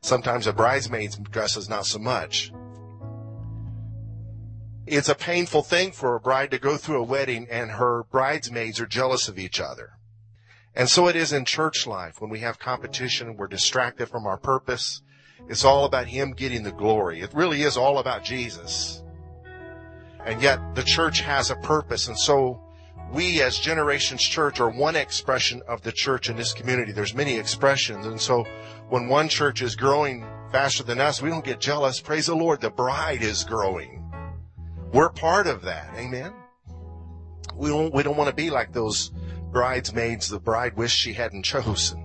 Sometimes 0.00 0.48
a 0.48 0.52
bridesmaid's 0.52 1.16
dress 1.16 1.56
is 1.56 1.68
not 1.68 1.86
so 1.86 2.00
much. 2.00 2.52
It's 4.84 5.08
a 5.08 5.14
painful 5.14 5.62
thing 5.62 5.92
for 5.92 6.16
a 6.16 6.20
bride 6.20 6.50
to 6.50 6.58
go 6.58 6.76
through 6.76 6.98
a 6.98 7.04
wedding 7.04 7.46
and 7.48 7.70
her 7.70 8.02
bridesmaids 8.10 8.80
are 8.80 8.86
jealous 8.86 9.28
of 9.28 9.38
each 9.38 9.60
other. 9.60 9.92
And 10.74 10.88
so 10.88 11.06
it 11.06 11.14
is 11.14 11.32
in 11.32 11.44
church 11.44 11.86
life 11.86 12.20
when 12.20 12.28
we 12.28 12.40
have 12.40 12.58
competition, 12.58 13.36
we're 13.36 13.46
distracted 13.46 14.08
from 14.08 14.26
our 14.26 14.38
purpose. 14.38 15.02
It's 15.48 15.64
all 15.64 15.84
about 15.84 16.08
Him 16.08 16.32
getting 16.32 16.64
the 16.64 16.72
glory. 16.72 17.20
It 17.20 17.32
really 17.32 17.62
is 17.62 17.76
all 17.76 17.98
about 17.98 18.24
Jesus. 18.24 19.04
And 20.26 20.42
yet 20.42 20.74
the 20.74 20.82
church 20.82 21.20
has 21.20 21.48
a 21.52 21.56
purpose. 21.56 22.08
And 22.08 22.18
so 22.18 22.60
we 23.12 23.42
as 23.42 23.58
Generations 23.58 24.22
Church 24.22 24.58
are 24.58 24.70
one 24.70 24.96
expression 24.96 25.60
of 25.68 25.82
the 25.82 25.92
church 25.92 26.30
in 26.30 26.36
this 26.36 26.54
community. 26.54 26.92
There's 26.92 27.14
many 27.14 27.36
expressions. 27.36 28.06
And 28.06 28.20
so 28.20 28.46
when 28.88 29.06
one 29.08 29.28
church 29.28 29.60
is 29.60 29.76
growing 29.76 30.26
faster 30.50 30.82
than 30.82 31.00
us, 31.00 31.20
we 31.20 31.28
don't 31.28 31.44
get 31.44 31.60
jealous. 31.60 32.00
Praise 32.00 32.26
the 32.26 32.34
Lord. 32.34 32.60
The 32.60 32.70
bride 32.70 33.22
is 33.22 33.44
growing. 33.44 34.02
We're 34.92 35.10
part 35.10 35.46
of 35.46 35.62
that. 35.62 35.90
Amen. 35.94 36.32
We 37.54 37.68
don't, 37.68 37.92
we 37.92 38.02
don't 38.02 38.16
want 38.16 38.30
to 38.30 38.34
be 38.34 38.48
like 38.48 38.72
those 38.72 39.10
bridesmaids 39.50 40.28
the 40.28 40.40
bride 40.40 40.76
wished 40.76 40.96
she 40.96 41.12
hadn't 41.12 41.44
chosen. 41.44 42.02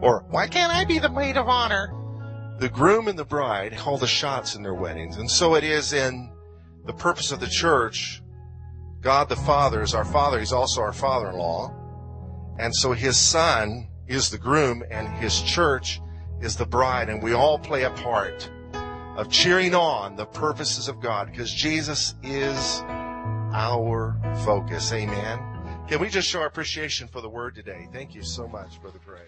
Or, 0.00 0.24
why 0.30 0.46
can't 0.46 0.72
I 0.72 0.84
be 0.84 1.00
the 1.00 1.10
maid 1.10 1.36
of 1.36 1.48
honor? 1.48 1.92
The 2.58 2.68
groom 2.68 3.08
and 3.08 3.18
the 3.18 3.24
bride 3.24 3.76
call 3.76 3.98
the 3.98 4.06
shots 4.06 4.54
in 4.54 4.62
their 4.62 4.74
weddings. 4.74 5.16
And 5.16 5.28
so 5.28 5.56
it 5.56 5.64
is 5.64 5.92
in 5.92 6.30
the 6.86 6.92
purpose 6.92 7.32
of 7.32 7.40
the 7.40 7.48
church 7.48 8.22
God 9.00 9.28
the 9.28 9.36
Father 9.36 9.82
is 9.82 9.94
our 9.94 10.04
Father. 10.04 10.38
He's 10.38 10.52
also 10.52 10.82
our 10.82 10.92
father-in-law. 10.92 11.74
And 12.58 12.74
so 12.74 12.92
his 12.92 13.16
son 13.16 13.88
is 14.06 14.28
the 14.30 14.38
groom 14.38 14.82
and 14.90 15.08
his 15.08 15.40
church 15.42 16.00
is 16.40 16.56
the 16.56 16.66
bride. 16.66 17.08
And 17.08 17.22
we 17.22 17.32
all 17.32 17.58
play 17.58 17.84
a 17.84 17.90
part 17.90 18.50
of 19.16 19.30
cheering 19.30 19.74
on 19.74 20.16
the 20.16 20.26
purposes 20.26 20.88
of 20.88 21.00
God 21.00 21.30
because 21.30 21.52
Jesus 21.52 22.14
is 22.22 22.82
our 23.52 24.18
focus. 24.44 24.92
Amen. 24.92 25.38
Can 25.88 26.00
we 26.00 26.08
just 26.08 26.28
show 26.28 26.40
our 26.40 26.46
appreciation 26.46 27.08
for 27.08 27.20
the 27.20 27.28
word 27.28 27.54
today? 27.54 27.88
Thank 27.92 28.14
you 28.14 28.22
so 28.22 28.46
much, 28.46 28.80
Brother 28.80 29.00
Gray. 29.04 29.20